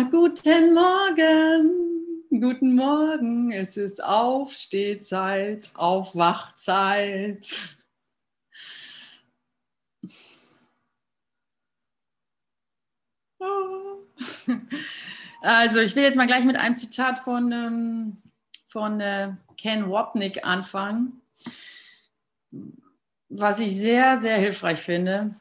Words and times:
Ah, 0.00 0.08
guten 0.10 0.72
Morgen, 0.72 2.30
guten 2.30 2.74
Morgen, 2.74 3.52
es 3.52 3.76
ist 3.76 4.02
Aufstehzeit, 4.02 5.70
Aufwachzeit. 5.74 7.46
Also 15.42 15.80
ich 15.80 15.94
will 15.94 16.04
jetzt 16.04 16.16
mal 16.16 16.26
gleich 16.26 16.44
mit 16.44 16.56
einem 16.56 16.78
Zitat 16.78 17.18
von, 17.18 17.52
ähm, 17.52 18.16
von 18.68 19.00
äh, 19.00 19.32
Ken 19.58 19.90
Wapnick 19.90 20.46
anfangen, 20.46 21.20
was 23.28 23.60
ich 23.60 23.76
sehr, 23.76 24.18
sehr 24.18 24.38
hilfreich 24.38 24.80
finde. 24.80 25.34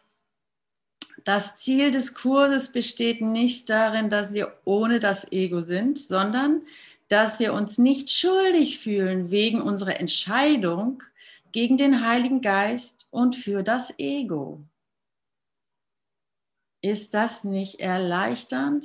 Das 1.29 1.57
Ziel 1.57 1.91
des 1.91 2.15
Kurses 2.15 2.71
besteht 2.71 3.21
nicht 3.21 3.69
darin, 3.69 4.09
dass 4.09 4.33
wir 4.33 4.57
ohne 4.65 4.99
das 4.99 5.31
Ego 5.31 5.59
sind, 5.59 5.99
sondern 5.99 6.63
dass 7.07 7.39
wir 7.39 7.53
uns 7.53 7.77
nicht 7.77 8.09
schuldig 8.09 8.79
fühlen 8.79 9.29
wegen 9.29 9.61
unserer 9.61 9.99
Entscheidung 9.99 11.03
gegen 11.51 11.77
den 11.77 12.03
Heiligen 12.03 12.41
Geist 12.41 13.09
und 13.11 13.35
für 13.35 13.61
das 13.61 13.93
Ego. 13.99 14.63
Ist 16.81 17.13
das 17.13 17.43
nicht 17.43 17.79
erleichternd? 17.79 18.83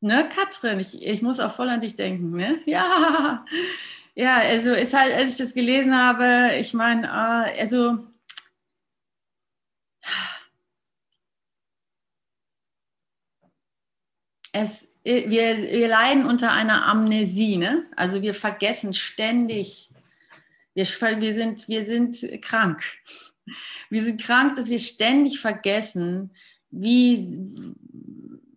Ne, 0.00 0.28
Katrin, 0.34 0.80
ich, 0.80 1.00
ich 1.00 1.22
muss 1.22 1.38
auch 1.38 1.52
voll 1.52 1.68
an 1.68 1.80
dich 1.80 1.94
denken, 1.94 2.32
ne? 2.32 2.58
Ja, 2.66 3.44
ja, 4.16 4.38
also 4.38 4.74
ist 4.74 4.94
halt, 4.94 5.14
als 5.14 5.30
ich 5.30 5.36
das 5.36 5.54
gelesen 5.54 5.96
habe, 5.96 6.56
ich 6.56 6.74
meine, 6.74 7.06
äh, 7.06 7.60
also 7.60 8.04
es, 14.54 14.92
wir, 15.02 15.58
wir 15.58 15.88
leiden 15.88 16.26
unter 16.26 16.52
einer 16.52 16.86
Amnesie, 16.86 17.56
ne? 17.56 17.84
also 17.96 18.22
wir 18.22 18.32
vergessen 18.34 18.94
ständig, 18.94 19.90
wir, 20.74 20.86
wir, 20.86 21.34
sind, 21.34 21.68
wir 21.68 21.86
sind 21.86 22.16
krank. 22.40 22.82
Wir 23.90 24.04
sind 24.04 24.22
krank, 24.22 24.54
dass 24.54 24.70
wir 24.70 24.78
ständig 24.78 25.40
vergessen, 25.40 26.30
wie, 26.70 27.36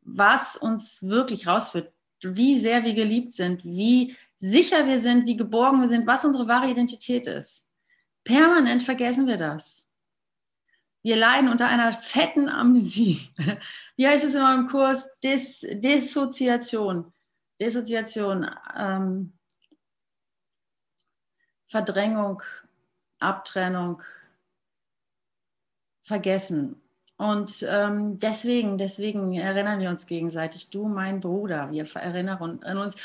was 0.06 0.56
uns 0.56 1.02
wirklich 1.04 1.48
rausführt, 1.48 1.92
wie 2.22 2.60
sehr 2.60 2.86
wir 2.86 2.94
geliebt 2.94 3.34
sind, 3.34 3.66
wie 3.66 4.16
sicher 4.38 4.86
wir 4.86 5.02
sind, 5.02 5.26
wie 5.26 5.36
geborgen 5.36 5.82
wir 5.82 5.90
sind, 5.90 6.08
was 6.08 6.24
unsere 6.24 6.48
wahre 6.48 6.70
Identität 6.70 7.26
ist. 7.28 7.70
Permanent 8.24 8.84
vergessen 8.84 9.26
wir 9.26 9.38
das. 9.38 9.87
Wir 11.08 11.16
leiden 11.16 11.48
unter 11.48 11.70
einer 11.70 11.94
fetten 11.94 12.50
Amnesie. 12.50 13.30
Wie 13.96 14.06
heißt 14.06 14.26
es 14.26 14.36
immer 14.36 14.54
im 14.56 14.68
Kurs? 14.68 15.18
Dis, 15.22 15.62
Dissoziation. 15.62 17.14
Dissoziation. 17.62 18.52
Ähm, 18.76 19.32
Verdrängung, 21.70 22.44
Abtrennung, 23.20 24.02
Vergessen. 26.04 26.82
Und 27.16 27.66
ähm, 27.70 28.18
deswegen, 28.18 28.78
deswegen 28.78 29.34
erinnern 29.34 29.80
wir 29.80 29.90
uns 29.90 30.08
gegenseitig. 30.08 30.72
Du, 30.72 30.90
mein 30.90 31.22
Bruder, 31.22 31.72
wir 31.72 31.86
erinnern 31.96 32.60
uns. 32.80 32.96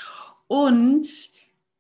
Und 0.49 1.07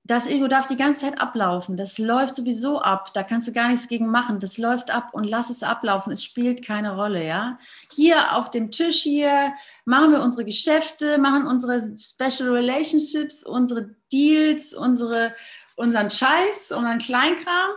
das 0.05 0.27
Ego 0.27 0.48
darf 0.48 0.67
die 0.67 0.77
ganze 0.77 1.03
Zeit 1.03 1.20
ablaufen. 1.20 1.77
Das 1.77 1.97
läuft 1.97 2.34
sowieso 2.34 2.81
ab. 2.81 3.12
Da 3.14 3.22
kannst 3.22 3.47
du 3.47 3.53
gar 3.53 3.69
nichts 3.69 3.86
gegen 3.86 4.08
machen. 4.08 4.41
Das 4.41 4.58
läuft 4.58 4.91
ab 4.91 5.11
und 5.12 5.25
lass 5.25 5.48
es 5.48 5.62
ablaufen. 5.62 6.12
Es 6.12 6.25
spielt 6.25 6.67
keine 6.67 6.97
Rolle, 6.97 7.25
ja. 7.25 7.58
Hier 7.92 8.36
auf 8.36 8.50
dem 8.50 8.73
Tisch 8.73 9.03
hier 9.03 9.53
machen 9.84 10.11
wir 10.11 10.23
unsere 10.23 10.45
Geschäfte, 10.45 11.19
machen 11.19 11.47
unsere 11.47 11.95
Special 11.97 12.50
Relationships, 12.50 13.45
unsere 13.45 13.95
Deals, 14.12 14.75
unsere, 14.75 15.33
unseren 15.77 16.11
Scheiß, 16.11 16.73
unseren 16.73 16.98
Kleinkram. 16.98 17.70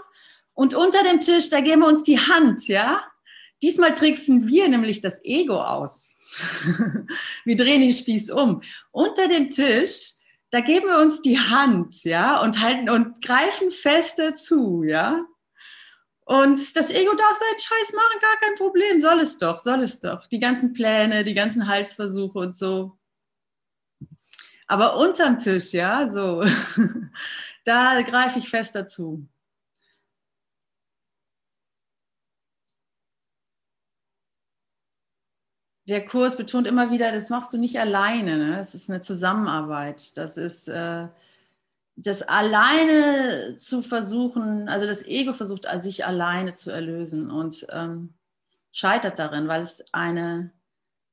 Und 0.56 0.74
unter 0.74 1.04
dem 1.04 1.22
Tisch, 1.22 1.50
da 1.50 1.62
geben 1.62 1.82
wir 1.82 1.88
uns 1.88 2.04
die 2.04 2.20
Hand, 2.20 2.68
ja. 2.68 3.04
Diesmal 3.62 3.94
tricksen 3.94 4.48
wir 4.48 4.68
nämlich 4.68 5.00
das 5.00 5.24
Ego 5.24 5.62
aus. 5.62 6.12
wir 7.46 7.56
drehen 7.56 7.82
den 7.82 7.94
Spieß 7.94 8.32
um. 8.32 8.62
Unter 8.92 9.28
dem 9.28 9.52
Tisch 9.52 10.16
da 10.52 10.62
geben 10.62 10.88
wir 10.88 11.00
uns 11.00 11.22
die 11.22 11.40
Hand, 11.40 12.04
ja, 12.04 12.42
und 12.42 12.62
halten 12.62 12.90
und 12.90 13.22
greifen 13.22 13.72
fest 13.72 14.20
dazu, 14.20 14.84
ja. 14.84 15.26
Und 16.26 16.76
das 16.76 16.90
Ego 16.90 17.14
darf 17.16 17.38
seinen 17.38 17.60
Scheiß 17.60 17.94
machen, 17.94 18.20
gar 18.20 18.38
kein 18.38 18.56
Problem, 18.56 19.00
soll 19.00 19.20
es 19.20 19.38
doch, 19.38 19.60
soll 19.60 19.82
es 19.82 20.00
doch. 20.00 20.28
Die 20.28 20.40
ganzen 20.40 20.74
Pläne, 20.74 21.24
die 21.24 21.36
ganzen 21.36 21.68
Halsversuche 21.68 22.40
und 22.40 22.56
so. 22.56 22.98
Aber 24.68 24.98
unterm 24.98 25.38
Tisch, 25.38 25.74
ja, 25.74 26.08
so, 26.08 26.44
da 27.66 28.02
greife 28.02 28.40
ich 28.40 28.50
fest 28.50 28.74
dazu. 28.76 29.28
Der 35.88 36.06
Kurs 36.06 36.36
betont 36.36 36.68
immer 36.68 36.92
wieder, 36.92 37.12
das 37.12 37.30
machst 37.30 37.54
du 37.54 37.58
nicht 37.58 37.80
alleine. 37.80 38.38
Ne? 38.38 38.60
Es 38.60 38.74
ist 38.74 38.90
eine 38.90 39.02
Zusammenarbeit. 39.02 40.18
Das 40.18 40.38
ist 40.38 40.68
äh, 40.68 41.08
das 41.96 42.24
alleine 42.24 43.56
zu 43.58 43.82
versuchen, 43.82 44.68
also 44.68 44.86
das 44.86 45.06
Ego 45.06 45.34
versucht, 45.34 45.68
sich 45.82 46.06
alleine 46.06 46.56
zu 46.56 46.72
erlösen 46.72 47.32
und 47.32 47.66
ähm, 47.72 48.14
scheitert 48.72 49.20
darin, 49.20 49.48
weil 49.48 49.62
es 49.62 49.86
eine, 49.94 50.52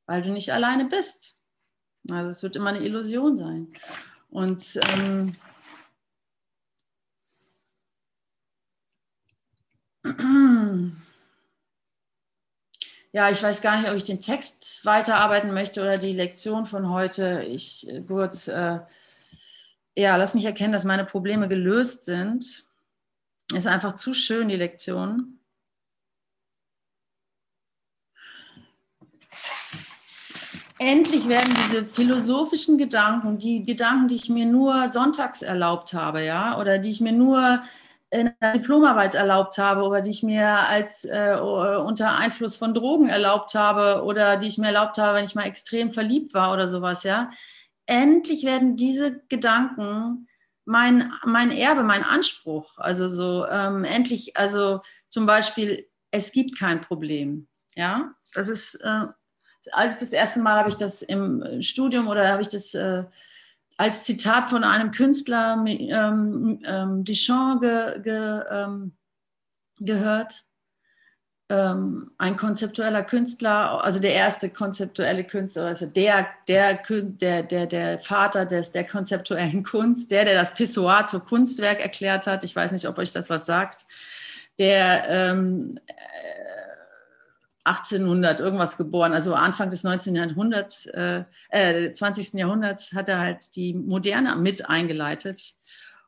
weil 0.06 0.22
du 0.22 0.30
nicht 0.30 0.52
alleine 0.52 0.86
bist. 0.86 1.36
Also 2.10 2.30
es 2.30 2.42
wird 2.42 2.56
immer 2.56 2.70
eine 2.70 2.84
Illusion 2.84 3.36
sein. 3.36 3.72
Und 4.30 4.80
ähm, 4.96 5.36
ja, 13.12 13.30
ich 13.30 13.42
weiß 13.42 13.60
gar 13.60 13.78
nicht, 13.78 13.90
ob 13.90 13.96
ich 13.96 14.04
den 14.04 14.22
Text 14.22 14.84
weiterarbeiten 14.86 15.52
möchte 15.52 15.82
oder 15.82 15.98
die 15.98 16.14
Lektion 16.14 16.64
von 16.64 16.88
heute. 16.88 17.44
Ich 17.46 17.86
äh, 17.88 18.00
kurz, 18.00 18.48
äh, 18.48 18.80
ja, 19.94 20.16
lass 20.16 20.34
mich 20.34 20.46
erkennen, 20.46 20.72
dass 20.72 20.84
meine 20.84 21.04
Probleme 21.04 21.46
gelöst 21.46 22.06
sind. 22.06 22.64
Ist 23.54 23.66
einfach 23.66 23.92
zu 23.92 24.14
schön, 24.14 24.48
die 24.48 24.56
Lektion. 24.56 25.38
Endlich 30.78 31.28
werden 31.28 31.54
diese 31.64 31.86
philosophischen 31.86 32.78
Gedanken, 32.78 33.38
die 33.38 33.64
Gedanken, 33.64 34.08
die 34.08 34.16
ich 34.16 34.30
mir 34.30 34.46
nur 34.46 34.88
sonntags 34.88 35.42
erlaubt 35.42 35.92
habe, 35.92 36.24
ja, 36.24 36.58
oder 36.58 36.78
die 36.78 36.90
ich 36.90 37.00
mir 37.00 37.12
nur 37.12 37.62
in 38.12 38.30
der 38.42 38.52
Diplomarbeit 38.52 39.14
erlaubt 39.14 39.56
habe 39.56 39.84
oder 39.84 40.02
die 40.02 40.10
ich 40.10 40.22
mir 40.22 40.46
als 40.46 41.06
äh, 41.06 41.34
unter 41.40 42.14
Einfluss 42.14 42.56
von 42.56 42.74
Drogen 42.74 43.08
erlaubt 43.08 43.54
habe 43.54 44.04
oder 44.04 44.36
die 44.36 44.48
ich 44.48 44.58
mir 44.58 44.66
erlaubt 44.66 44.98
habe, 44.98 45.16
wenn 45.16 45.24
ich 45.24 45.34
mal 45.34 45.46
extrem 45.46 45.92
verliebt 45.92 46.34
war 46.34 46.52
oder 46.52 46.68
sowas, 46.68 47.04
ja. 47.04 47.30
Endlich 47.86 48.44
werden 48.44 48.76
diese 48.76 49.22
Gedanken 49.30 50.28
mein, 50.66 51.10
mein 51.24 51.50
Erbe, 51.50 51.84
mein 51.84 52.04
Anspruch. 52.04 52.76
Also 52.76 53.08
so 53.08 53.46
ähm, 53.46 53.84
endlich, 53.84 54.36
also 54.36 54.82
zum 55.08 55.24
Beispiel, 55.24 55.88
es 56.10 56.32
gibt 56.32 56.58
kein 56.58 56.82
Problem. 56.82 57.48
Ja, 57.76 58.12
das 58.34 58.48
ist, 58.48 58.74
äh, 58.74 59.06
als 59.72 60.00
das 60.00 60.12
erste 60.12 60.40
Mal 60.40 60.58
habe 60.58 60.68
ich 60.68 60.76
das 60.76 61.00
im 61.00 61.62
Studium 61.62 62.08
oder 62.08 62.28
habe 62.28 62.42
ich 62.42 62.48
das 62.48 62.74
äh, 62.74 63.04
als 63.76 64.04
Zitat 64.04 64.50
von 64.50 64.64
einem 64.64 64.90
Künstler, 64.90 65.64
ähm, 65.66 66.60
ähm, 66.64 67.04
Duchamp, 67.04 67.60
ge, 67.60 68.00
ge, 68.02 68.40
ähm, 68.50 68.92
gehört. 69.80 70.44
Ähm, 71.48 72.12
ein 72.16 72.36
konzeptueller 72.36 73.02
Künstler, 73.02 73.84
also 73.84 73.98
der 73.98 74.14
erste 74.14 74.48
konzeptuelle 74.48 75.24
Künstler, 75.24 75.66
also 75.66 75.84
der, 75.84 76.26
der, 76.48 76.80
der, 76.88 77.42
der, 77.42 77.66
der 77.66 77.98
Vater 77.98 78.46
des, 78.46 78.72
der 78.72 78.84
konzeptuellen 78.84 79.62
Kunst, 79.70 80.10
der, 80.12 80.24
der 80.24 80.34
das 80.34 80.54
Pissoir 80.54 81.06
zur 81.06 81.24
Kunstwerk 81.24 81.80
erklärt 81.80 82.26
hat. 82.26 82.44
Ich 82.44 82.56
weiß 82.56 82.72
nicht, 82.72 82.88
ob 82.88 82.96
euch 82.96 83.10
das 83.10 83.28
was 83.28 83.44
sagt. 83.44 83.84
Der 84.58 85.08
ähm, 85.08 85.78
1800 87.64 88.40
irgendwas 88.40 88.76
geboren, 88.76 89.12
also 89.12 89.34
Anfang 89.34 89.70
des 89.70 89.84
19. 89.84 90.16
Jahrhunderts, 90.16 90.86
äh, 90.86 91.24
äh, 91.50 91.92
20. 91.92 92.34
Jahrhunderts 92.34 92.92
hat 92.92 93.08
er 93.08 93.20
halt 93.20 93.54
die 93.54 93.74
Moderne 93.74 94.36
mit 94.36 94.68
eingeleitet 94.68 95.54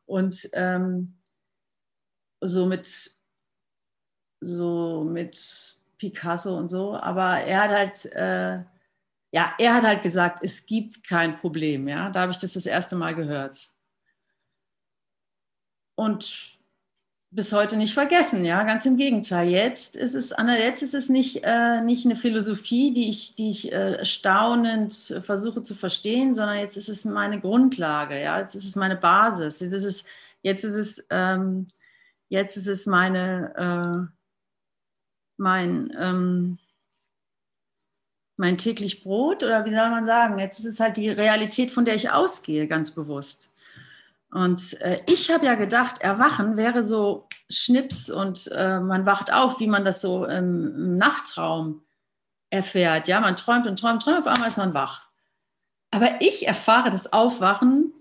und 0.06 0.48
ähm, 0.52 1.18
so 2.40 2.66
mit 2.66 3.10
so 4.40 5.04
mit 5.04 5.78
Picasso 5.98 6.58
und 6.58 6.68
so, 6.68 6.96
aber 6.96 7.40
er 7.40 7.62
hat 7.62 7.70
halt 7.70 8.04
äh, 8.12 8.64
ja, 9.34 9.52
er 9.58 9.74
hat 9.74 9.82
halt 9.82 10.02
gesagt, 10.02 10.44
es 10.44 10.64
gibt 10.64 11.02
kein 11.04 11.34
Problem, 11.34 11.88
ja, 11.88 12.08
da 12.10 12.20
habe 12.20 12.32
ich 12.32 12.38
das 12.38 12.52
das 12.52 12.66
erste 12.66 12.94
Mal 12.94 13.16
gehört. 13.16 13.58
Und 15.96 16.53
bis 17.34 17.52
heute 17.52 17.76
nicht 17.76 17.94
vergessen, 17.94 18.44
ja, 18.44 18.62
ganz 18.62 18.86
im 18.86 18.96
Gegenteil. 18.96 19.48
Jetzt 19.48 19.96
ist 19.96 20.14
es, 20.14 20.32
Anna, 20.32 20.56
jetzt 20.56 20.82
ist 20.82 20.94
es 20.94 21.08
nicht, 21.08 21.40
äh, 21.42 21.80
nicht 21.80 22.06
eine 22.06 22.14
Philosophie, 22.14 22.92
die 22.92 23.10
ich, 23.10 23.34
die 23.34 23.50
ich 23.50 23.72
äh, 23.72 24.04
staunend 24.04 24.92
versuche 25.24 25.64
zu 25.64 25.74
verstehen, 25.74 26.34
sondern 26.34 26.58
jetzt 26.58 26.76
ist 26.76 26.88
es 26.88 27.04
meine 27.04 27.40
Grundlage, 27.40 28.22
ja, 28.22 28.38
jetzt 28.38 28.54
ist 28.54 28.64
es 28.64 28.76
meine 28.76 28.94
Basis, 28.94 29.58
jetzt 29.58 29.72
ist 29.72 29.84
es, 29.84 30.04
jetzt 30.42 30.62
ist 30.62 30.74
es, 30.74 31.04
ähm, 31.10 31.66
jetzt 32.28 32.56
ist 32.56 32.68
es 32.68 32.86
meine, 32.86 34.08
äh, 34.08 34.20
mein, 35.36 35.92
ähm, 35.98 36.58
mein 38.36 38.58
täglich 38.58 39.02
Brot 39.02 39.42
oder 39.42 39.64
wie 39.64 39.74
soll 39.74 39.90
man 39.90 40.06
sagen, 40.06 40.38
jetzt 40.38 40.60
ist 40.60 40.66
es 40.66 40.80
halt 40.80 40.96
die 40.96 41.10
Realität, 41.10 41.72
von 41.72 41.84
der 41.84 41.96
ich 41.96 42.10
ausgehe, 42.10 42.68
ganz 42.68 42.92
bewusst. 42.92 43.53
Und 44.34 44.80
äh, 44.80 45.00
ich 45.06 45.30
habe 45.30 45.46
ja 45.46 45.54
gedacht, 45.54 46.00
Erwachen 46.00 46.56
wäre 46.56 46.82
so 46.82 47.28
Schnips 47.48 48.10
und 48.10 48.50
äh, 48.52 48.80
man 48.80 49.06
wacht 49.06 49.32
auf, 49.32 49.60
wie 49.60 49.68
man 49.68 49.84
das 49.84 50.00
so 50.00 50.24
im, 50.24 50.74
im, 50.74 50.98
Nachttraum 50.98 51.84
erfährt. 52.50 53.06
Ja, 53.06 53.20
man 53.20 53.36
träumt 53.36 53.68
und 53.68 53.78
träumt, 53.78 54.02
träumt, 54.02 54.18
auf 54.18 54.26
einmal 54.26 54.48
ist 54.48 54.58
man 54.58 54.74
wach. 54.74 55.08
Aber 55.92 56.20
ich 56.20 56.48
erfahre 56.48 56.90
das 56.90 57.12
Aufwachen 57.12 57.92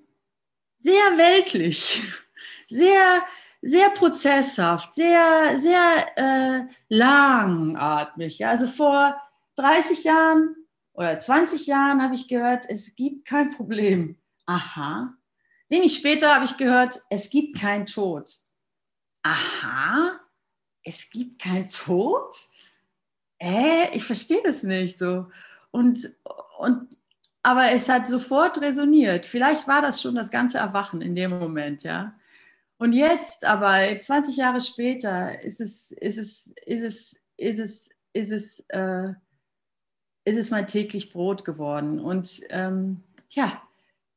sehr 0.78 0.94
weltlich, 1.18 2.02
sehr, 2.68 3.22
sehr 3.62 3.92
prozesshaft, 3.92 4.96
sehr, 4.96 5.60
sehr 5.60 6.18
äh, 6.18 6.64
langatmig. 6.90 8.40
Ja? 8.40 8.50
Also 8.50 8.66
vor 8.66 9.22
30 9.58 10.04
Jahren 10.04 10.56
oder 10.94 11.20
20 11.20 11.68
Jahren 11.68 12.02
habe 12.02 12.16
ich 12.16 12.28
gehört, 12.28 12.66
es 12.68 12.96
gibt 12.96 13.28
kein 13.28 13.52
Problem. 13.52 14.18
Aha, 14.48 15.14
Wenig 15.70 15.96
später 15.96 16.36
habe 16.36 16.46
ich 16.46 16.58
gehört, 16.58 17.00
es 17.10 17.30
gibt 17.30 17.60
keinen 17.60 17.86
Tod. 17.86 18.30
Aha, 19.24 20.20
es 20.84 21.10
gibt 21.10 21.42
keinen 21.42 21.70
Tod? 21.70 22.36
Äh, 23.40 23.96
ich 23.96 24.04
verstehe 24.04 24.42
das 24.44 24.64
nicht 24.64 24.98
so. 24.98 25.28
Und, 25.72 26.10
und, 26.60 26.98
aber 27.42 27.72
es 27.72 27.90
hat 27.90 28.08
sofort 28.08 28.62
resoniert. 28.62 29.26
Vielleicht 29.26 29.68
war 29.68 29.82
das 29.82 30.02
schon 30.02 30.16
das 30.16 30.30
ganze 30.30 30.60
Erwachen 30.60 31.02
in 31.02 31.16
dem 31.16 31.32
Moment, 31.32 31.84
ja. 31.84 32.16
Und 32.78 32.94
jetzt 32.94 33.46
aber, 33.46 34.00
20 34.00 34.36
Jahre 34.36 34.60
später, 34.60 35.42
ist 35.42 35.62
es, 35.62 35.92
ist 35.92 36.18
es, 36.18 36.54
ist 36.66 36.82
es, 36.82 37.24
ist 37.38 37.60
es, 37.60 37.90
ist 38.14 38.32
es, 38.32 38.60
äh, 38.70 39.14
ist 40.26 40.38
es 40.38 40.52
mein 40.52 40.68
täglich 40.68 41.12
Brot 41.12 41.46
geworden. 41.46 42.00
Und 42.00 42.42
ähm, 42.50 43.04
ja, 43.30 43.62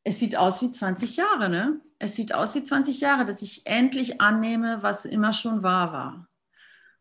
es 0.06 0.20
sieht 0.20 0.36
aus 0.36 0.62
wie 0.62 0.70
20 0.70 1.16
Jahre, 1.16 1.48
ne? 1.48 1.80
Es 1.98 2.14
sieht 2.14 2.32
aus 2.32 2.54
wie 2.54 2.62
20 2.62 3.00
Jahre, 3.00 3.24
dass 3.24 3.42
ich 3.42 3.66
endlich 3.66 4.20
annehme, 4.20 4.80
was 4.80 5.04
immer 5.04 5.32
schon 5.32 5.64
wahr 5.64 5.92
war. 5.92 6.28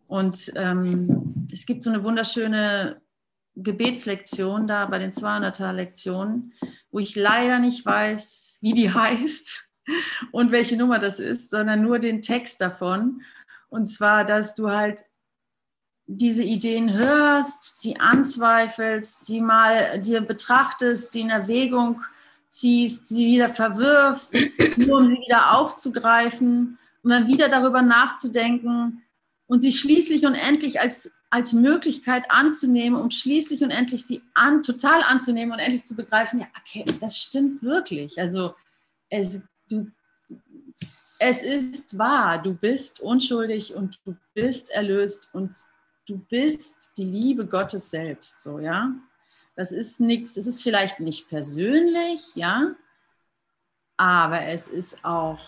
Und 0.07 0.52
ähm, 0.56 1.48
es 1.54 1.68
gibt 1.68 1.84
so 1.84 1.92
eine 1.92 2.04
wunderschöne 2.04 3.00
Gebetslektion 3.56 4.66
da 4.66 4.88
bei 4.88 4.98
den 4.98 5.12
200er 5.12 5.72
Lektionen, 5.72 6.54
wo 6.90 6.98
ich 6.98 7.16
leider 7.16 7.60
nicht 7.60 7.86
weiß, 7.86 8.57
wie 8.62 8.74
die 8.74 8.92
heißt 8.94 9.66
und 10.31 10.51
welche 10.51 10.75
Nummer 10.75 10.98
das 10.98 11.19
ist, 11.19 11.51
sondern 11.51 11.84
nur 11.84 12.00
den 12.00 12.24
Text 12.24 12.60
davon. 12.60 13.22
Und 13.69 13.86
zwar, 13.86 14.25
dass 14.25 14.56
du 14.56 14.72
halt 14.72 15.04
diese 16.08 16.44
Ideen 16.44 16.92
hörst, 16.92 17.81
sie 17.81 18.00
anzweifelst, 18.00 19.28
sie 19.28 19.42
mal 19.42 20.01
dir 20.01 20.22
betrachtest, 20.22 21.12
sie 21.12 21.22
in 21.22 21.30
Erwägung 21.30 22.01
ziehst, 22.56 23.07
sie 23.07 23.25
wieder 23.25 23.50
verwirfst, 23.50 24.34
nur 24.78 25.00
um 25.00 25.10
sie 25.10 25.18
wieder 25.18 25.57
aufzugreifen 25.57 26.78
und 27.04 27.10
dann 27.10 27.28
wieder 27.28 27.50
darüber 27.50 27.81
nachzudenken 27.81 29.04
und 29.48 29.62
sie 29.62 29.72
schließlich 29.72 30.25
und 30.25 30.36
endlich 30.36 30.80
als, 30.80 31.12
als 31.30 31.54
Möglichkeit 31.54 32.31
anzunehmen, 32.31 33.00
um 33.00 33.12
schließlich 33.12 33.62
und 33.62 33.72
endlich 33.72 34.06
sie 34.06 34.24
an, 34.34 34.63
total 34.63 35.04
anzunehmen 35.04 35.54
und 35.54 35.60
endlich 35.60 35.84
zu 35.84 35.96
begreifen, 35.96 36.40
ja, 36.40 36.48
okay, 36.60 36.86
das 37.00 37.18
stimmt 37.18 37.62
wirklich. 37.62 38.18
Also 38.19 38.56
es, 39.10 39.42
du, 39.69 39.92
es 41.19 41.44
ist 41.44 41.98
wahr, 41.98 42.42
du 42.42 42.54
bist 42.54 43.01
unschuldig 43.01 43.75
und 43.75 44.00
du 44.06 44.16
bist 44.34 44.72
erlöst 44.72 45.30
und 45.34 45.51
du 46.08 46.18
bist 46.30 46.94
die 46.98 47.04
Liebe 47.04 47.46
Gottes 47.46 47.90
selbst, 47.90 48.42
so, 48.42 48.60
ja. 48.60 48.94
Das 49.56 49.72
ist 49.72 50.00
nichts, 50.00 50.34
das 50.34 50.48
ist 50.48 50.62
vielleicht 50.62 51.00
nicht 51.00 51.30
persönlich, 51.30 52.36
ja, 52.36 52.75
aber 53.98 54.42
es 54.42 54.68
ist 54.68 55.04
auch 55.06 55.40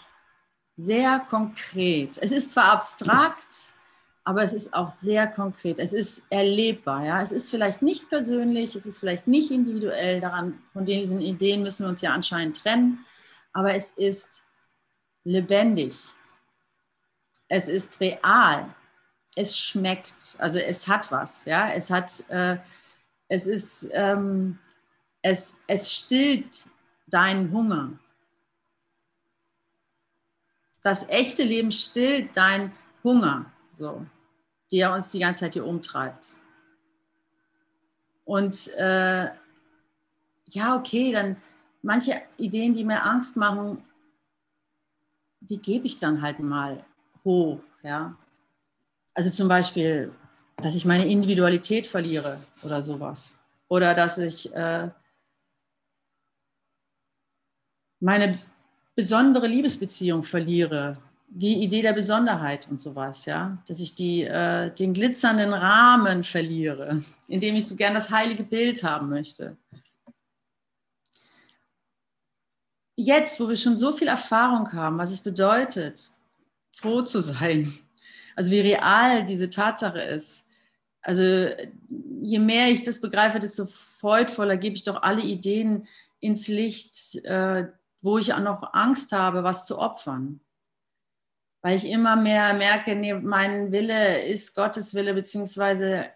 sehr 0.76 1.20
konkret. 1.20 2.18
Es 2.22 2.32
ist 2.32 2.54
zwar 2.54 2.72
abstrakt, 2.72 3.74
aber 4.24 4.44
es 4.44 4.54
ist 4.54 4.74
auch 4.74 4.90
sehr 4.90 5.28
konkret. 5.28 5.80
Es 5.80 5.92
ist 5.92 6.22
erlebbar, 6.30 7.06
ja. 7.06 7.22
Es 7.22 7.32
ist 7.32 7.50
vielleicht 7.50 7.82
nicht 7.82 8.10
persönlich, 8.10 8.76
es 8.76 8.86
ist 8.86 9.00
vielleicht 9.00 9.28
nicht 9.28 9.52
individuell. 9.52 10.22
Daran, 10.22 10.62
von 10.74 10.86
diesen 10.86 11.20
Ideen 11.20 11.64
müssen 11.64 11.84
wir 11.84 11.90
uns 11.90 12.02
ja 12.02 12.14
anscheinend 12.14 12.62
trennen, 12.62 13.06
aber 13.54 13.74
es 13.74 13.92
ist 13.92 14.44
lebendig. 15.24 15.98
Es 17.50 17.68
ist 17.68 18.00
real. 18.00 18.74
Es 19.36 19.58
schmeckt, 19.58 20.36
also 20.40 20.60
es 20.60 20.88
hat 20.88 21.12
was, 21.12 21.46
ja. 21.46 21.72
Es 21.72 21.90
hat 21.90 22.24
äh, 22.30 22.58
es 23.28 23.48
ist, 23.48 23.90
ähm, 23.92 24.60
es, 25.22 25.60
es 25.68 25.94
stillt 25.94 26.68
deinen 27.08 27.52
Hunger. 27.52 27.92
Das 30.82 31.08
echte 31.10 31.44
Leben 31.44 31.72
stillt 31.72 32.36
deinen 32.38 32.72
Hunger, 33.04 33.52
so, 33.72 34.06
der 34.72 34.94
uns 34.94 35.12
die 35.12 35.20
ganze 35.20 35.42
Zeit 35.42 35.54
hier 35.54 35.66
umtreibt. 35.66 36.36
Und 38.24 38.70
äh, 38.78 39.30
ja, 40.46 40.76
okay, 40.76 41.12
dann 41.12 41.38
manche 41.82 42.22
Ideen, 42.38 42.74
die 42.74 42.84
mir 42.84 43.04
Angst 43.04 43.38
machen, 43.38 43.84
die 45.40 45.62
gebe 45.62 45.86
ich 45.86 46.00
dann 46.00 46.22
halt 46.22 46.40
mal 46.40 46.86
hoch, 47.24 47.60
ja. 47.84 48.16
Also 49.14 49.32
zum 49.32 49.48
Beispiel 49.48 50.14
dass 50.58 50.76
ich 50.76 50.86
meine 50.86 51.08
Individualität 51.08 51.88
verliere 51.88 52.40
oder 52.64 52.82
sowas. 52.82 53.36
Oder 53.68 53.94
dass 53.94 54.18
ich 54.18 54.54
äh, 54.54 54.90
meine 58.00 58.38
besondere 58.96 59.48
Liebesbeziehung 59.48 60.24
verliere, 60.24 60.98
die 61.30 61.62
Idee 61.62 61.82
der 61.82 61.94
Besonderheit 61.94 62.68
und 62.70 62.80
sowas, 62.80 63.26
ja, 63.26 63.58
dass 63.68 63.80
ich 63.80 63.94
die, 63.94 64.24
äh, 64.24 64.74
den 64.74 64.94
glitzernden 64.94 65.54
Rahmen 65.54 66.24
verliere, 66.24 67.04
in 67.28 67.40
dem 67.40 67.56
ich 67.56 67.68
so 67.68 67.76
gern 67.76 67.94
das 67.94 68.10
heilige 68.10 68.44
Bild 68.44 68.84
haben 68.84 69.10
möchte. 69.10 69.58
Jetzt, 72.96 73.40
wo 73.40 73.48
wir 73.48 73.56
schon 73.56 73.78
so 73.78 73.94
viel 73.94 74.08
Erfahrung 74.08 74.74
haben, 74.74 74.98
was 74.98 75.12
es 75.12 75.22
bedeutet, 75.22 76.02
froh 76.72 77.04
zu 77.04 77.20
sein, 77.20 77.72
also 78.36 78.50
wie 78.50 78.62
real 78.62 79.24
diese 79.24 79.50
Tatsache 79.50 80.00
ist, 80.00 80.47
also 81.02 81.22
je 82.22 82.40
mehr 82.40 82.70
ich 82.70 82.84
das 82.84 83.00
begreife, 83.00 83.40
desto 83.40 83.66
freudvoller 83.66 84.58
gebe 84.58 84.76
ich 84.76 84.84
doch 84.84 85.02
alle 85.02 85.22
Ideen 85.22 85.88
ins 86.20 86.48
Licht, 86.48 87.16
äh, 87.26 87.68
wo 88.02 88.18
ich 88.18 88.34
auch 88.34 88.40
noch 88.42 88.74
Angst 88.74 89.12
habe, 89.12 89.44
was 89.44 89.66
zu 89.66 89.80
opfern. 89.80 90.40
Weil 91.62 91.76
ich 91.76 91.90
immer 91.90 92.16
mehr 92.16 92.54
merke, 92.54 92.96
nee, 92.96 93.14
mein 93.14 93.72
Wille 93.72 94.26
ist 94.26 94.56
Gottes 94.56 94.94
Wille, 94.94 95.14
beziehungsweise 95.14 96.10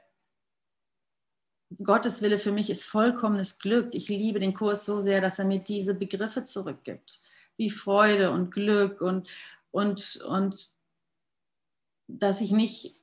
Gottes 1.84 2.22
Wille 2.22 2.38
für 2.38 2.52
mich 2.52 2.70
ist 2.70 2.84
vollkommenes 2.86 3.60
Glück. 3.60 3.94
Ich 3.94 4.10
liebe 4.10 4.40
den 4.40 4.54
Kurs 4.54 4.86
so 4.86 5.00
sehr, 5.00 5.22
dass 5.22 5.40
er 5.40 5.46
mir 5.46 5.60
diese 5.60 5.96
Begriffe 5.96 6.44
zurückgibt, 6.44 7.22
wie 7.58 7.70
Freude 7.70 8.32
und 8.32 8.52
Glück 8.52 9.02
und, 9.02 9.30
und, 9.72 10.22
und 10.28 10.74
dass 12.08 12.42
ich 12.42 12.52
nicht 12.52 13.01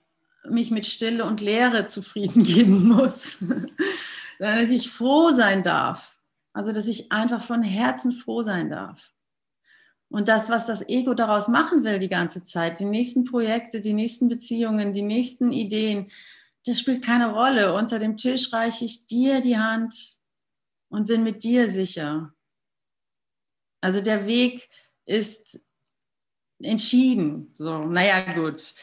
mich 0.51 0.71
mit 0.71 0.87
Stille 0.87 1.25
und 1.25 1.41
Leere 1.41 1.87
zufrieden 1.87 2.45
geben 2.45 2.89
muss, 2.89 3.37
sondern 3.39 3.71
dass 4.39 4.71
ich 4.71 4.91
froh 4.91 5.31
sein 5.31 5.63
darf. 5.63 6.17
Also, 6.53 6.73
dass 6.73 6.89
ich 6.89 7.13
einfach 7.13 7.43
von 7.43 7.63
Herzen 7.63 8.13
froh 8.13 8.43
sein 8.43 8.71
darf. 8.71 9.13
Und 10.11 10.29
das, 10.29 10.49
was 10.49 10.65
das 10.65 10.89
Ego 10.89 11.15
daraus 11.15 11.49
machen 11.49 11.85
will 11.85 11.99
die 11.99 12.09
ganze 12.09 12.43
Zeit, 12.43 12.81
die 12.81 12.87
nächsten 12.87 13.25
Projekte, 13.25 13.81
die 13.81 13.93
nächsten 13.93 14.29
Beziehungen, 14.29 14.93
die 14.93 15.03
nächsten 15.03 15.53
Ideen, 15.53 16.11
das 16.65 16.81
spielt 16.81 17.05
keine 17.05 17.33
Rolle. 17.33 17.75
Unter 17.75 17.99
dem 17.99 18.17
Tisch 18.17 18.53
reiche 18.53 18.85
ich 18.85 19.07
dir 19.07 19.41
die 19.41 19.59
Hand 19.59 20.17
und 20.89 21.07
bin 21.07 21.23
mit 21.23 21.45
dir 21.45 21.69
sicher. 21.69 22.33
Also 23.81 24.01
der 24.01 24.27
Weg 24.27 24.69
ist 25.05 25.61
entschieden. 26.61 27.51
So, 27.55 27.85
naja, 27.85 28.33
gut. 28.33 28.75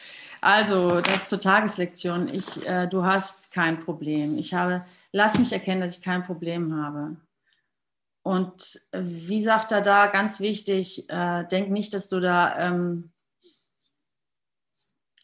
Also, 0.46 1.00
das 1.00 1.28
zur 1.28 1.40
Tageslektion. 1.40 2.28
Ich, 2.32 2.64
äh, 2.68 2.86
du 2.86 3.04
hast 3.04 3.50
kein 3.50 3.80
Problem. 3.80 4.38
Ich 4.38 4.54
habe, 4.54 4.86
lass 5.10 5.40
mich 5.40 5.52
erkennen, 5.52 5.80
dass 5.80 5.96
ich 5.96 6.04
kein 6.04 6.22
Problem 6.24 6.80
habe. 6.80 7.16
Und 8.22 8.80
wie 8.92 9.42
sagt 9.42 9.72
er 9.72 9.80
da, 9.80 10.06
ganz 10.06 10.38
wichtig, 10.38 11.10
äh, 11.10 11.44
denk 11.48 11.70
nicht, 11.70 11.92
dass 11.94 12.06
du 12.06 12.20
da 12.20 12.56
ähm, 12.60 13.10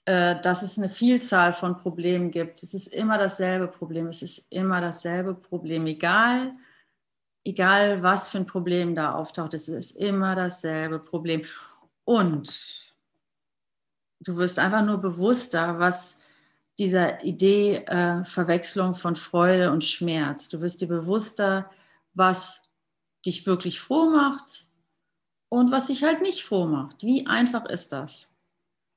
äh, 0.06 0.40
dass 0.40 0.62
es 0.62 0.76
eine 0.76 0.90
Vielzahl 0.90 1.52
von 1.52 1.76
Problemen 1.76 2.32
gibt. 2.32 2.60
Es 2.60 2.74
ist 2.74 2.88
immer 2.88 3.16
dasselbe 3.16 3.68
Problem. 3.68 4.08
Es 4.08 4.22
ist 4.22 4.44
immer 4.50 4.80
dasselbe 4.80 5.34
Problem, 5.34 5.86
egal, 5.86 6.52
egal 7.44 8.02
was 8.02 8.28
für 8.28 8.38
ein 8.38 8.46
Problem 8.46 8.96
da 8.96 9.14
auftaucht. 9.14 9.54
Es 9.54 9.68
ist 9.68 9.92
immer 9.92 10.34
dasselbe 10.34 10.98
Problem. 10.98 11.44
Und 12.02 12.91
du 14.24 14.36
wirst 14.36 14.58
einfach 14.58 14.84
nur 14.84 14.98
bewusster, 14.98 15.78
was 15.78 16.18
dieser 16.78 17.22
Idee 17.22 17.76
äh, 17.86 18.24
Verwechslung 18.24 18.94
von 18.94 19.16
Freude 19.16 19.70
und 19.70 19.84
Schmerz. 19.84 20.48
Du 20.48 20.60
wirst 20.60 20.80
dir 20.80 20.88
bewusster, 20.88 21.70
was 22.14 22.70
dich 23.26 23.46
wirklich 23.46 23.80
froh 23.80 24.10
macht 24.10 24.66
und 25.48 25.70
was 25.70 25.86
dich 25.86 26.02
halt 26.02 26.22
nicht 26.22 26.44
froh 26.44 26.66
macht. 26.66 27.02
Wie 27.02 27.26
einfach 27.26 27.66
ist 27.66 27.92
das? 27.92 28.30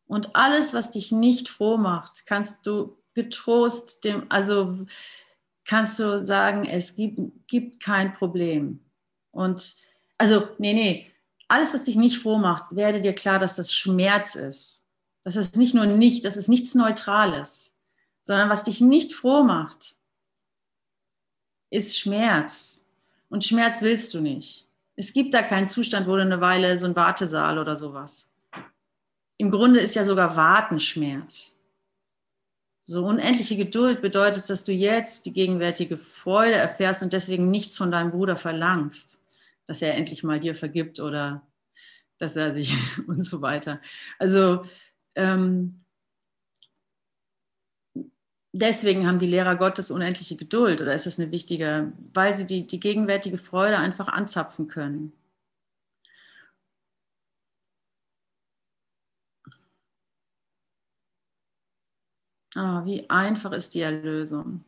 Und 0.08 0.36
alles, 0.36 0.74
was 0.74 0.92
dich 0.92 1.12
nicht 1.12 1.50
froh 1.50 1.78
macht, 1.78 2.26
kannst 2.26 2.66
du 2.66 2.98
getrost 3.14 4.04
dem, 4.06 4.26
also 4.30 4.86
kannst 5.66 6.00
du 6.00 6.18
sagen, 6.18 6.66
es 6.66 6.96
gibt, 6.96 7.20
gibt 7.48 7.84
kein 7.84 8.14
Problem. 8.14 8.80
Und 9.32 9.76
also, 10.18 10.48
nee, 10.60 10.74
nee, 10.74 11.12
alles, 11.48 11.74
was 11.74 11.84
dich 11.84 11.96
nicht 11.96 12.20
froh 12.20 12.38
macht, 12.38 12.76
werde 12.76 13.02
dir 13.02 13.14
klar, 13.14 13.40
dass 13.40 13.56
das 13.56 13.74
Schmerz 13.74 14.36
ist. 14.36 14.85
Das 15.26 15.36
ist 15.36 15.58
nicht 15.58 15.74
nur 15.74 15.88
nicht, 15.88 16.24
das 16.24 16.38
ist 16.38 16.48
nichts 16.48 16.76
Neutrales, 16.76 17.76
sondern 18.22 18.48
was 18.50 18.64
dich 18.64 18.80
nicht 18.80 19.12
froh 19.12 19.44
macht, 19.44 19.96
ist 21.72 21.98
Schmerz. 21.98 22.86
Und 23.28 23.44
Schmerz 23.44 23.82
willst 23.82 24.14
du 24.14 24.22
nicht. 24.22 24.68
Es 24.96 25.14
gibt 25.14 25.34
da 25.34 25.42
keinen 25.42 25.68
Zustand, 25.68 26.08
wo 26.08 26.16
du 26.16 26.22
eine 26.22 26.42
Weile 26.42 26.78
so 26.78 26.86
ein 26.86 26.96
Wartesaal 26.96 27.58
oder 27.58 27.76
sowas. 27.76 28.32
Im 29.38 29.50
Grunde 29.50 29.80
ist 29.80 29.96
ja 29.96 30.06
sogar 30.06 30.38
Warten 30.38 30.80
Schmerz. 30.80 31.58
So 32.82 33.04
unendliche 33.04 33.58
Geduld 33.58 34.04
bedeutet, 34.04 34.48
dass 34.48 34.64
du 34.64 34.72
jetzt 34.72 35.26
die 35.26 35.34
gegenwärtige 35.34 35.98
Freude 35.98 36.54
erfährst 36.54 37.02
und 37.02 37.14
deswegen 37.14 37.50
nichts 37.50 37.78
von 37.78 37.90
deinem 37.92 38.12
Bruder 38.12 38.36
verlangst, 38.36 39.20
dass 39.66 39.82
er 39.82 39.96
endlich 39.96 40.24
mal 40.24 40.40
dir 40.40 40.54
vergibt 40.54 41.00
oder 41.00 41.42
dass 42.20 42.36
er 42.36 42.54
sich 42.54 42.76
und 43.08 43.24
so 43.24 43.42
weiter. 43.42 43.82
Also 44.20 44.64
ähm, 45.16 45.86
deswegen 48.54 49.08
haben 49.08 49.20
die 49.20 49.26
Lehrer 49.28 49.56
Gottes 49.56 49.92
unendliche 49.92 50.36
Geduld 50.38 50.82
oder 50.82 50.94
ist 50.96 51.06
das 51.06 51.20
eine 51.20 51.32
wichtige, 51.32 51.92
weil 52.14 52.38
sie 52.38 52.46
die, 52.46 52.68
die 52.68 52.80
gegenwärtige 52.80 53.38
Freude 53.38 53.78
einfach 53.78 54.08
anzapfen 54.08 54.68
können. 54.68 55.14
Ah, 62.56 62.86
wie 62.86 63.10
einfach 63.10 63.52
ist 63.52 63.74
die 63.76 63.82
Erlösung. 63.82 64.64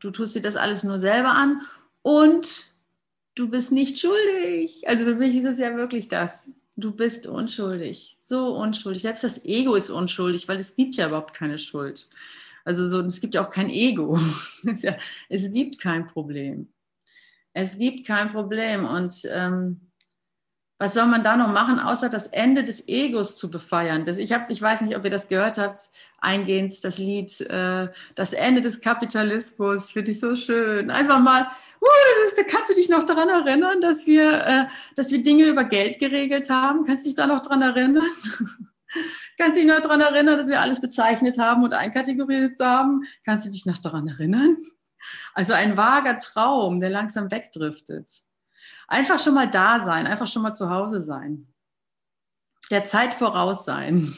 Du 0.00 0.10
tust 0.10 0.34
dir 0.34 0.42
das 0.42 0.56
alles 0.56 0.84
nur 0.84 0.98
selber 0.98 1.30
an 1.30 1.62
und 2.02 2.75
du 3.36 3.48
bist 3.48 3.70
nicht 3.70 3.98
schuldig. 3.98 4.82
Also 4.88 5.04
für 5.04 5.14
mich 5.14 5.36
ist 5.36 5.44
es 5.44 5.58
ja 5.58 5.76
wirklich 5.76 6.08
das. 6.08 6.50
Du 6.76 6.90
bist 6.90 7.26
unschuldig, 7.26 8.18
so 8.20 8.56
unschuldig. 8.56 9.02
Selbst 9.02 9.24
das 9.24 9.44
Ego 9.44 9.76
ist 9.76 9.88
unschuldig, 9.88 10.48
weil 10.48 10.56
es 10.56 10.74
gibt 10.74 10.96
ja 10.96 11.06
überhaupt 11.06 11.34
keine 11.34 11.58
Schuld. 11.58 12.08
Also 12.64 12.86
so, 12.86 13.00
es 13.00 13.20
gibt 13.20 13.34
ja 13.34 13.46
auch 13.46 13.50
kein 13.50 13.70
Ego. 13.70 14.18
es, 14.66 14.82
ja, 14.82 14.96
es 15.28 15.52
gibt 15.52 15.80
kein 15.80 16.08
Problem. 16.08 16.68
Es 17.52 17.78
gibt 17.78 18.06
kein 18.06 18.30
Problem. 18.30 18.84
Und 18.84 19.14
ähm, 19.30 19.80
was 20.78 20.92
soll 20.92 21.06
man 21.06 21.24
da 21.24 21.36
noch 21.36 21.52
machen, 21.52 21.78
außer 21.78 22.10
das 22.10 22.26
Ende 22.26 22.62
des 22.62 22.88
Egos 22.88 23.38
zu 23.38 23.50
befeiern? 23.50 24.04
Das, 24.04 24.18
ich, 24.18 24.32
hab, 24.32 24.50
ich 24.50 24.60
weiß 24.60 24.82
nicht, 24.82 24.96
ob 24.96 25.04
ihr 25.04 25.10
das 25.10 25.28
gehört 25.28 25.56
habt, 25.56 25.88
eingehend 26.18 26.84
das 26.84 26.98
Lied 26.98 27.40
äh, 27.42 27.88
Das 28.14 28.34
Ende 28.34 28.60
des 28.60 28.82
Kapitalismus, 28.82 29.92
finde 29.92 30.10
ich 30.10 30.20
so 30.20 30.36
schön. 30.36 30.90
Einfach 30.90 31.20
mal, 31.20 31.48
uh, 31.80 31.86
das 32.20 32.28
ist, 32.28 32.38
da 32.38 32.42
kannst 32.42 32.70
du 32.70 32.74
dich 32.74 32.88
noch 32.88 33.04
daran 33.04 33.28
erinnern, 33.28 33.80
dass 33.80 34.06
wir, 34.06 34.44
äh, 34.44 34.64
dass 34.94 35.10
wir 35.10 35.22
Dinge 35.22 35.44
über 35.44 35.64
Geld 35.64 35.98
geregelt 35.98 36.50
haben. 36.50 36.84
Kannst 36.84 37.04
du 37.04 37.08
dich 37.08 37.14
da 37.14 37.26
noch 37.26 37.42
daran 37.42 37.62
erinnern? 37.62 38.06
kannst 39.38 39.56
du 39.56 39.62
dich 39.62 39.66
noch 39.66 39.80
daran 39.80 40.00
erinnern, 40.00 40.38
dass 40.38 40.48
wir 40.48 40.60
alles 40.60 40.80
bezeichnet 40.80 41.38
haben 41.38 41.64
und 41.64 41.74
einkategorisiert 41.74 42.60
haben? 42.60 43.04
Kannst 43.24 43.46
du 43.46 43.50
dich 43.50 43.66
noch 43.66 43.78
daran 43.78 44.08
erinnern? 44.08 44.56
Also 45.34 45.52
ein 45.52 45.76
vager 45.76 46.18
Traum, 46.18 46.80
der 46.80 46.90
langsam 46.90 47.30
wegdriftet. 47.30 48.08
Einfach 48.88 49.18
schon 49.18 49.34
mal 49.34 49.48
da 49.48 49.80
sein, 49.84 50.06
einfach 50.06 50.26
schon 50.26 50.42
mal 50.42 50.54
zu 50.54 50.70
Hause 50.70 51.00
sein. 51.00 51.46
Der 52.70 52.84
Zeit 52.84 53.14
voraus 53.14 53.64
sein. 53.64 54.14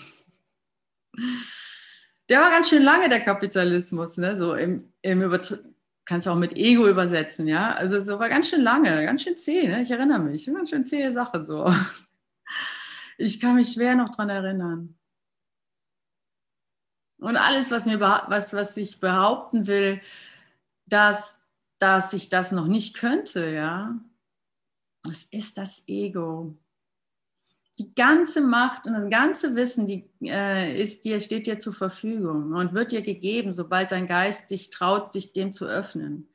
Der 2.29 2.41
war 2.41 2.51
ganz 2.51 2.69
schön 2.69 2.83
lange, 2.83 3.09
der 3.09 3.21
Kapitalismus, 3.21 4.17
ne? 4.19 4.37
so 4.37 4.55
im, 4.55 4.93
im 5.03 5.23
Übertr 5.23 5.59
kannst 6.09 6.27
du 6.27 6.31
auch 6.31 6.37
mit 6.37 6.57
Ego 6.57 6.89
übersetzen, 6.89 7.47
ja. 7.47 7.75
Also 7.75 8.01
so 8.01 8.19
war 8.19 8.31
ganz 8.31 8.49
schön 8.49 8.63
lange, 8.63 9.05
ganz 9.05 9.23
schön 9.23 9.37
zäh, 9.37 9.69
ne? 9.69 9.83
ich 9.83 9.91
erinnere 9.91 10.19
mich, 10.19 10.47
ganz 10.47 10.71
schön 10.71 10.85
zähe 10.85 11.13
Sache 11.13 11.45
so. 11.45 11.73
Ich 13.21 13.41
kann 13.41 13.57
mich 13.57 13.73
schwer 13.73 13.97
noch 13.97 14.11
daran 14.11 14.31
erinnern. 14.31 14.97
Und 17.19 17.37
alles, 17.37 17.73
was, 17.73 17.85
mir, 17.85 17.99
was, 17.99 18.53
was 18.53 18.77
ich 18.77 19.01
behaupten 19.01 19.67
will, 19.67 20.01
dass, 20.87 21.37
dass 21.81 22.13
ich 22.13 22.29
das 22.29 22.53
noch 22.53 22.69
nicht 22.69 22.95
könnte, 22.95 23.51
ja, 23.51 23.99
das 25.03 25.25
ist 25.25 25.59
das 25.59 25.83
Ego. 25.89 26.57
Die 27.79 27.95
ganze 27.95 28.41
Macht 28.41 28.87
und 28.87 28.95
das 28.95 29.09
ganze 29.09 29.55
Wissen 29.55 29.87
die, 29.87 30.11
äh, 30.23 30.81
ist 30.81 31.05
dir, 31.05 31.21
steht 31.21 31.47
dir 31.47 31.59
zur 31.59 31.73
Verfügung 31.73 32.53
und 32.53 32.75
wird 32.75 32.93
dir 32.93 33.03
gegeben, 33.03 33.53
sobald 33.53 33.93
dein 33.93 34.07
Geist 34.07 34.49
sich 34.49 34.71
traut, 34.71 35.13
sich 35.13 35.33
dem 35.33 35.53
zu 35.53 35.67
öffnen. 35.67 36.29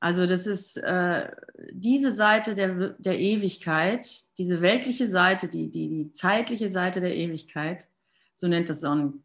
Also 0.00 0.26
das 0.26 0.46
ist 0.46 0.78
äh, 0.78 1.30
diese 1.72 2.12
Seite 2.12 2.54
der, 2.54 2.90
der 2.98 3.18
Ewigkeit, 3.18 4.06
diese 4.38 4.62
weltliche 4.62 5.06
Seite, 5.06 5.48
die, 5.48 5.70
die, 5.70 5.88
die 5.88 6.12
zeitliche 6.12 6.70
Seite 6.70 7.02
der 7.02 7.14
Ewigkeit, 7.14 7.88
so 8.32 8.48
nennt 8.48 8.70
das 8.70 8.80
Sonnen, 8.80 9.24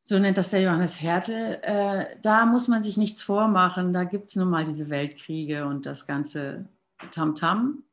so 0.00 0.18
nennt 0.18 0.38
das 0.38 0.48
der 0.48 0.62
Johannes 0.62 1.02
Hertel, 1.02 1.58
äh, 1.62 2.06
da 2.22 2.46
muss 2.46 2.68
man 2.68 2.82
sich 2.82 2.96
nichts 2.96 3.20
vormachen, 3.20 3.92
da 3.92 4.04
gibt 4.04 4.30
es 4.30 4.36
nun 4.36 4.48
mal 4.48 4.64
diese 4.64 4.88
Weltkriege 4.88 5.66
und 5.66 5.84
das 5.84 6.06
ganze 6.06 6.64
Tamtam. 7.10 7.84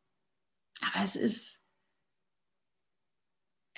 Aber 0.81 1.03
es 1.03 1.17
ist, 1.17 1.58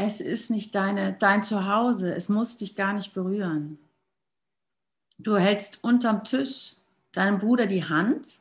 es 0.05 0.21
ist 0.21 0.49
nicht 0.49 0.75
deine, 0.75 1.13
dein 1.13 1.43
Zuhause. 1.43 2.13
Es 2.13 2.29
muss 2.29 2.57
dich 2.57 2.75
gar 2.75 2.93
nicht 2.93 3.13
berühren. 3.13 3.79
Du 5.19 5.37
hältst 5.37 5.83
unterm 5.83 6.23
Tisch 6.23 6.75
deinem 7.11 7.39
Bruder 7.39 7.67
die 7.67 7.83
Hand, 7.83 8.39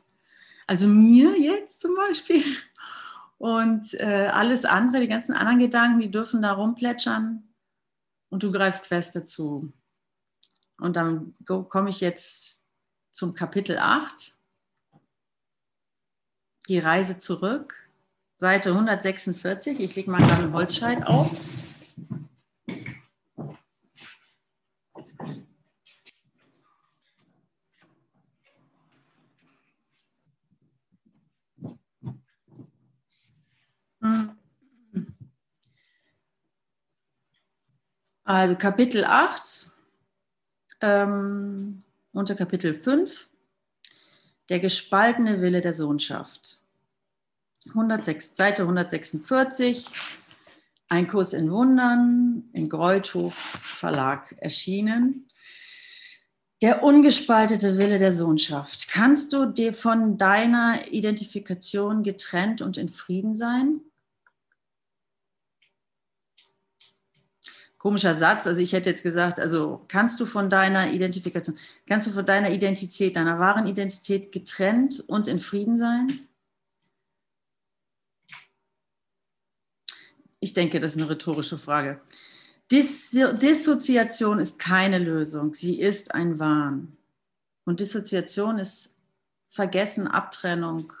also 0.67 0.87
mir 0.87 1.39
jetzt 1.39 1.81
zum 1.81 1.95
Beispiel. 1.95 2.43
Und 3.37 3.99
äh, 3.99 4.29
alles 4.31 4.65
andere, 4.65 5.01
die 5.01 5.07
ganzen 5.07 5.33
anderen 5.33 5.59
Gedanken, 5.59 5.99
die 5.99 6.11
dürfen 6.11 6.41
da 6.41 6.53
rumplätschern 6.53 7.43
und 8.29 8.43
du 8.43 8.51
greifst 8.51 8.87
fest 8.87 9.15
dazu. 9.15 9.73
Und 10.77 10.95
dann 10.95 11.33
komme 11.45 11.89
ich 11.89 12.01
jetzt 12.01 12.65
zum 13.11 13.33
Kapitel 13.33 13.77
8 13.77 14.33
die 16.67 16.79
Reise 16.79 17.17
zurück, 17.17 17.75
Seite 18.35 18.71
146. 18.71 19.79
Ich 19.79 19.95
lege 19.95 20.09
mal 20.09 20.23
einen 20.23 20.53
Holzscheit 20.53 21.05
auf. 21.05 21.29
Also 38.23 38.55
Kapitel 38.55 39.03
8 39.03 39.71
ähm, 40.81 41.83
unter 42.13 42.35
Kapitel 42.35 42.73
5 42.73 43.29
der 44.49 44.59
gespaltene 44.59 45.41
Wille 45.41 45.61
der 45.61 45.73
Sohnschaft. 45.73 46.57
106, 47.69 48.35
Seite 48.35 48.63
146, 48.63 49.87
ein 50.89 51.07
Kurs 51.07 51.31
in 51.31 51.51
Wundern, 51.51 52.49
in 52.51 52.67
Greuthof 52.67 53.33
Verlag 53.33 54.35
erschienen. 54.39 55.29
Der 56.61 56.83
ungespaltete 56.83 57.77
Wille 57.77 57.97
der 57.97 58.11
Sohnschaft. 58.11 58.89
Kannst 58.89 59.31
du 59.33 59.45
dir 59.45 59.73
von 59.73 60.17
deiner 60.17 60.91
Identifikation 60.91 62.03
getrennt 62.03 62.61
und 62.61 62.77
in 62.77 62.89
Frieden 62.89 63.35
sein? 63.35 63.79
Komischer 67.81 68.13
Satz. 68.13 68.45
Also 68.45 68.61
ich 68.61 68.73
hätte 68.73 68.91
jetzt 68.91 69.01
gesagt, 69.01 69.39
also 69.39 69.83
kannst 69.87 70.19
du 70.19 70.27
von 70.27 70.51
deiner 70.51 70.93
Identifikation, 70.93 71.57
kannst 71.87 72.05
du 72.05 72.11
von 72.11 72.23
deiner 72.23 72.51
Identität, 72.51 73.15
deiner 73.15 73.39
wahren 73.39 73.65
Identität 73.65 74.31
getrennt 74.31 75.03
und 75.07 75.27
in 75.27 75.39
Frieden 75.39 75.77
sein? 75.77 76.27
Ich 80.39 80.53
denke, 80.53 80.79
das 80.79 80.95
ist 80.95 81.01
eine 81.01 81.09
rhetorische 81.09 81.57
Frage. 81.57 81.99
Dis 82.69 83.09
Dissoziation 83.09 84.37
ist 84.37 84.59
keine 84.59 84.99
Lösung, 84.99 85.55
sie 85.55 85.81
ist 85.81 86.13
ein 86.13 86.37
Wahn. 86.37 86.95
Und 87.65 87.79
Dissoziation 87.79 88.59
ist 88.59 88.95
Vergessen, 89.49 90.07
Abtrennung. 90.07 90.93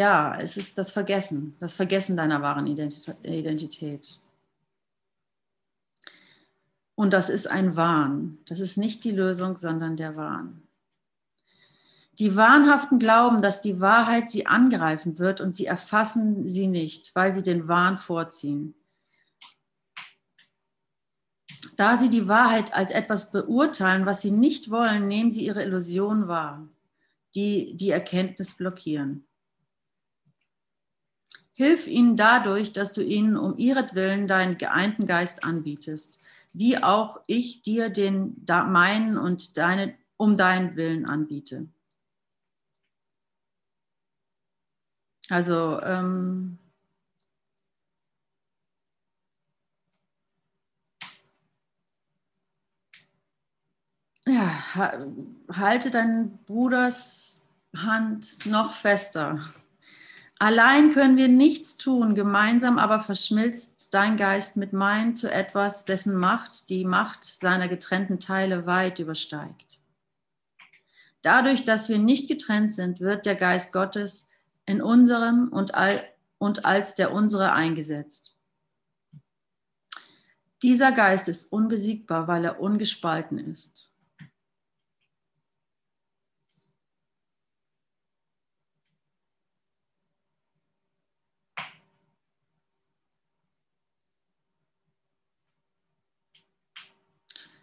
Ja, 0.00 0.40
es 0.40 0.56
ist 0.56 0.78
das 0.78 0.92
Vergessen, 0.92 1.56
das 1.58 1.74
Vergessen 1.74 2.16
deiner 2.16 2.40
wahren 2.40 2.66
Identität. 2.66 4.18
Und 6.94 7.12
das 7.12 7.28
ist 7.28 7.46
ein 7.46 7.76
Wahn. 7.76 8.38
Das 8.46 8.60
ist 8.60 8.78
nicht 8.78 9.04
die 9.04 9.10
Lösung, 9.10 9.58
sondern 9.58 9.98
der 9.98 10.16
Wahn. 10.16 10.62
Die 12.18 12.34
Wahnhaften 12.34 12.98
glauben, 12.98 13.42
dass 13.42 13.60
die 13.60 13.78
Wahrheit 13.78 14.30
sie 14.30 14.46
angreifen 14.46 15.18
wird 15.18 15.42
und 15.42 15.54
sie 15.54 15.66
erfassen 15.66 16.46
sie 16.46 16.66
nicht, 16.66 17.14
weil 17.14 17.34
sie 17.34 17.42
den 17.42 17.68
Wahn 17.68 17.98
vorziehen. 17.98 18.74
Da 21.76 21.98
sie 21.98 22.08
die 22.08 22.26
Wahrheit 22.26 22.72
als 22.72 22.90
etwas 22.90 23.32
beurteilen, 23.32 24.06
was 24.06 24.22
sie 24.22 24.30
nicht 24.30 24.70
wollen, 24.70 25.08
nehmen 25.08 25.30
sie 25.30 25.44
ihre 25.44 25.62
Illusion 25.62 26.26
wahr, 26.26 26.66
die 27.34 27.76
die 27.76 27.90
Erkenntnis 27.90 28.54
blockieren. 28.54 29.26
Hilf 31.60 31.86
ihnen 31.88 32.16
dadurch, 32.16 32.72
dass 32.72 32.90
du 32.92 33.02
ihnen 33.02 33.36
um 33.36 33.58
ihretwillen 33.58 34.26
deinen 34.26 34.56
geeinten 34.56 35.04
Geist 35.04 35.44
anbietest, 35.44 36.18
wie 36.54 36.82
auch 36.82 37.20
ich 37.26 37.60
dir 37.60 37.90
den 37.90 38.42
meinen 38.46 39.18
und 39.18 39.58
deine, 39.58 39.94
um 40.16 40.38
deinen 40.38 40.74
Willen 40.76 41.04
anbiete. 41.04 41.68
Also 45.28 45.78
ähm, 45.82 46.58
ja, 54.26 54.96
halte 55.52 55.90
deinen 55.90 56.38
Bruders 56.46 57.46
Hand 57.76 58.46
noch 58.46 58.72
fester. 58.72 59.44
Allein 60.42 60.94
können 60.94 61.18
wir 61.18 61.28
nichts 61.28 61.76
tun, 61.76 62.14
gemeinsam 62.14 62.78
aber 62.78 62.98
verschmilzt 62.98 63.92
dein 63.92 64.16
Geist 64.16 64.56
mit 64.56 64.72
meinem 64.72 65.14
zu 65.14 65.30
etwas, 65.30 65.84
dessen 65.84 66.16
Macht 66.16 66.70
die 66.70 66.86
Macht 66.86 67.26
seiner 67.26 67.68
getrennten 67.68 68.20
Teile 68.20 68.64
weit 68.64 69.00
übersteigt. 69.00 69.80
Dadurch, 71.20 71.64
dass 71.64 71.90
wir 71.90 71.98
nicht 71.98 72.26
getrennt 72.26 72.72
sind, 72.72 73.00
wird 73.00 73.26
der 73.26 73.34
Geist 73.36 73.74
Gottes 73.74 74.28
in 74.64 74.80
unserem 74.80 75.50
und, 75.52 75.74
all, 75.74 76.02
und 76.38 76.64
als 76.64 76.94
der 76.94 77.12
unsere 77.12 77.52
eingesetzt. 77.52 78.38
Dieser 80.62 80.92
Geist 80.92 81.28
ist 81.28 81.52
unbesiegbar, 81.52 82.28
weil 82.28 82.46
er 82.46 82.60
ungespalten 82.60 83.38
ist. 83.38 83.92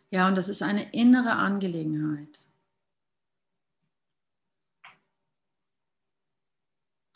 Ja, 0.09 0.27
und 0.27 0.35
das 0.37 0.49
ist 0.49 0.61
eine 0.61 0.93
innere 0.93 1.33
Angelegenheit. 1.33 2.47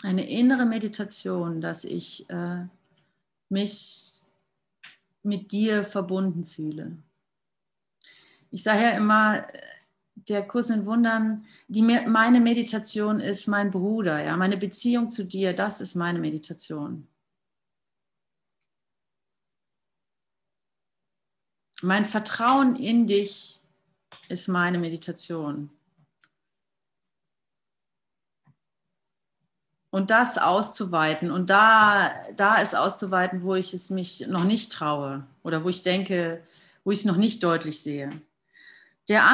eine 0.04 0.30
innere 0.30 0.66
Meditation, 0.66 1.62
dass 1.62 1.84
ich 1.84 2.30
äh, 2.30 2.66
mich 3.50 4.24
mit 5.24 5.52
dir 5.52 5.84
verbunden 5.84 6.46
fühle. 6.46 6.98
Ich 8.50 8.64
sage 8.64 8.82
ja 8.82 8.90
immer, 8.92 9.46
der 10.16 10.48
Kurs 10.48 10.70
in 10.70 10.86
Wundern, 10.86 11.46
die, 11.68 11.82
meine 11.82 12.42
Meditation 12.42 13.20
ist 13.20 13.48
mein 13.48 13.72
Bruder, 13.72 14.22
ja, 14.22 14.36
meine 14.36 14.58
Beziehung 14.58 15.10
zu 15.10 15.24
dir, 15.24 15.54
das 15.54 15.82
ist 15.82 15.96
meine 15.96 16.20
Meditation. 16.20 17.08
Mein 21.82 22.06
Vertrauen 22.06 22.76
in 22.76 23.08
dich 23.08 23.60
ist 24.30 24.48
meine 24.48 24.78
Meditation. 24.78 25.70
und 29.92 30.10
das 30.10 30.38
auszuweiten 30.38 31.30
und 31.32 31.50
da, 31.50 32.16
da 32.36 32.62
es 32.62 32.74
auszuweiten, 32.74 33.44
wo 33.44 33.56
ich 33.56 33.74
es 33.74 33.90
mich 33.90 34.26
noch 34.28 34.46
nicht 34.46 34.72
traue 34.72 35.28
oder 35.44 35.64
wo 35.64 35.70
ich 35.70 35.84
denke, 35.84 36.42
wo 36.84 36.92
ich 36.92 37.00
es 37.00 37.06
noch 37.06 37.18
nicht 37.18 37.44
deutlich 37.44 37.82
sehe. 37.82 38.10
Der 39.10 39.30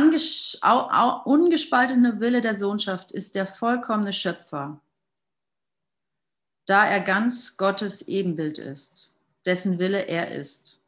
ungespaltene 1.25 2.19
Wille 2.19 2.41
der 2.41 2.55
Sohnschaft 2.55 3.11
ist 3.11 3.35
der 3.35 3.45
vollkommene 3.45 4.13
Schöpfer, 4.13 4.81
da 6.65 6.85
er 6.85 7.01
ganz 7.01 7.57
Gottes 7.57 8.07
Ebenbild 8.07 8.57
ist, 8.57 9.13
dessen 9.45 9.77
Wille 9.77 10.07
er 10.07 10.31
ist. 10.31 10.79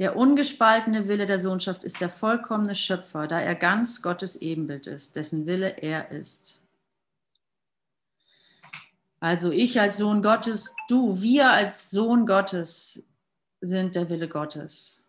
Der 0.00 0.16
ungespaltene 0.16 1.08
Wille 1.08 1.26
der 1.26 1.38
Sohnschaft 1.38 1.84
ist 1.84 2.00
der 2.00 2.08
vollkommene 2.08 2.74
Schöpfer, 2.74 3.26
da 3.26 3.38
er 3.38 3.54
ganz 3.54 4.00
Gottes 4.00 4.34
Ebenbild 4.36 4.86
ist, 4.86 5.14
dessen 5.14 5.44
Wille 5.44 5.76
er 5.82 6.10
ist. 6.10 6.66
Also 9.20 9.50
ich 9.50 9.78
als 9.78 9.98
Sohn 9.98 10.22
Gottes, 10.22 10.74
du, 10.88 11.20
wir 11.20 11.50
als 11.50 11.90
Sohn 11.90 12.24
Gottes 12.24 13.04
sind 13.60 13.94
der 13.94 14.08
Wille 14.08 14.26
Gottes. 14.26 15.06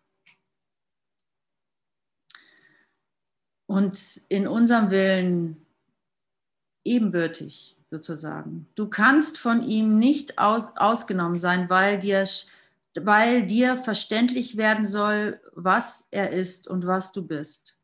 Und 3.64 4.20
in 4.28 4.46
unserem 4.46 4.90
Willen 4.90 5.66
ebenbürtig 6.84 7.78
sozusagen. 7.90 8.68
Du 8.74 8.90
kannst 8.90 9.38
von 9.38 9.62
ihm 9.62 9.98
nicht 9.98 10.38
aus, 10.38 10.68
ausgenommen 10.76 11.40
sein, 11.40 11.70
weil 11.70 11.98
dir 11.98 12.26
weil 13.00 13.46
dir 13.46 13.76
verständlich 13.76 14.56
werden 14.56 14.84
soll, 14.84 15.40
was 15.54 16.08
er 16.10 16.30
ist 16.30 16.68
und 16.68 16.86
was 16.86 17.12
du 17.12 17.26
bist. 17.26 17.78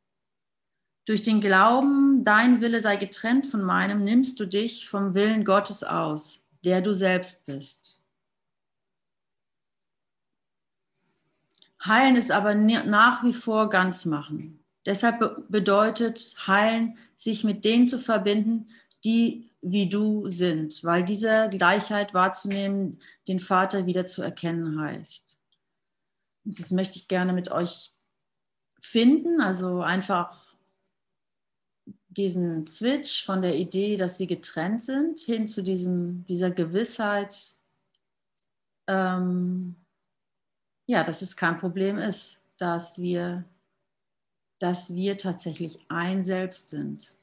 Durch 1.06 1.22
den 1.22 1.40
Glauben, 1.40 2.22
dein 2.24 2.60
Wille 2.60 2.82
sei 2.82 2.96
getrennt 2.96 3.46
von 3.46 3.62
meinem, 3.62 4.04
nimmst 4.04 4.38
du 4.40 4.46
dich 4.46 4.88
vom 4.88 5.14
Willen 5.14 5.44
Gottes 5.44 5.82
aus, 5.82 6.44
der 6.64 6.82
du 6.82 6.92
selbst 6.92 7.46
bist. 7.46 8.04
Heilen 11.84 12.16
ist 12.16 12.30
aber 12.30 12.54
nach 12.54 13.24
wie 13.24 13.32
vor 13.32 13.70
ganz 13.70 14.04
machen. 14.04 14.62
Deshalb 14.84 15.48
bedeutet 15.48 16.34
Heilen, 16.46 16.98
sich 17.16 17.44
mit 17.44 17.64
denen 17.64 17.86
zu 17.86 17.98
verbinden, 17.98 18.68
die 19.04 19.47
wie 19.60 19.88
du 19.88 20.28
sind, 20.28 20.82
weil 20.84 21.04
diese 21.04 21.48
Gleichheit 21.50 22.14
wahrzunehmen, 22.14 23.00
den 23.26 23.40
Vater 23.40 23.86
wieder 23.86 24.06
zu 24.06 24.22
erkennen 24.22 24.80
heißt. 24.80 25.38
Und 26.44 26.58
das 26.58 26.70
möchte 26.70 26.98
ich 26.98 27.08
gerne 27.08 27.32
mit 27.32 27.50
euch 27.50 27.92
finden, 28.80 29.40
also 29.40 29.80
einfach 29.80 30.56
diesen 32.08 32.66
Switch 32.66 33.24
von 33.24 33.42
der 33.42 33.56
Idee, 33.56 33.96
dass 33.96 34.18
wir 34.18 34.26
getrennt 34.26 34.82
sind, 34.82 35.20
hin 35.20 35.46
zu 35.46 35.62
diesem, 35.62 36.24
dieser 36.26 36.50
Gewissheit, 36.50 37.52
ähm, 38.86 39.76
ja, 40.86 41.04
dass 41.04 41.22
es 41.22 41.36
kein 41.36 41.58
Problem 41.58 41.98
ist, 41.98 42.40
dass 42.56 42.98
wir, 42.98 43.44
dass 44.58 44.94
wir 44.94 45.16
tatsächlich 45.16 45.78
ein 45.88 46.22
Selbst 46.22 46.70
sind. 46.70 47.14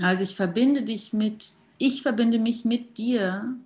Also 0.00 0.24
ich 0.24 0.36
verbinde 0.36 0.82
dich 0.82 1.12
mit, 1.12 1.54
ich 1.78 2.02
verbinde 2.02 2.38
mich 2.38 2.64
mit 2.64 2.98
dir, 2.98 3.56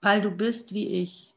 weil 0.00 0.20
du 0.22 0.30
bist 0.32 0.72
wie 0.74 1.00
ich. 1.02 1.34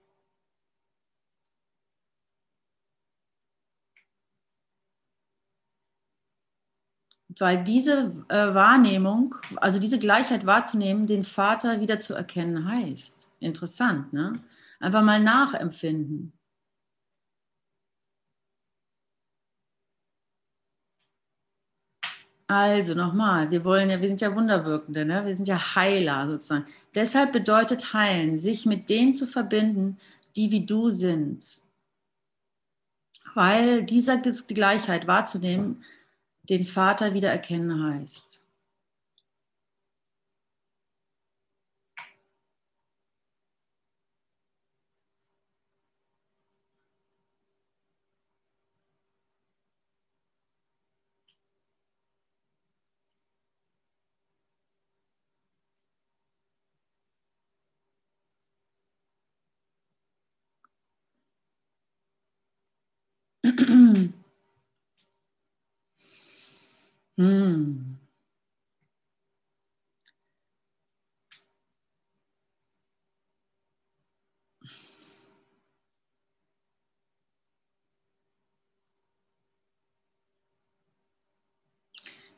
Weil 7.40 7.64
diese 7.64 8.26
äh, 8.30 8.54
Wahrnehmung, 8.54 9.36
also 9.56 9.80
diese 9.80 10.00
Gleichheit 10.00 10.46
wahrzunehmen, 10.46 11.08
den 11.08 11.24
Vater 11.24 11.80
wieder 11.80 12.00
zu 12.00 12.14
erkennen 12.14 12.68
heißt. 12.68 13.32
Interessant, 13.40 14.12
ne? 14.14 14.44
Einfach 14.80 15.02
mal 15.04 15.20
nachempfinden. 15.22 16.34
Also 22.54 22.96
nochmal, 22.96 23.50
wir 23.50 23.64
wollen 23.64 23.90
ja, 23.90 24.02
wir 24.02 24.10
sind 24.10 24.20
ja 24.20 24.36
Wunderwirkende, 24.36 25.06
ne? 25.06 25.26
wir 25.26 25.38
sind 25.38 25.48
ja 25.48 25.74
Heiler 25.74 26.30
sozusagen. 26.30 26.66
Deshalb 26.94 27.32
bedeutet 27.32 27.94
heilen, 27.94 28.36
sich 28.36 28.66
mit 28.66 28.90
denen 28.90 29.14
zu 29.14 29.26
verbinden, 29.26 29.98
die 30.36 30.52
wie 30.52 30.66
du 30.66 30.90
sind. 30.90 31.62
Weil 33.36 33.86
dieser 33.86 34.18
Gleichheit 34.18 35.08
wahrzunehmen, 35.08 35.86
den 36.44 36.66
Vater 36.66 37.14
wieder 37.14 37.30
erkennen 37.30 37.86
heißt. 37.86 38.41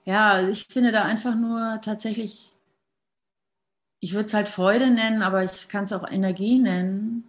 Ja, 0.06 0.48
ich 0.48 0.66
finde 0.68 0.92
da 0.92 1.04
einfach 1.04 1.36
nur 1.36 1.80
tatsächlich, 1.82 2.52
ich 4.02 4.14
würde 4.14 4.26
es 4.26 4.34
halt 4.34 4.50
Freude 4.50 4.92
nennen, 4.92 5.22
aber 5.22 5.44
ich 5.44 5.68
kann 5.68 5.86
es 5.86 5.94
auch 5.94 6.10
Energie 6.10 6.60
nennen. 6.60 7.24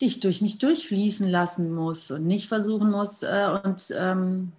dich 0.00 0.20
durch 0.20 0.40
mich 0.40 0.58
durchfließen 0.58 1.28
lassen 1.28 1.74
muss 1.74 2.10
und 2.10 2.26
nicht 2.26 2.48
versuchen 2.48 2.90
muss 2.90 3.22
äh, 3.22 3.48
und 3.62 3.94
ähm, 3.96 4.52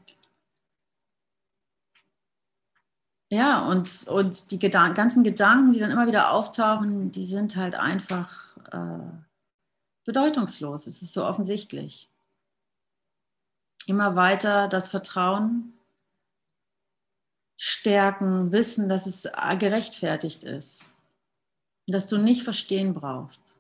ja, 3.32 3.66
und, 3.66 4.08
und 4.10 4.52
die 4.52 4.60
Gedan 4.60 4.94
ganzen 4.94 5.24
Gedanken, 5.24 5.72
die 5.72 5.80
dann 5.80 5.90
immer 5.90 6.06
wieder 6.06 6.32
auftauchen, 6.32 7.14
die 7.14 7.26
sind 7.26 7.56
halt 7.56 7.76
einfach 7.76 8.58
äh, 8.74 9.10
bedeutungslos. 10.04 10.86
Es 10.86 11.02
ist 11.02 11.14
so 11.14 11.26
offensichtlich. 11.26 12.10
Immer 13.88 14.18
weiter 14.18 14.68
das 14.68 14.90
Vertrauen 14.90 15.74
stärken, 17.56 18.52
wissen, 18.52 18.90
dass 18.90 19.08
es 19.08 19.24
gerechtfertigt 19.58 20.44
ist. 20.44 20.88
dass 21.88 22.08
du 22.08 22.18
nicht 22.18 22.44
verstehen 22.44 22.94
brauchst. 22.94 23.56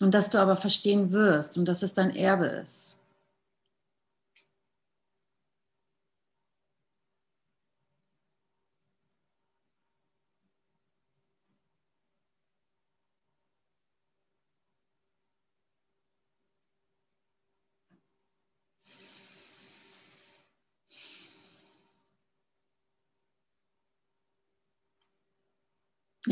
Und 0.00 0.14
dass 0.14 0.30
du 0.30 0.38
aber 0.38 0.56
verstehen 0.56 1.12
wirst 1.12 1.58
und 1.58 1.66
dass 1.66 1.82
es 1.82 1.92
dein 1.92 2.16
Erbe 2.16 2.46
ist. 2.46 2.96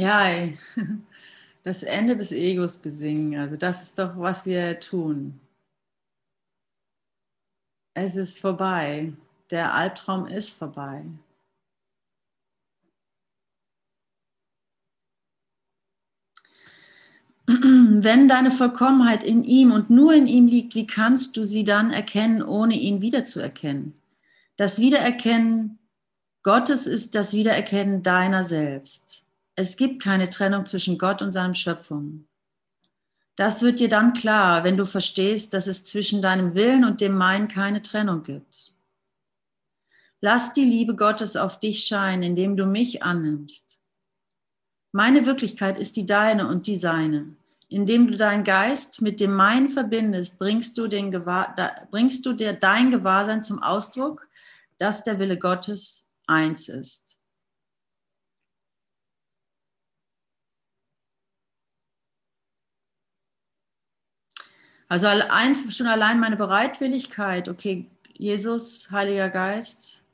Ja, 0.02 0.48
das 1.62 1.84
Ende 1.84 2.16
des 2.16 2.32
Egos 2.32 2.76
besingen. 2.76 3.38
Also 3.38 3.56
das 3.56 3.82
ist 3.82 3.98
doch, 4.00 4.18
was 4.18 4.44
wir 4.44 4.80
tun. 4.80 5.40
Es 7.94 8.16
ist 8.16 8.40
vorbei. 8.40 9.12
Der 9.50 9.72
Albtraum 9.74 10.26
ist 10.26 10.50
vorbei. 10.50 11.04
Wenn 17.46 18.26
deine 18.26 18.50
Vollkommenheit 18.50 19.22
in 19.22 19.44
ihm 19.44 19.70
und 19.70 19.88
nur 19.88 20.14
in 20.14 20.26
ihm 20.26 20.48
liegt, 20.48 20.74
wie 20.74 20.88
kannst 20.88 21.36
du 21.36 21.44
sie 21.44 21.62
dann 21.62 21.92
erkennen, 21.92 22.42
ohne 22.42 22.74
ihn 22.74 23.00
wiederzuerkennen? 23.02 23.94
Das 24.56 24.80
Wiedererkennen 24.80 25.78
Gottes 26.42 26.88
ist 26.88 27.14
das 27.14 27.34
Wiedererkennen 27.34 28.02
deiner 28.02 28.42
selbst. 28.42 29.21
Es 29.54 29.76
gibt 29.76 30.02
keine 30.02 30.30
Trennung 30.30 30.64
zwischen 30.66 30.98
Gott 30.98 31.20
und 31.20 31.32
seinem 31.32 31.54
Schöpfung. 31.54 32.26
Das 33.36 33.62
wird 33.62 33.80
dir 33.80 33.88
dann 33.88 34.12
klar, 34.14 34.64
wenn 34.64 34.76
du 34.76 34.84
verstehst, 34.84 35.54
dass 35.54 35.66
es 35.66 35.84
zwischen 35.84 36.22
deinem 36.22 36.54
Willen 36.54 36.84
und 36.84 37.00
dem 37.00 37.16
Mein 37.16 37.48
keine 37.48 37.82
Trennung 37.82 38.22
gibt. 38.22 38.74
Lass 40.20 40.52
die 40.52 40.64
Liebe 40.64 40.94
Gottes 40.94 41.36
auf 41.36 41.58
dich 41.58 41.84
scheinen, 41.84 42.22
indem 42.22 42.56
du 42.56 42.66
mich 42.66 43.02
annimmst. 43.02 43.80
Meine 44.92 45.26
Wirklichkeit 45.26 45.78
ist 45.78 45.96
die 45.96 46.06
deine 46.06 46.46
und 46.46 46.66
die 46.66 46.76
seine. 46.76 47.34
Indem 47.68 48.06
du 48.06 48.16
deinen 48.18 48.44
Geist 48.44 49.00
mit 49.00 49.18
dem 49.20 49.34
Mein 49.34 49.70
verbindest, 49.70 50.38
bringst 50.38 50.76
du, 50.76 50.86
den 50.86 51.10
Gewahr, 51.10 51.56
bringst 51.90 52.24
du 52.26 52.34
dir 52.34 52.52
dein 52.52 52.90
Gewahrsein 52.90 53.42
zum 53.42 53.62
Ausdruck, 53.62 54.28
dass 54.76 55.02
der 55.02 55.18
Wille 55.18 55.38
Gottes 55.38 56.10
eins 56.26 56.68
ist. 56.68 57.18
Also 64.92 65.06
allein, 65.06 65.70
schon 65.70 65.86
allein 65.86 66.20
meine 66.20 66.36
Bereitwilligkeit, 66.36 67.48
okay, 67.48 67.90
Jesus, 68.12 68.90
Heiliger 68.90 69.30
Geist, 69.30 70.04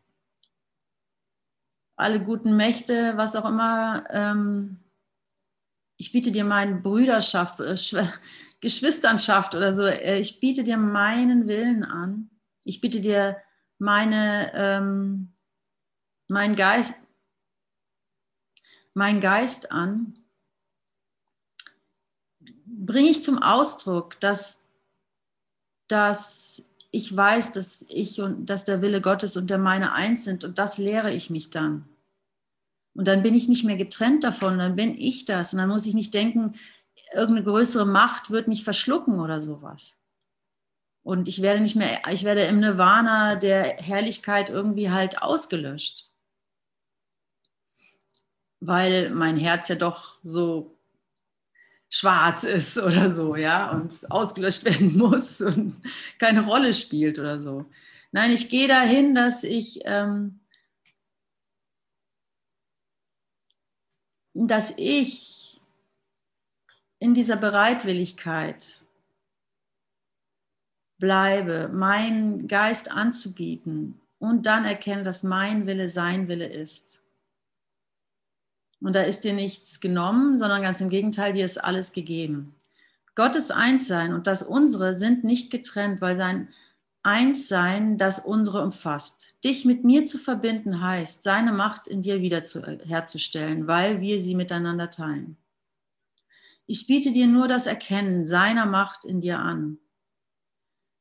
alle 1.96 2.22
guten 2.22 2.56
Mächte, 2.56 3.14
was 3.16 3.34
auch 3.34 3.44
immer, 3.44 4.04
ähm, 4.10 4.78
ich 5.96 6.12
biete 6.12 6.30
dir 6.30 6.44
meine 6.44 6.76
Brüderschaft, 6.76 7.58
äh, 7.58 7.74
Geschwisternschaft 8.60 9.56
oder 9.56 9.74
so, 9.74 9.84
äh, 9.84 10.20
ich 10.20 10.38
biete 10.38 10.62
dir 10.62 10.76
meinen 10.76 11.48
Willen 11.48 11.82
an, 11.82 12.30
ich 12.62 12.80
biete 12.80 13.00
dir 13.00 13.36
meine, 13.78 14.52
ähm, 14.54 15.32
mein 16.28 16.54
Geist, 16.54 17.00
mein 18.94 19.20
Geist 19.20 19.72
an, 19.72 20.14
bringe 22.64 23.10
ich 23.10 23.24
zum 23.24 23.42
Ausdruck, 23.42 24.20
dass 24.20 24.67
dass 25.88 26.68
ich 26.90 27.14
weiß, 27.14 27.52
dass 27.52 27.84
ich 27.88 28.20
und 28.20 28.46
dass 28.46 28.64
der 28.64 28.80
Wille 28.80 29.00
Gottes 29.00 29.36
und 29.36 29.50
der 29.50 29.58
meine 29.58 29.92
eins 29.92 30.24
sind 30.24 30.44
und 30.44 30.58
das 30.58 30.78
lehre 30.78 31.12
ich 31.12 31.30
mich 31.30 31.50
dann. 31.50 31.88
Und 32.94 33.06
dann 33.06 33.22
bin 33.22 33.34
ich 33.34 33.48
nicht 33.48 33.64
mehr 33.64 33.76
getrennt 33.76 34.24
davon, 34.24 34.58
dann 34.58 34.76
bin 34.76 34.96
ich 34.96 35.24
das 35.24 35.52
und 35.52 35.58
dann 35.60 35.68
muss 35.68 35.86
ich 35.86 35.94
nicht 35.94 36.14
denken, 36.14 36.54
irgendeine 37.12 37.44
größere 37.44 37.86
Macht 37.86 38.30
wird 38.30 38.48
mich 38.48 38.64
verschlucken 38.64 39.20
oder 39.20 39.40
sowas. 39.40 39.98
Und 41.02 41.28
ich 41.28 41.42
werde 41.42 41.60
nicht 41.60 41.76
mehr, 41.76 42.02
ich 42.10 42.24
werde 42.24 42.42
im 42.42 42.60
Nirvana 42.60 43.36
der 43.36 43.76
Herrlichkeit 43.78 44.50
irgendwie 44.50 44.90
halt 44.90 45.22
ausgelöscht. 45.22 46.10
Weil 48.60 49.10
mein 49.10 49.36
Herz 49.36 49.68
ja 49.68 49.76
doch 49.76 50.18
so 50.22 50.77
schwarz 51.88 52.44
ist 52.44 52.78
oder 52.82 53.10
so, 53.10 53.36
ja, 53.36 53.70
und 53.72 54.10
ausgelöscht 54.10 54.64
werden 54.64 54.96
muss 54.96 55.40
und 55.40 55.80
keine 56.18 56.44
Rolle 56.44 56.74
spielt 56.74 57.18
oder 57.18 57.38
so. 57.38 57.66
Nein, 58.12 58.30
ich 58.30 58.48
gehe 58.48 58.68
dahin, 58.68 59.14
dass 59.14 59.44
ich, 59.44 59.80
ähm, 59.84 60.40
dass 64.34 64.72
ich 64.76 65.60
in 67.00 67.14
dieser 67.14 67.36
Bereitwilligkeit 67.36 68.86
bleibe, 70.98 71.68
meinen 71.68 72.48
Geist 72.48 72.90
anzubieten 72.90 74.00
und 74.18 74.46
dann 74.46 74.64
erkenne, 74.64 75.04
dass 75.04 75.22
mein 75.22 75.66
Wille 75.66 75.88
sein 75.88 76.28
Wille 76.28 76.48
ist. 76.48 77.00
Und 78.80 78.94
da 78.94 79.02
ist 79.02 79.24
dir 79.24 79.32
nichts 79.32 79.80
genommen, 79.80 80.38
sondern 80.38 80.62
ganz 80.62 80.80
im 80.80 80.88
Gegenteil, 80.88 81.32
dir 81.32 81.44
ist 81.44 81.62
alles 81.62 81.92
gegeben. 81.92 82.54
Gottes 83.14 83.50
Einssein 83.50 84.12
und 84.12 84.28
das 84.28 84.42
unsere 84.42 84.96
sind 84.96 85.24
nicht 85.24 85.50
getrennt, 85.50 86.00
weil 86.00 86.14
sein 86.14 86.48
Einssein 87.02 87.98
das 87.98 88.20
unsere 88.20 88.62
umfasst. 88.62 89.34
Dich 89.42 89.64
mit 89.64 89.82
mir 89.82 90.04
zu 90.06 90.18
verbinden 90.18 90.80
heißt, 90.80 91.22
seine 91.22 91.52
Macht 91.52 91.88
in 91.88 92.02
dir 92.02 92.20
wieder 92.20 92.44
zu, 92.44 92.62
herzustellen, 92.62 93.66
weil 93.66 94.00
wir 94.00 94.20
sie 94.20 94.34
miteinander 94.34 94.90
teilen. 94.90 95.36
Ich 96.66 96.86
biete 96.86 97.10
dir 97.10 97.26
nur 97.26 97.48
das 97.48 97.66
Erkennen 97.66 98.26
seiner 98.26 98.66
Macht 98.66 99.04
in 99.04 99.20
dir 99.20 99.38
an. 99.38 99.78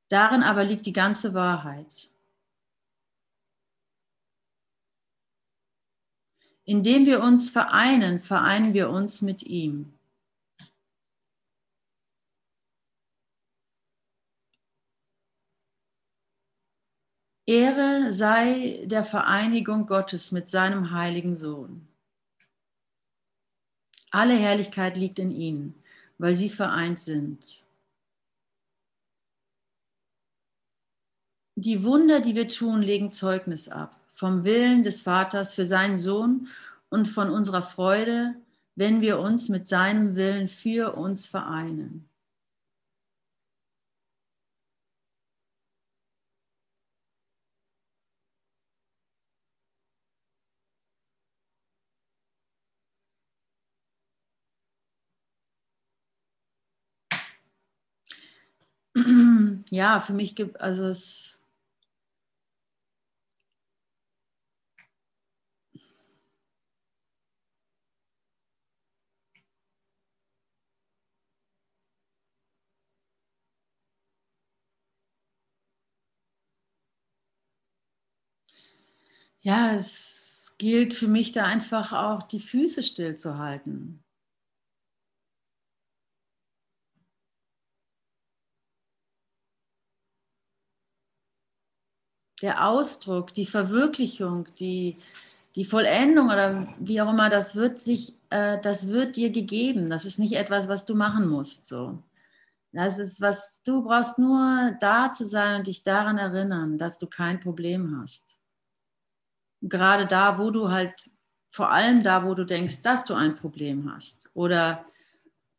Darin 0.07 0.41
aber 0.41 0.63
liegt 0.63 0.85
die 0.85 0.93
ganze 0.93 1.33
Wahrheit. 1.33 2.09
Indem 6.69 7.05
wir 7.05 7.21
uns 7.21 7.49
vereinen, 7.49 8.19
vereinen 8.19 8.73
wir 8.73 8.89
uns 8.89 9.21
mit 9.21 9.41
ihm. 9.43 9.93
Ehre 17.45 18.11
sei 18.11 18.85
der 18.85 19.05
Vereinigung 19.05 19.87
Gottes 19.87 20.33
mit 20.33 20.49
seinem 20.49 20.91
heiligen 20.91 21.35
Sohn. 21.35 21.87
Alle 24.11 24.35
Herrlichkeit 24.35 24.97
liegt 24.97 25.19
in 25.19 25.31
ihnen, 25.31 25.81
weil 26.17 26.35
sie 26.35 26.49
vereint 26.49 26.99
sind. 26.99 27.65
Die 31.55 31.85
Wunder, 31.85 32.19
die 32.19 32.35
wir 32.35 32.49
tun, 32.49 32.81
legen 32.81 33.13
Zeugnis 33.13 33.69
ab 33.69 33.96
vom 34.17 34.43
Willen 34.43 34.81
des 34.81 35.01
Vaters 35.01 35.53
für 35.53 35.65
seinen 35.65 35.97
Sohn 35.99 36.47
und 36.89 37.07
von 37.07 37.29
unserer 37.29 37.61
Freude, 37.61 38.35
wenn 38.75 39.01
wir 39.01 39.19
uns 39.19 39.47
mit 39.49 39.67
seinem 39.67 40.15
Willen 40.15 40.47
für 40.47 40.95
uns 40.95 41.27
vereinen. 41.27 42.09
Ja, 59.69 59.99
für 60.01 60.13
mich 60.13 60.35
gibt 60.35 60.59
also 60.61 60.85
es 60.87 61.36
ja, 79.47 79.73
es 79.73 80.55
gilt 80.57 80.93
für 80.93 81.07
mich 81.07 81.31
da 81.31 81.45
einfach 81.45 81.93
auch 81.93 82.23
die 82.23 82.41
Füße 82.41 82.83
stillzuhalten. 82.83 84.03
Der 92.41 92.67
Ausdruck, 92.67 93.33
die 93.33 93.45
Verwirklichung, 93.45 94.49
die, 94.59 94.97
die 95.55 95.63
Vollendung 95.63 96.27
oder 96.27 96.67
wie 96.79 96.99
auch 97.01 97.09
immer, 97.09 97.29
das 97.29 97.55
wird 97.55 97.79
sich, 97.79 98.15
äh, 98.29 98.59
das 98.61 98.89
wird 98.89 99.15
dir 99.15 99.31
gegeben. 99.31 99.89
Das 99.89 100.03
ist 100.03 100.19
nicht 100.19 100.33
etwas, 100.33 100.67
was 100.67 100.83
du 100.83 100.93
machen 100.93 101.29
musst. 101.29 101.67
So. 101.67 102.03
Das 102.73 102.99
ist, 102.99 103.21
was 103.21 103.63
du 103.63 103.83
brauchst 103.83 104.19
nur 104.19 104.75
da 104.81 105.13
zu 105.13 105.25
sein 105.25 105.59
und 105.59 105.67
dich 105.67 105.83
daran 105.83 106.17
erinnern, 106.17 106.77
dass 106.77 106.97
du 106.97 107.07
kein 107.07 107.39
Problem 107.39 107.97
hast 108.01 108.36
gerade 109.61 110.05
da, 110.05 110.37
wo 110.39 110.51
du 110.51 110.69
halt, 110.69 111.09
vor 111.49 111.71
allem 111.71 112.03
da, 112.03 112.23
wo 112.25 112.33
du 112.33 112.45
denkst, 112.45 112.81
dass 112.83 113.05
du 113.05 113.13
ein 113.13 113.35
Problem 113.35 113.91
hast 113.93 114.29
oder 114.33 114.85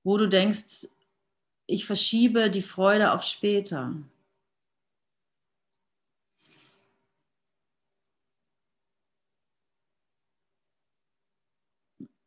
wo 0.05 0.17
du 0.17 0.29
denkst, 0.29 0.89
ich 1.67 1.87
verschiebe 1.87 2.51
die 2.51 2.63
Freude 2.63 3.13
auf 3.13 3.23
später. 3.23 3.95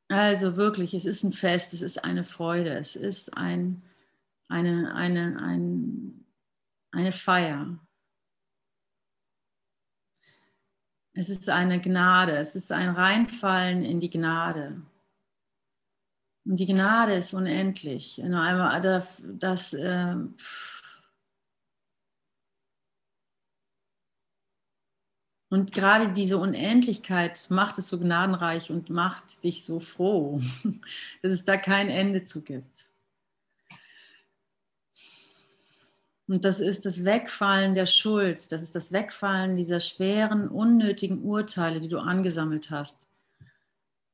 Also 0.10 0.58
wirklich, 0.58 0.94
es 0.94 1.06
ist 1.06 1.24
ein 1.24 1.32
Fest, 1.32 1.74
es 1.74 1.82
ist 1.82 2.04
eine 2.04 2.26
Freude, 2.26 2.72
es 2.72 2.98
ist 2.98 3.38
ein, 3.38 3.82
eine, 4.50 4.94
eine, 4.94 5.42
ein, 5.42 6.26
eine 6.92 7.14
Feier. 7.14 7.80
Es 11.14 11.30
ist 11.30 11.50
eine 11.50 11.82
Gnade, 11.82 12.38
es 12.38 12.56
ist 12.56 12.72
ein 12.72 12.90
Reinfallen 12.90 13.84
in 13.84 14.00
die 14.00 14.10
Gnade. 14.10 14.82
Und 16.46 16.60
die 16.60 16.66
Gnade 16.66 17.14
ist 17.14 17.34
unendlich. 17.34 18.22
Das, 18.24 19.22
das 19.22 19.74
äh, 19.74 20.16
und 25.50 25.72
gerade 25.74 26.14
diese 26.14 26.38
Unendlichkeit 26.38 27.48
macht 27.50 27.78
es 27.78 27.90
so 27.90 28.00
gnadenreich 28.00 28.72
und 28.72 28.90
macht 28.90 29.44
dich 29.44 29.64
so 29.66 29.80
froh, 29.80 30.42
dass 31.22 31.34
es 31.34 31.46
da 31.46 31.58
kein 31.58 31.90
Ende 31.90 32.24
zu 32.24 32.42
gibt. 32.42 32.91
Und 36.32 36.46
das 36.46 36.62
ist 36.62 36.86
das 36.86 37.04
Wegfallen 37.04 37.74
der 37.74 37.86
Schuld, 37.86 38.54
das 38.54 38.64
ist 38.64 38.74
das 38.74 38.94
Wegfallen 38.94 39.58
dieser 39.58 39.82
schweren, 39.82 40.48
unnötigen 40.48 41.26
Urteile, 41.26 41.82
die 41.82 41.90
du 41.90 41.98
angesammelt 41.98 42.72
hast, 42.72 43.10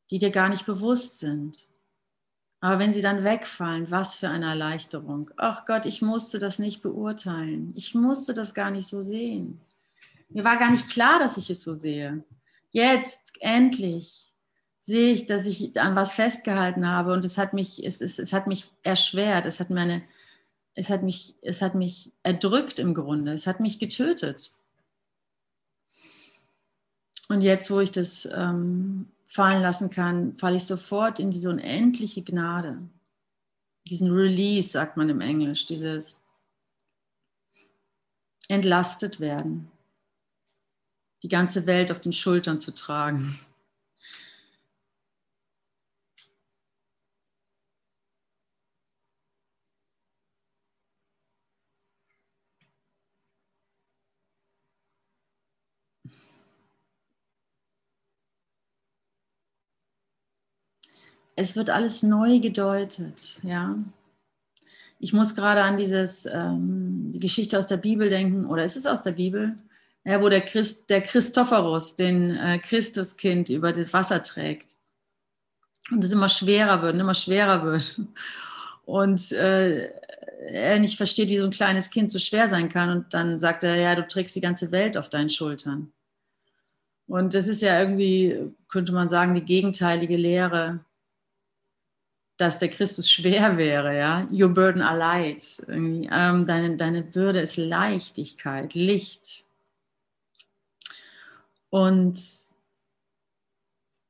die 0.09 0.17
dir 0.17 0.31
gar 0.31 0.49
nicht 0.49 0.65
bewusst 0.65 1.19
sind. 1.19 1.67
Aber 2.59 2.79
wenn 2.79 2.91
sie 2.91 3.03
dann 3.03 3.23
wegfallen, 3.23 3.91
was 3.91 4.15
für 4.15 4.29
eine 4.29 4.47
Erleichterung. 4.47 5.29
Ach 5.37 5.67
Gott, 5.67 5.85
ich 5.85 6.01
musste 6.01 6.39
das 6.39 6.57
nicht 6.57 6.81
beurteilen. 6.81 7.71
Ich 7.75 7.93
musste 7.93 8.33
das 8.33 8.55
gar 8.55 8.71
nicht 8.71 8.87
so 8.87 8.99
sehen. 8.99 9.61
Mir 10.29 10.43
war 10.43 10.57
gar 10.57 10.71
nicht 10.71 10.89
klar, 10.89 11.19
dass 11.19 11.37
ich 11.37 11.51
es 11.51 11.61
so 11.61 11.73
sehe. 11.73 12.23
Jetzt, 12.71 13.33
endlich, 13.41 14.33
sehe 14.79 15.11
ich, 15.11 15.27
dass 15.27 15.45
ich 15.45 15.79
an 15.79 15.95
was 15.95 16.13
festgehalten 16.13 16.87
habe 16.87 17.13
und 17.13 17.23
es 17.25 17.37
hat 17.37 17.53
mich, 17.53 17.85
es, 17.85 18.01
es, 18.01 18.17
es 18.17 18.33
hat 18.33 18.47
mich 18.47 18.71
erschwert, 18.81 19.45
es 19.45 19.59
hat 19.59 19.69
meine, 19.69 20.01
es 20.77 20.91
hat 20.91 21.01
mich, 21.01 21.35
es 21.41 21.63
hat 21.63 21.73
mich 21.73 22.13
erdrückt 22.21 22.77
im 22.77 22.93
Grunde, 22.93 23.33
es 23.33 23.47
hat 23.47 23.59
mich 23.59 23.79
getötet. 23.79 24.51
Und 27.29 27.41
jetzt, 27.41 27.71
wo 27.71 27.79
ich 27.79 27.89
das 27.89 28.29
ähm, 28.31 29.07
fallen 29.25 29.63
lassen 29.63 29.89
kann, 29.89 30.37
falle 30.37 30.57
ich 30.57 30.65
sofort 30.65 31.19
in 31.19 31.31
diese 31.31 31.49
unendliche 31.49 32.21
Gnade. 32.21 32.77
Diesen 33.89 34.11
Release, 34.11 34.69
sagt 34.69 34.97
man 34.97 35.09
im 35.09 35.19
Englisch, 35.19 35.65
dieses 35.65 36.21
entlastet 38.47 39.19
werden, 39.19 39.71
die 41.23 41.27
ganze 41.27 41.65
Welt 41.65 41.91
auf 41.91 41.99
den 41.99 42.13
Schultern 42.13 42.59
zu 42.59 42.71
tragen. 42.71 43.39
Es 61.37 61.55
wird 61.55 61.69
alles 61.69 62.03
neu 62.03 62.39
gedeutet, 62.39 63.39
ja. 63.43 63.77
Ich 64.99 65.13
muss 65.13 65.35
gerade 65.35 65.61
an 65.61 65.77
dieses, 65.77 66.25
ähm, 66.25 67.11
die 67.11 67.19
Geschichte 67.19 67.59
aus 67.59 67.67
der 67.67 67.77
Bibel 67.77 68.09
denken, 68.09 68.47
oder 68.47 68.63
ist 68.63 68.75
es 68.75 68.87
aus 68.87 69.03
der 69.03 69.11
Bibel? 69.11 69.55
Ja, 70.03 70.21
wo 70.21 70.29
der, 70.29 70.41
Christ, 70.41 70.89
der 70.89 71.01
Christophorus 71.01 71.95
den 71.95 72.35
äh, 72.35 72.57
Christuskind 72.57 73.49
über 73.49 73.71
das 73.71 73.93
Wasser 73.93 74.23
trägt. 74.23 74.75
Und 75.91 76.03
es 76.03 76.11
immer 76.11 76.27
schwerer 76.27 76.81
wird, 76.81 76.95
immer 76.95 77.13
schwerer 77.13 77.63
wird. 77.63 78.01
Und 78.85 79.31
äh, 79.33 79.91
er 80.49 80.79
nicht 80.79 80.97
versteht, 80.97 81.29
wie 81.29 81.37
so 81.37 81.45
ein 81.45 81.51
kleines 81.51 81.91
Kind 81.91 82.09
so 82.09 82.17
schwer 82.17 82.49
sein 82.49 82.69
kann. 82.69 82.89
Und 82.89 83.13
dann 83.13 83.37
sagt 83.37 83.63
er, 83.63 83.75
ja, 83.75 83.93
du 83.93 84.07
trägst 84.07 84.35
die 84.35 84.41
ganze 84.41 84.71
Welt 84.71 84.97
auf 84.97 85.09
deinen 85.09 85.29
Schultern. 85.29 85.91
Und 87.05 87.35
das 87.35 87.47
ist 87.47 87.61
ja 87.61 87.79
irgendwie, 87.79 88.51
könnte 88.69 88.91
man 88.91 89.09
sagen, 89.09 89.35
die 89.35 89.45
gegenteilige 89.45 90.17
Lehre 90.17 90.79
dass 92.37 92.59
der 92.59 92.69
Christus 92.69 93.11
schwer 93.11 93.57
wäre, 93.57 93.97
ja. 93.97 94.27
Your 94.31 94.49
burden 94.49 94.81
are 94.81 94.97
light. 94.97 95.43
Ähm, 95.67 96.07
deine, 96.45 96.77
deine 96.77 97.01
Bürde 97.01 97.41
ist 97.41 97.57
Leichtigkeit, 97.57 98.75
Licht. 98.75 99.43
Und 101.69 102.17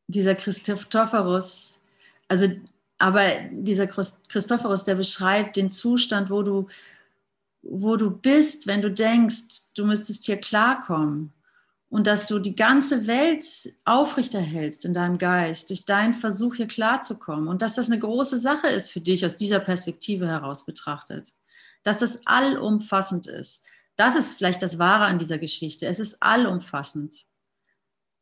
dieser 0.08 0.36
Christophorus, 0.36 1.80
also, 2.28 2.48
aber 2.98 3.36
dieser 3.52 3.88
Christophorus, 3.88 4.84
der 4.84 4.96
beschreibt 4.96 5.56
den 5.56 5.72
Zustand, 5.72 6.30
wo 6.30 6.44
du, 6.44 6.68
wo 7.62 7.96
du 7.96 8.12
bist, 8.12 8.68
wenn 8.68 8.82
du 8.82 8.92
denkst, 8.92 9.74
du 9.76 9.86
müsstest 9.86 10.26
hier 10.26 10.38
klarkommen. 10.38 11.34
Und 11.89 12.08
dass 12.08 12.26
du 12.26 12.39
die 12.39 12.56
ganze 12.56 13.08
Welt 13.08 13.45
aufrechterhältst 13.86 14.86
in 14.86 14.93
deinem 14.93 15.17
Geist 15.17 15.69
durch 15.69 15.86
deinen 15.86 16.13
Versuch 16.13 16.56
hier 16.56 16.67
klarzukommen 16.67 17.47
und 17.47 17.62
dass 17.62 17.76
das 17.76 17.88
eine 17.88 18.00
große 18.00 18.38
Sache 18.38 18.67
ist 18.67 18.91
für 18.91 19.02
dich 19.02 19.26
aus 19.26 19.36
dieser 19.36 19.60
Perspektive 19.60 20.28
heraus 20.28 20.65
betrachtet, 20.65 21.32
dass 21.84 22.00
das 22.00 22.28
allumfassend 22.28 23.28
ist. 23.28 23.65
Das 23.95 24.15
ist 24.15 24.34
vielleicht 24.34 24.62
das 24.62 24.80
Wahre 24.80 25.06
an 25.06 25.17
dieser 25.17 25.38
Geschichte. 25.38 25.88
Es 25.88 26.00
ist 26.00 26.21
allumfassend. 26.21 27.15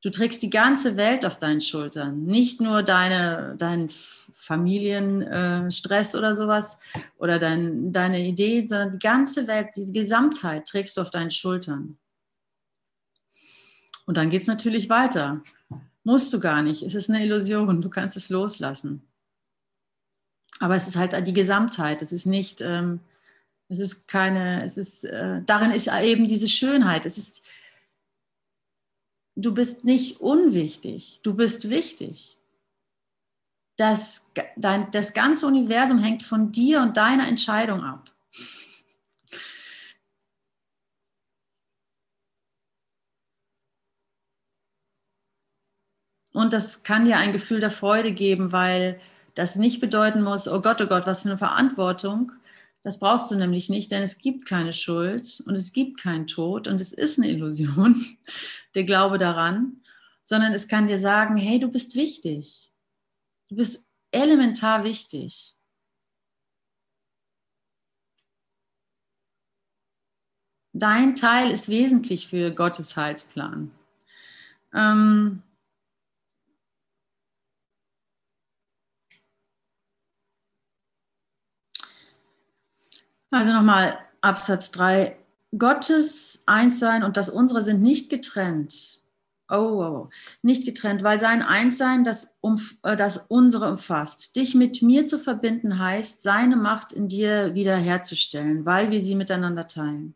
Du 0.01 0.11
trägst 0.11 0.43
die 0.43 0.51
ganze 0.51 0.97
Welt 0.97 1.25
auf 1.25 1.39
deinen 1.39 1.61
Schultern, 1.61 2.25
nicht 2.25 2.61
nur 2.61 2.83
deine, 2.83 3.55
deinen 3.57 3.89
Familienstress 4.35 6.13
äh, 6.13 6.17
oder 6.17 6.35
sowas 6.35 6.77
oder 7.17 7.39
dein, 7.39 7.91
deine 7.91 8.21
Idee, 8.23 8.67
sondern 8.67 8.91
die 8.91 8.99
ganze 8.99 9.47
Welt, 9.47 9.69
die 9.75 9.91
Gesamtheit 9.91 10.67
trägst 10.67 10.97
du 10.97 11.01
auf 11.01 11.09
deinen 11.09 11.31
Schultern. 11.31 11.97
Und 14.05 14.17
dann 14.17 14.29
geht 14.29 14.43
es 14.43 14.47
natürlich 14.47 14.89
weiter. 14.89 15.41
Musst 16.03 16.31
du 16.31 16.39
gar 16.39 16.61
nicht. 16.61 16.83
Es 16.83 16.93
ist 16.93 17.09
eine 17.09 17.23
Illusion. 17.23 17.81
Du 17.81 17.89
kannst 17.89 18.15
es 18.15 18.29
loslassen. 18.29 19.01
Aber 20.59 20.75
es 20.75 20.87
ist 20.87 20.95
halt 20.95 21.15
die 21.27 21.33
Gesamtheit. 21.33 22.01
Es 22.01 22.13
ist 22.13 22.25
nicht, 22.25 22.61
ähm, 22.61 22.99
es 23.67 23.79
ist 23.79 24.07
keine, 24.07 24.63
es 24.63 24.77
ist, 24.77 25.03
äh, 25.05 25.41
darin 25.45 25.71
ist 25.71 25.87
eben 25.87 26.27
diese 26.27 26.47
Schönheit. 26.47 27.05
Es 27.05 27.17
ist, 27.17 27.43
du 29.35 29.53
bist 29.53 29.83
nicht 29.83 30.21
unwichtig. 30.21 31.19
Du 31.23 31.33
bist 31.33 31.69
wichtig. 31.69 32.37
Das, 33.77 34.31
dein, 34.55 34.89
das 34.91 35.13
ganze 35.13 35.47
Universum 35.47 35.99
hängt 35.99 36.23
von 36.23 36.51
dir 36.51 36.81
und 36.81 36.95
deiner 36.95 37.27
Entscheidung 37.27 37.83
ab. 37.83 38.11
Und 46.35 46.51
das 46.51 46.83
kann 46.83 47.05
dir 47.05 47.15
ein 47.15 47.31
Gefühl 47.31 47.61
der 47.61 47.71
Freude 47.71 48.11
geben, 48.11 48.51
weil 48.51 48.99
das 49.35 49.55
nicht 49.55 49.79
bedeuten 49.79 50.21
muss, 50.21 50.49
oh 50.49 50.59
Gott, 50.59 50.81
oh 50.81 50.85
Gott, 50.85 51.07
was 51.07 51.21
für 51.21 51.29
eine 51.29 51.37
Verantwortung. 51.37 52.33
Das 52.81 52.99
brauchst 52.99 53.31
du 53.31 53.35
nämlich 53.35 53.69
nicht, 53.69 53.89
denn 53.89 54.03
es 54.03 54.17
gibt 54.17 54.45
keine 54.45 54.73
Schuld 54.73 55.41
und 55.47 55.53
es 55.55 55.71
gibt 55.71 55.97
keinen 55.97 56.27
Tod 56.27 56.67
und 56.67 56.81
es 56.81 56.91
ist 56.91 57.17
eine 57.17 57.29
Illusion, 57.29 58.05
der 58.75 58.83
Glaube 58.83 59.17
daran, 59.17 59.81
sondern 60.23 60.51
es 60.51 60.67
kann 60.67 60.87
dir 60.87 60.97
sagen, 60.97 61.37
hey, 61.37 61.57
du 61.57 61.69
bist 61.69 61.95
wichtig. 61.95 62.69
Du 63.47 63.55
bist 63.55 63.89
elementar 64.11 64.83
wichtig. 64.83 65.55
Dein 70.73 71.15
Teil 71.15 71.49
ist 71.51 71.69
wesentlich 71.69 72.27
für 72.27 72.51
Gottes 72.51 72.97
Heilsplan. 72.97 73.71
Ähm, 74.73 75.41
Also 83.35 83.51
nochmal 83.51 83.97
Absatz 84.21 84.71
3. 84.71 85.13
Gottes 85.57 86.41
Einssein 86.45 87.03
und 87.03 87.17
das 87.17 87.29
unsere 87.29 87.61
sind 87.61 87.81
nicht 87.81 88.09
getrennt. 88.09 89.01
Oh, 89.49 90.07
nicht 90.41 90.63
getrennt, 90.63 91.03
weil 91.03 91.19
sein 91.19 91.41
Einssein 91.41 92.05
das, 92.05 92.37
um, 92.39 92.61
äh, 92.83 92.95
das 92.95 93.25
unsere 93.27 93.69
umfasst. 93.69 94.37
Dich 94.37 94.55
mit 94.55 94.81
mir 94.81 95.05
zu 95.05 95.19
verbinden 95.19 95.79
heißt, 95.79 96.23
seine 96.23 96.55
Macht 96.55 96.93
in 96.93 97.09
dir 97.09 97.53
wiederherzustellen, 97.55 98.65
weil 98.65 98.89
wir 98.89 99.01
sie 99.01 99.15
miteinander 99.15 99.67
teilen. 99.67 100.15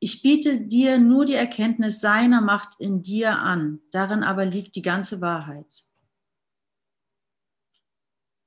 Ich 0.00 0.20
biete 0.20 0.60
dir 0.60 0.98
nur 0.98 1.26
die 1.26 1.34
Erkenntnis 1.34 2.00
seiner 2.00 2.40
Macht 2.40 2.80
in 2.80 3.00
dir 3.00 3.38
an. 3.38 3.78
Darin 3.92 4.24
aber 4.24 4.44
liegt 4.44 4.74
die 4.74 4.82
ganze 4.82 5.20
Wahrheit. 5.20 5.84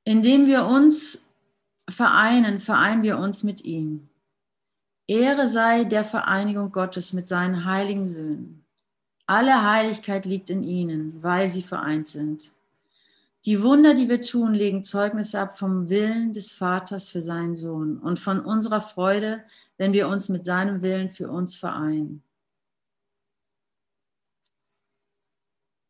Indem 0.03 0.47
wir 0.47 0.65
uns 0.65 1.22
vereinen, 1.89 2.59
vereinen 2.59 3.03
wir 3.03 3.17
uns 3.17 3.43
mit 3.43 3.63
ihm. 3.63 4.09
Ehre 5.07 5.49
sei 5.49 5.83
der 5.83 6.05
Vereinigung 6.05 6.71
Gottes 6.71 7.13
mit 7.13 7.27
seinen 7.27 7.65
heiligen 7.65 8.05
Söhnen. 8.05 8.65
Alle 9.25 9.63
Heiligkeit 9.63 10.25
liegt 10.25 10.49
in 10.49 10.63
ihnen, 10.63 11.21
weil 11.21 11.49
sie 11.49 11.63
vereint 11.63 12.07
sind. 12.07 12.51
Die 13.45 13.61
Wunder, 13.61 13.93
die 13.93 14.07
wir 14.07 14.21
tun, 14.21 14.53
legen 14.53 14.83
Zeugnis 14.83 15.35
ab 15.35 15.57
vom 15.57 15.89
Willen 15.89 16.31
des 16.31 16.53
Vaters 16.53 17.09
für 17.09 17.19
seinen 17.19 17.55
Sohn 17.55 17.97
und 17.97 18.19
von 18.19 18.39
unserer 18.39 18.79
Freude, 18.79 19.43
wenn 19.77 19.91
wir 19.91 20.07
uns 20.07 20.29
mit 20.29 20.45
seinem 20.45 20.81
Willen 20.81 21.09
für 21.09 21.29
uns 21.29 21.57
vereinen. 21.57 22.23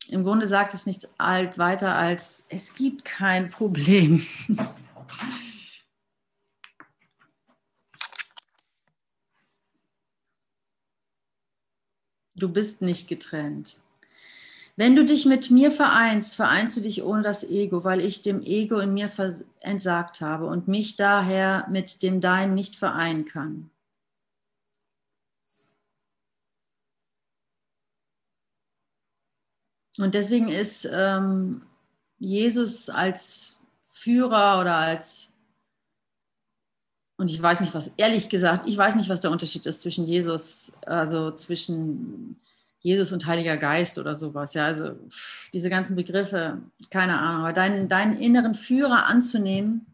Im 0.08 0.23
Grunde 0.23 0.47
sagt 0.47 0.73
es 0.73 0.86
nichts 0.86 1.08
alt 1.19 1.58
weiter 1.60 1.95
als, 1.95 2.45
es 2.49 2.73
gibt 2.73 3.06
kein 3.06 3.51
Problem. 3.51 4.25
Du 12.43 12.49
bist 12.49 12.82
nicht 12.82 13.08
getrennt. 13.08 13.79
Wenn 14.75 14.97
du 14.97 15.06
dich 15.06 15.25
mit 15.25 15.49
mir 15.49 15.71
vereinst, 15.71 16.36
vereinst 16.36 16.75
du 16.75 16.82
dich 16.82 17.01
ohne 17.01 17.21
das 17.21 17.45
Ego, 17.45 17.86
weil 17.86 18.01
ich 18.01 18.21
dem 18.21 18.41
Ego 18.41 18.79
in 18.79 18.93
mir 18.93 19.10
entsagt 19.62 20.19
habe 20.19 20.47
und 20.47 20.67
mich 20.67 20.97
daher 20.97 21.65
mit 21.71 22.03
dem 22.03 22.19
Dein 22.19 22.53
nicht 22.53 22.75
vereinen 22.75 23.23
kann. 23.23 23.69
Und 29.97 30.13
deswegen 30.13 30.49
ist 30.49 30.86
ähm, 30.91 31.65
Jesus 32.19 32.89
als 32.89 33.56
Führer 33.88 34.60
oder 34.60 34.75
als 34.75 35.33
und 37.24 37.32
ich 37.32 37.42
weiß 37.42 37.62
nicht, 37.62 37.74
was, 37.74 37.90
ehrlich 37.96 38.28
gesagt, 38.28 38.68
ich 38.68 38.76
weiß 38.76 38.96
nicht, 38.96 39.08
was 39.08 39.22
der 39.22 39.32
Unterschied 39.32 39.66
ist 39.66 39.80
zwischen 39.80 40.06
Jesus, 40.06 40.74
also 40.86 41.32
zwischen 41.32 42.36
Jesus 42.82 43.14
und 43.14 43.26
Heiliger 43.26 43.56
Geist 43.56 43.98
oder 43.98 44.14
sowas. 44.14 44.54
Ja, 44.54 44.66
also 44.66 44.98
diese 45.54 45.70
ganzen 45.70 45.96
Begriffe, 45.96 46.58
keine 46.90 47.18
Ahnung, 47.18 47.44
aber 47.44 47.54
deinen, 47.54 47.88
deinen 47.88 48.18
inneren 48.18 48.56
Führer 48.56 49.06
anzunehmen, 49.06 49.86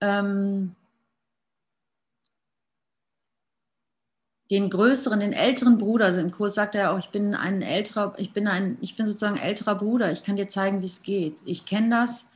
ähm, 0.00 0.74
den 4.50 4.70
größeren, 4.70 5.20
den 5.20 5.34
älteren 5.34 5.76
Bruder, 5.76 6.06
also 6.06 6.20
im 6.20 6.30
Kurs 6.30 6.54
sagt 6.54 6.76
er 6.76 6.92
auch, 6.92 6.98
ich 6.98 7.10
bin 7.10 7.34
ein 7.34 7.60
älterer, 7.60 8.14
ich 8.16 8.32
bin 8.32 8.48
ein, 8.48 8.78
ich 8.80 8.96
bin 8.96 9.06
sozusagen 9.06 9.36
älterer 9.36 9.74
Bruder, 9.74 10.10
ich 10.12 10.24
kann 10.24 10.36
dir 10.36 10.48
zeigen, 10.48 10.80
wie 10.80 10.86
es 10.86 11.02
geht. 11.02 11.42
Ich 11.44 11.66
kenne 11.66 11.90
das, 11.90 12.30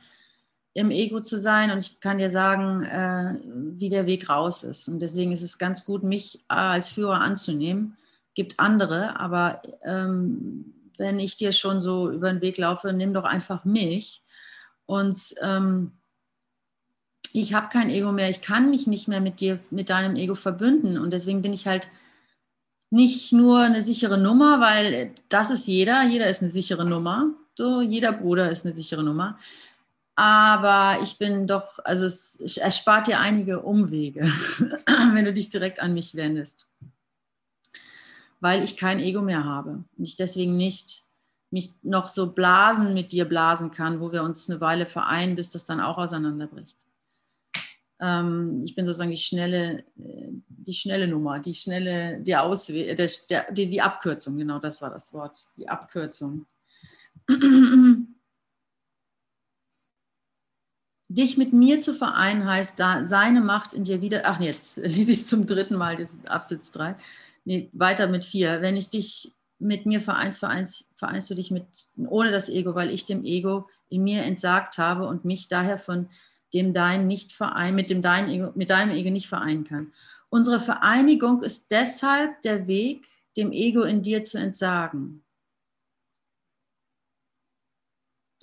im 0.73 0.89
Ego 0.89 1.19
zu 1.19 1.37
sein 1.37 1.69
und 1.71 1.79
ich 1.79 1.99
kann 1.99 2.17
dir 2.17 2.29
sagen, 2.29 2.83
äh, 2.83 3.35
wie 3.77 3.89
der 3.89 4.07
Weg 4.07 4.29
raus 4.29 4.63
ist. 4.63 4.87
Und 4.87 4.99
deswegen 4.99 5.31
ist 5.31 5.43
es 5.43 5.57
ganz 5.57 5.85
gut, 5.85 6.03
mich 6.03 6.43
als 6.47 6.89
Führer 6.89 7.21
anzunehmen. 7.21 7.97
Gibt 8.33 8.59
andere, 8.59 9.19
aber 9.19 9.61
ähm, 9.83 10.73
wenn 10.97 11.19
ich 11.19 11.37
dir 11.37 11.51
schon 11.51 11.81
so 11.81 12.09
über 12.09 12.31
den 12.31 12.41
Weg 12.41 12.57
laufe, 12.57 12.91
nimm 12.91 13.13
doch 13.13 13.23
einfach 13.23 13.65
mich. 13.65 14.23
Und 14.87 15.35
ähm, 15.41 15.91
ich 17.33 17.53
habe 17.53 17.69
kein 17.69 17.91
Ego 17.91 18.11
mehr, 18.11 18.29
ich 18.29 18.41
kann 18.41 18.71
mich 18.71 18.87
nicht 18.87 19.07
mehr 19.07 19.21
mit 19.21 19.39
dir, 19.39 19.59
mit 19.69 19.89
deinem 19.89 20.15
Ego 20.15 20.33
verbünden. 20.33 20.97
Und 20.97 21.13
deswegen 21.13 21.43
bin 21.43 21.53
ich 21.53 21.67
halt 21.67 21.87
nicht 22.89 23.31
nur 23.31 23.59
eine 23.59 23.83
sichere 23.83 24.17
Nummer, 24.17 24.59
weil 24.59 25.11
das 25.29 25.51
ist 25.51 25.67
jeder, 25.67 26.03
jeder 26.03 26.27
ist 26.27 26.41
eine 26.41 26.51
sichere 26.51 26.85
Nummer. 26.85 27.29
So, 27.55 27.81
jeder 27.81 28.11
Bruder 28.11 28.49
ist 28.49 28.65
eine 28.65 28.73
sichere 28.73 29.03
Nummer 29.03 29.37
aber 30.15 31.01
ich 31.01 31.17
bin 31.17 31.47
doch, 31.47 31.79
also 31.83 32.05
es 32.05 32.57
erspart 32.57 33.07
dir 33.07 33.19
einige 33.19 33.61
Umwege, 33.61 34.21
wenn 35.13 35.25
du 35.25 35.33
dich 35.33 35.49
direkt 35.49 35.79
an 35.79 35.93
mich 35.93 36.15
wendest, 36.15 36.67
weil 38.39 38.63
ich 38.63 38.77
kein 38.77 38.99
Ego 38.99 39.21
mehr 39.21 39.43
habe 39.43 39.83
und 39.97 40.03
ich 40.03 40.15
deswegen 40.15 40.55
nicht 40.55 41.03
mich 41.49 41.71
noch 41.83 42.07
so 42.07 42.31
blasen 42.31 42.93
mit 42.93 43.11
dir 43.11 43.25
blasen 43.25 43.71
kann, 43.71 43.99
wo 43.99 44.11
wir 44.11 44.23
uns 44.23 44.49
eine 44.49 44.59
Weile 44.59 44.85
vereinen, 44.85 45.35
bis 45.35 45.51
das 45.51 45.65
dann 45.65 45.79
auch 45.79 45.97
auseinanderbricht. 45.97 46.77
Ähm, 47.99 48.63
ich 48.65 48.75
bin 48.75 48.85
sozusagen 48.85 49.11
die 49.11 49.17
schnelle, 49.17 49.83
äh, 49.97 50.31
die 50.47 50.73
schnelle 50.73 51.07
Nummer, 51.07 51.39
die 51.39 51.53
schnelle, 51.53 52.19
die 52.21 52.35
Ausweg, 52.35 52.97
der, 52.97 53.51
die, 53.51 53.69
die 53.69 53.81
Abkürzung, 53.81 54.37
genau 54.37 54.59
das 54.59 54.81
war 54.81 54.89
das 54.89 55.13
Wort, 55.13 55.37
die 55.57 55.69
Abkürzung. 55.69 56.45
Dich 61.13 61.37
mit 61.37 61.53
mir 61.53 61.79
zu 61.79 61.93
vereinen 61.93 62.45
heißt, 62.45 62.79
da 62.79 63.05
seine 63.05 63.41
Macht 63.41 63.75
in 63.75 63.83
dir 63.83 64.01
wieder, 64.01 64.23
ach 64.25 64.39
jetzt 64.39 64.77
lese 64.83 65.11
ich 65.11 65.27
zum 65.27 65.45
dritten 65.45 65.75
Mal 65.75 65.95
das 65.95 66.25
Absatz 66.25 66.71
3, 66.71 66.95
nee, 67.45 67.69
weiter 67.71 68.07
mit 68.07 68.25
4. 68.25 68.61
Wenn 68.61 68.75
ich 68.75 68.89
dich 68.89 69.31
mit 69.59 69.85
mir 69.85 70.01
vereinst, 70.01 70.39
vereinst, 70.39 70.87
vereinst 70.95 71.29
du 71.29 71.35
dich 71.35 71.51
mit, 71.51 71.65
ohne 72.07 72.31
das 72.31 72.49
Ego, 72.49 72.73
weil 72.73 72.89
ich 72.89 73.05
dem 73.05 73.23
Ego 73.25 73.69
in 73.89 74.03
mir 74.03 74.23
entsagt 74.23 74.79
habe 74.79 75.07
und 75.07 75.23
mich 75.23 75.47
daher 75.47 75.77
von 75.77 76.09
dem 76.51 76.73
Dein 76.73 77.05
nicht 77.05 77.31
verein, 77.31 77.75
mit 77.75 77.91
dem 77.91 78.01
Dein 78.01 78.27
Ego, 78.29 78.51
mit 78.55 78.71
deinem 78.71 78.95
Ego 78.95 79.11
nicht 79.11 79.27
vereinen 79.27 79.65
kann. 79.65 79.93
Unsere 80.29 80.59
Vereinigung 80.59 81.43
ist 81.43 81.69
deshalb 81.69 82.41
der 82.41 82.65
Weg, 82.65 83.07
dem 83.37 83.51
Ego 83.51 83.83
in 83.83 84.01
dir 84.01 84.23
zu 84.23 84.39
entsagen. 84.39 85.23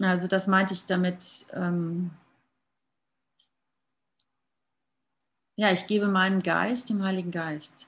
Also 0.01 0.29
das 0.29 0.47
meinte 0.47 0.73
ich 0.73 0.87
damit, 0.87 1.47
ähm, 1.53 2.13
ja, 5.61 5.71
ich 5.73 5.87
gebe 5.87 6.09
meinen 6.09 6.43
Geist 6.43 6.89
dem 6.89 7.03
Heiligen 7.03 7.31
Geist. 7.31 7.87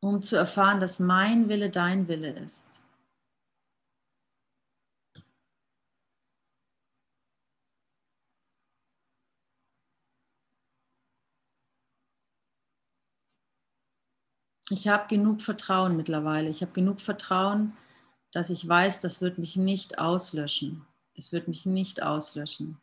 Um 0.00 0.22
zu 0.22 0.36
erfahren, 0.36 0.78
dass 0.80 1.00
mein 1.00 1.48
Wille 1.48 1.68
dein 1.68 2.06
Wille 2.06 2.30
ist. 2.30 2.80
Ich 14.70 14.86
habe 14.86 15.08
genug 15.08 15.42
Vertrauen 15.42 15.96
mittlerweile. 15.96 16.50
Ich 16.50 16.62
habe 16.62 16.70
genug 16.72 17.00
Vertrauen, 17.00 17.76
dass 18.32 18.50
ich 18.50 18.68
weiß, 18.68 19.00
das 19.00 19.20
wird 19.20 19.38
mich 19.38 19.56
nicht 19.56 19.98
auslöschen. 19.98 20.86
Es 21.16 21.32
wird 21.32 21.48
mich 21.48 21.64
nicht 21.64 22.02
auslöschen. 22.02 22.78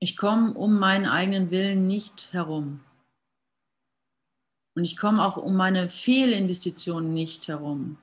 Ich 0.00 0.16
komme 0.16 0.54
um 0.54 0.78
meinen 0.78 1.06
eigenen 1.06 1.50
Willen 1.50 1.86
nicht 1.86 2.32
herum. 2.32 2.80
Und 4.74 4.84
ich 4.84 4.96
komme 4.96 5.24
auch 5.24 5.36
um 5.36 5.56
meine 5.56 5.90
Fehlinvestitionen 5.90 7.12
nicht 7.12 7.48
herum. 7.48 7.98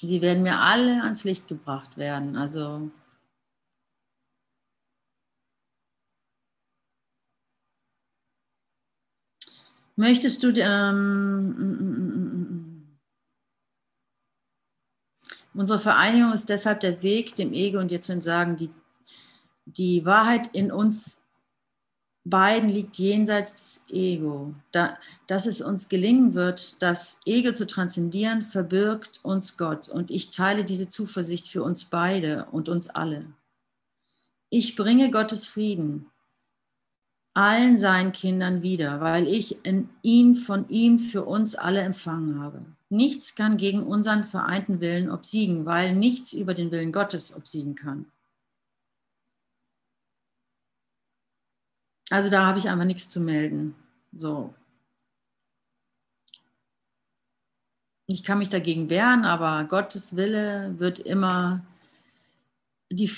Sie 0.00 0.20
werden 0.20 0.42
mir 0.42 0.58
alle 0.58 1.02
ans 1.02 1.24
Licht 1.24 1.48
gebracht 1.48 1.96
werden. 1.96 2.36
Also 2.36 2.90
möchtest 9.96 10.42
du 10.42 10.52
ähm, 10.56 11.84
unsere 15.54 15.78
Vereinigung 15.78 16.32
ist 16.32 16.48
deshalb 16.48 16.80
der 16.80 17.02
Weg, 17.02 17.34
dem 17.36 17.52
Ego 17.52 17.78
und 17.78 17.90
dir 17.90 18.00
zu 18.00 18.12
entsagen, 18.12 18.56
die, 18.56 18.70
die 19.66 20.04
Wahrheit 20.04 20.48
in 20.52 20.72
uns 20.72 21.20
beiden 22.24 22.68
liegt 22.68 22.98
jenseits 22.98 23.54
des 23.54 23.84
Ego. 23.90 24.54
Da, 24.72 24.98
dass 25.26 25.46
es 25.46 25.60
uns 25.60 25.88
gelingen 25.88 26.34
wird, 26.34 26.82
das 26.82 27.20
Ego 27.26 27.52
zu 27.52 27.66
transzendieren, 27.66 28.42
verbirgt 28.42 29.20
uns 29.22 29.56
Gott. 29.56 29.88
Und 29.88 30.10
ich 30.10 30.30
teile 30.30 30.64
diese 30.64 30.88
Zuversicht 30.88 31.48
für 31.48 31.62
uns 31.62 31.84
beide 31.84 32.46
und 32.46 32.68
uns 32.68 32.88
alle. 32.88 33.26
Ich 34.50 34.76
bringe 34.76 35.10
Gottes 35.10 35.46
Frieden 35.46 36.06
allen 37.34 37.76
seinen 37.76 38.12
Kindern 38.12 38.62
wieder, 38.62 39.00
weil 39.00 39.26
ich 39.26 39.58
ihn 40.02 40.36
von 40.36 40.68
ihm 40.68 41.00
für 41.00 41.24
uns 41.24 41.56
alle 41.56 41.80
empfangen 41.80 42.40
habe. 42.40 42.64
Nichts 42.88 43.34
kann 43.34 43.56
gegen 43.56 43.82
unseren 43.82 44.24
vereinten 44.24 44.80
Willen 44.80 45.10
obsiegen, 45.10 45.66
weil 45.66 45.96
nichts 45.96 46.32
über 46.32 46.54
den 46.54 46.70
Willen 46.70 46.92
Gottes 46.92 47.36
obsiegen 47.36 47.74
kann. 47.74 48.06
Also 52.10 52.30
da 52.30 52.46
habe 52.46 52.58
ich 52.58 52.68
einfach 52.68 52.84
nichts 52.84 53.08
zu 53.08 53.18
melden. 53.18 53.74
So. 54.12 54.54
Ich 58.06 58.22
kann 58.22 58.38
mich 58.38 58.50
dagegen 58.50 58.90
wehren, 58.90 59.24
aber 59.24 59.64
Gottes 59.64 60.14
Wille 60.14 60.78
wird 60.78 61.00
immer, 61.00 61.64
die, 62.92 63.10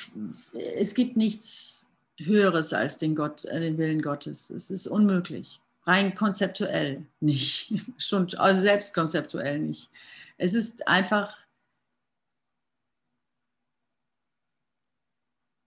es 0.55 0.95
gibt 0.95 1.19
nichts 1.19 1.86
Höheres 2.19 2.73
als 2.73 2.99
den, 2.99 3.15
Gott, 3.15 3.45
äh, 3.45 3.61
den 3.61 3.79
Willen 3.79 4.03
Gottes. 4.03 4.51
Es 4.51 4.71
ist 4.71 4.87
unmöglich. 4.87 5.61
Rein 5.85 6.15
konzeptuell 6.15 7.07
nicht. 7.21 7.73
Schon, 7.99 8.35
also 8.37 8.61
selbst 8.61 8.95
konzeptuell 8.95 9.59
nicht. 9.59 9.91
Es 10.39 10.55
ist 10.55 10.87
einfach 10.89 11.47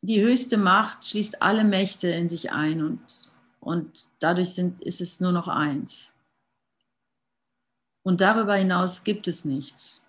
die 0.01 0.21
höchste 0.21 0.57
Macht 0.57 1.05
schließt 1.05 1.41
alle 1.41 1.63
Mächte 1.63 2.07
in 2.07 2.29
sich 2.29 2.51
ein 2.51 2.83
und, 2.83 3.31
und 3.59 4.07
dadurch 4.19 4.49
sind, 4.49 4.81
ist 4.81 5.01
es 5.01 5.19
nur 5.19 5.31
noch 5.31 5.47
eins. 5.47 6.13
Und 8.03 8.21
darüber 8.21 8.55
hinaus 8.55 9.03
gibt 9.03 9.27
es 9.27 9.45
nichts. 9.45 10.03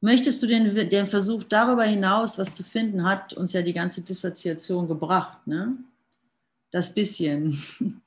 Möchtest 0.00 0.42
du 0.42 0.46
den, 0.46 0.88
den 0.88 1.06
Versuch 1.06 1.42
darüber 1.42 1.84
hinaus 1.84 2.38
was 2.38 2.52
zu 2.52 2.62
finden, 2.62 3.04
hat 3.04 3.32
uns 3.32 3.52
ja 3.52 3.62
die 3.62 3.72
ganze 3.72 4.02
Dissoziation 4.02 4.86
gebracht, 4.86 5.46
ne? 5.46 5.76
Das 6.70 6.94
bisschen. 6.94 7.60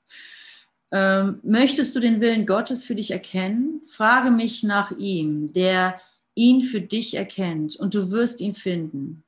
ähm, 0.91 1.39
möchtest 1.43 1.95
du 1.95 1.99
den 1.99 2.21
Willen 2.21 2.45
Gottes 2.45 2.85
für 2.85 2.95
dich 2.95 3.11
erkennen? 3.11 3.81
Frage 3.87 4.31
mich 4.31 4.63
nach 4.63 4.91
ihm, 4.91 5.51
der 5.53 5.99
ihn 6.33 6.61
für 6.61 6.79
dich 6.79 7.15
erkennt, 7.15 7.75
und 7.75 7.93
du 7.93 8.09
wirst 8.09 8.39
ihn 8.39 8.55
finden. 8.55 9.23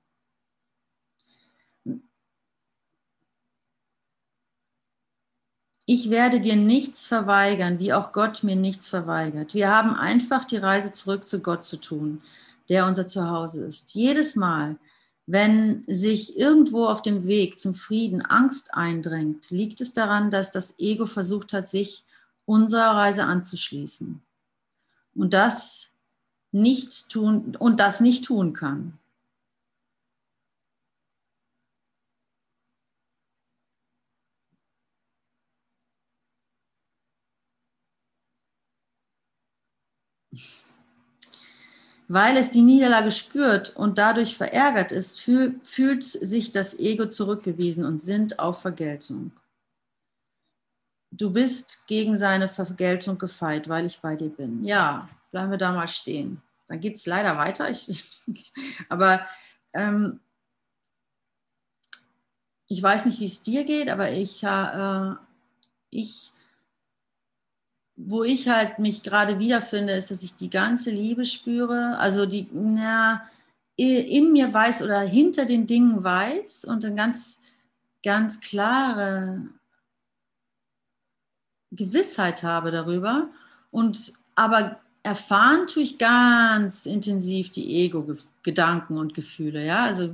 Ich 5.86 6.10
werde 6.10 6.40
dir 6.40 6.56
nichts 6.56 7.08
verweigern, 7.08 7.78
wie 7.80 7.92
auch 7.92 8.14
Gott 8.14 8.44
mir 8.44 8.56
nichts 8.56 8.88
verweigert. 8.88 9.54
Wir 9.54 9.68
haben 9.68 9.96
einfach 9.96 10.46
die 10.46 10.56
Reise 10.56 10.94
zurück 10.94 11.28
zu 11.28 11.42
Gott 11.42 11.66
zu 11.66 11.76
tun, 11.76 12.22
der 12.70 12.86
unser 12.88 13.08
Zuhause 13.08 13.66
ist. 13.66 13.94
Jedes 13.94 14.36
Mal, 14.36 14.78
wenn 15.26 15.84
sich 15.88 16.38
irgendwo 16.38 16.86
auf 16.86 17.02
dem 17.02 17.26
Weg 17.26 17.60
zum 17.60 17.76
Frieden 17.76 18.22
Angst 18.22 18.74
eindrängt, 18.74 19.50
liegt 19.52 19.82
es 19.82 19.94
daran, 19.94 20.32
dass 20.32 20.52
das 20.52 20.80
Ego 20.80 21.06
versucht 21.06 21.54
hat, 21.54 21.68
sich 21.68 22.04
unserer 22.46 22.96
Reise 22.96 23.24
anzuschließen. 23.24 24.22
Und 25.16 25.34
das 25.34 25.90
nicht 26.52 27.10
tun 27.10 27.56
und 27.58 27.80
das 27.80 28.00
nicht 28.00 28.26
tun 28.26 28.54
kann. 28.54 29.00
Weil 42.14 42.38
es 42.38 42.52
die 42.52 42.62
Niederlage 42.62 43.10
spürt 43.10 43.76
und 43.76 43.98
dadurch 43.98 44.38
verärgert 44.38 44.92
ist, 44.92 45.20
fühl, 45.20 45.60
fühlt 45.64 46.04
sich 46.04 46.52
das 46.52 46.78
Ego 46.78 47.08
zurückgewiesen 47.08 47.86
und 47.86 47.98
sinnt 47.98 48.38
auf 48.38 48.62
Vergeltung. 48.62 49.32
Du 51.10 51.34
bist 51.34 51.88
gegen 51.88 52.16
seine 52.16 52.50
Vergeltung 52.50 53.18
gefeit, 53.18 53.68
weil 53.68 53.88
ich 53.88 54.00
bei 54.00 54.16
dir 54.16 54.30
bin. 54.30 54.64
Ja, 54.64 55.10
bleiben 55.32 55.50
wir 55.50 55.58
da 55.58 55.72
mal 55.72 55.88
stehen. 55.88 56.40
Dann 56.68 56.80
geht 56.80 56.98
es 56.98 57.08
leider 57.08 57.36
weiter. 57.38 57.68
Ich, 57.72 58.24
aber 58.90 59.26
ähm, 59.74 60.20
ich 62.68 62.84
weiß 62.84 63.06
nicht, 63.08 63.22
wie 63.22 63.26
es 63.26 63.42
dir 63.42 63.64
geht, 63.64 63.90
aber 63.90 64.12
ich, 64.12 64.44
äh, 64.44 65.16
ich 65.90 66.33
wo 67.96 68.24
ich 68.24 68.48
halt 68.50 68.80
mich 68.80 69.04
gerade 69.04 69.40
wiederfinde, 69.40 69.94
ist, 69.94 70.12
dass 70.12 70.24
ich 70.24 70.36
die 70.36 70.50
ganze 70.50 70.90
Liebe 70.90 71.26
spüre, 71.26 71.98
also 72.00 72.26
die, 72.26 72.48
na, 72.52 73.24
in 73.76 74.34
mir 74.34 74.54
weiß 74.54 74.82
oder 74.84 75.02
hinter 75.02 75.46
den 75.46 75.66
Dingen 75.66 76.04
weiß 76.04 76.66
und 76.66 76.86
eine 76.86 76.96
ganz, 76.96 77.42
ganz 78.04 78.40
klare 78.40 79.48
Gewissheit 81.72 82.44
habe 82.44 82.72
darüber. 82.72 83.30
Und 83.72 84.14
aber 84.36 84.80
erfahren 85.04 85.68
tue 85.68 85.84
ich 85.84 85.98
ganz 85.98 86.86
intensiv 86.86 87.50
die 87.50 87.84
Ego-Gedanken 87.84 88.98
und 88.98 89.14
Gefühle, 89.14 89.66
ja, 89.66 89.84
also 89.84 90.08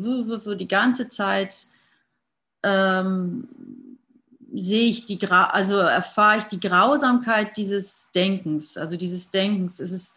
die 0.55 0.67
ganze 0.67 1.09
Zeit 1.09 1.67
ähm, 2.63 3.47
sehe 4.61 4.89
ich 4.89 5.05
die, 5.05 5.19
also 5.27 5.77
erfahre 5.77 6.37
ich 6.37 6.45
die 6.45 6.59
Grausamkeit 6.59 7.57
dieses 7.57 8.11
Denkens, 8.11 8.77
also 8.77 8.97
dieses 8.97 9.29
Denkens, 9.29 9.79
es 9.79 9.91
ist 9.91 10.15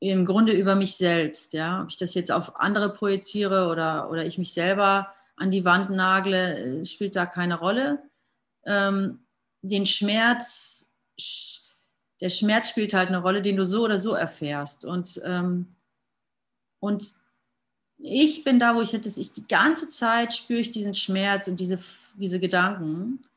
im 0.00 0.24
Grunde 0.24 0.52
über 0.52 0.74
mich 0.74 0.96
selbst, 0.96 1.52
ja, 1.52 1.82
ob 1.82 1.90
ich 1.90 1.96
das 1.96 2.14
jetzt 2.14 2.30
auf 2.30 2.60
andere 2.60 2.92
projiziere 2.92 3.68
oder, 3.68 4.10
oder 4.10 4.24
ich 4.24 4.38
mich 4.38 4.52
selber 4.52 5.12
an 5.36 5.50
die 5.50 5.64
Wand 5.64 5.90
nagle, 5.90 6.84
spielt 6.84 7.16
da 7.16 7.26
keine 7.26 7.58
Rolle. 7.58 8.02
Ähm, 8.64 9.20
den 9.62 9.86
Schmerz, 9.86 10.92
der 12.20 12.28
Schmerz 12.28 12.68
spielt 12.68 12.94
halt 12.94 13.08
eine 13.08 13.22
Rolle, 13.22 13.42
den 13.42 13.56
du 13.56 13.66
so 13.66 13.84
oder 13.84 13.98
so 13.98 14.12
erfährst. 14.12 14.84
Und, 14.84 15.20
ähm, 15.24 15.68
und 16.80 17.04
ich 17.96 18.44
bin 18.44 18.60
da, 18.60 18.76
wo 18.76 18.80
ich 18.80 18.92
hätte, 18.92 19.08
ich 19.08 19.32
die 19.32 19.46
ganze 19.48 19.88
Zeit 19.88 20.32
spüre 20.32 20.60
ich 20.60 20.70
diesen 20.70 20.94
Schmerz 20.94 21.48
und 21.48 21.58
diese, 21.58 21.80
diese 22.14 22.38
Gedanken 22.38 23.27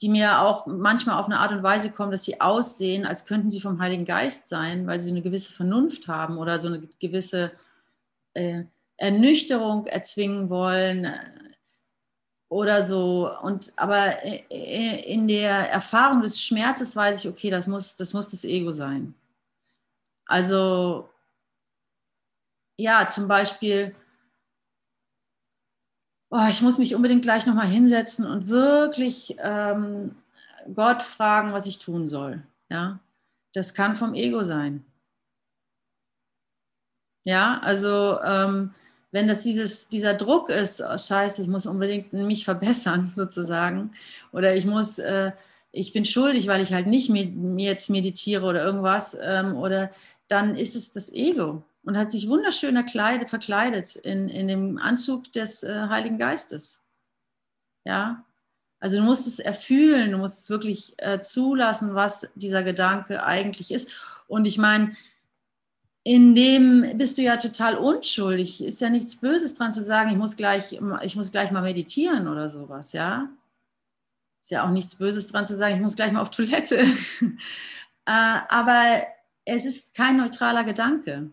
die 0.00 0.08
mir 0.08 0.40
auch 0.40 0.66
manchmal 0.66 1.18
auf 1.18 1.26
eine 1.26 1.38
Art 1.38 1.52
und 1.52 1.62
Weise 1.62 1.90
kommen, 1.90 2.12
dass 2.12 2.24
sie 2.24 2.40
aussehen, 2.40 3.04
als 3.04 3.26
könnten 3.26 3.50
sie 3.50 3.60
vom 3.60 3.80
Heiligen 3.80 4.04
Geist 4.04 4.48
sein, 4.48 4.86
weil 4.86 5.00
sie 5.00 5.10
eine 5.10 5.22
gewisse 5.22 5.52
Vernunft 5.52 6.06
haben 6.06 6.38
oder 6.38 6.60
so 6.60 6.68
eine 6.68 6.80
gewisse 7.00 7.52
äh, 8.34 8.64
Ernüchterung 8.96 9.86
erzwingen 9.86 10.50
wollen 10.50 11.04
äh, 11.06 11.18
oder 12.48 12.84
so. 12.84 13.30
Und 13.42 13.72
aber 13.76 14.24
äh, 14.24 15.12
in 15.12 15.26
der 15.26 15.70
Erfahrung 15.70 16.22
des 16.22 16.40
Schmerzes 16.40 16.94
weiß 16.94 17.24
ich, 17.24 17.30
okay, 17.30 17.50
das 17.50 17.66
muss 17.66 17.96
das, 17.96 18.12
muss 18.12 18.30
das 18.30 18.44
Ego 18.44 18.70
sein. 18.70 19.14
Also 20.26 21.08
ja, 22.76 23.08
zum 23.08 23.26
Beispiel 23.26 23.96
oh, 26.30 26.46
ich 26.48 26.62
muss 26.62 26.78
mich 26.78 26.94
unbedingt 26.94 27.22
gleich 27.22 27.46
nochmal 27.46 27.68
hinsetzen 27.68 28.26
und 28.26 28.48
wirklich 28.48 29.36
ähm, 29.38 30.14
Gott 30.74 31.02
fragen, 31.02 31.52
was 31.52 31.66
ich 31.66 31.78
tun 31.78 32.08
soll. 32.08 32.42
Ja, 32.68 32.98
das 33.54 33.74
kann 33.74 33.96
vom 33.96 34.14
Ego 34.14 34.42
sein. 34.42 34.84
Ja, 37.24 37.58
also 37.62 38.18
ähm, 38.22 38.74
wenn 39.10 39.28
das 39.28 39.42
dieses, 39.42 39.88
dieser 39.88 40.14
Druck 40.14 40.50
ist, 40.50 40.80
oh, 40.80 40.96
scheiße, 40.98 41.42
ich 41.42 41.48
muss 41.48 41.66
unbedingt 41.66 42.12
mich 42.12 42.44
verbessern 42.44 43.12
sozusagen, 43.16 43.92
oder 44.32 44.54
ich 44.54 44.66
muss, 44.66 44.98
äh, 44.98 45.32
ich 45.72 45.92
bin 45.92 46.04
schuldig, 46.04 46.46
weil 46.46 46.62
ich 46.62 46.72
halt 46.72 46.86
nicht 46.86 47.10
mit, 47.10 47.32
jetzt 47.58 47.90
meditiere 47.90 48.44
oder 48.46 48.62
irgendwas, 48.64 49.16
ähm, 49.20 49.56
oder 49.56 49.90
dann 50.28 50.56
ist 50.56 50.76
es 50.76 50.92
das 50.92 51.12
Ego 51.12 51.62
und 51.88 51.96
hat 51.96 52.12
sich 52.12 52.28
wunderschön 52.28 52.76
erkleidet, 52.76 53.30
verkleidet 53.30 53.96
in, 53.96 54.28
in 54.28 54.46
dem 54.46 54.76
Anzug 54.76 55.32
des 55.32 55.62
äh, 55.62 55.86
Heiligen 55.88 56.18
Geistes. 56.18 56.82
Ja, 57.86 58.26
also 58.78 58.98
du 58.98 59.04
musst 59.04 59.26
es 59.26 59.38
erfühlen, 59.38 60.12
du 60.12 60.18
musst 60.18 60.40
es 60.40 60.50
wirklich 60.50 60.92
äh, 60.98 61.20
zulassen, 61.20 61.94
was 61.94 62.30
dieser 62.34 62.62
Gedanke 62.62 63.24
eigentlich 63.24 63.70
ist. 63.70 63.90
Und 64.26 64.46
ich 64.46 64.58
meine, 64.58 64.98
in 66.02 66.34
dem 66.34 66.98
bist 66.98 67.16
du 67.16 67.22
ja 67.22 67.38
total 67.38 67.78
unschuldig. 67.78 68.62
Ist 68.62 68.82
ja 68.82 68.90
nichts 68.90 69.16
Böses 69.16 69.54
dran 69.54 69.72
zu 69.72 69.82
sagen, 69.82 70.10
ich 70.10 70.18
muss 70.18 70.36
gleich, 70.36 70.78
ich 71.02 71.16
muss 71.16 71.32
gleich 71.32 71.50
mal 71.52 71.62
meditieren 71.62 72.28
oder 72.28 72.50
sowas, 72.50 72.92
ja. 72.92 73.30
Ist 74.42 74.50
ja 74.50 74.66
auch 74.66 74.70
nichts 74.70 74.96
Böses 74.96 75.28
dran 75.28 75.46
zu 75.46 75.56
sagen, 75.56 75.76
ich 75.76 75.80
muss 75.80 75.96
gleich 75.96 76.12
mal 76.12 76.20
auf 76.20 76.30
Toilette. 76.30 76.80
äh, 78.04 78.04
aber 78.04 79.06
es 79.46 79.64
ist 79.64 79.94
kein 79.94 80.18
neutraler 80.18 80.64
Gedanke. 80.64 81.32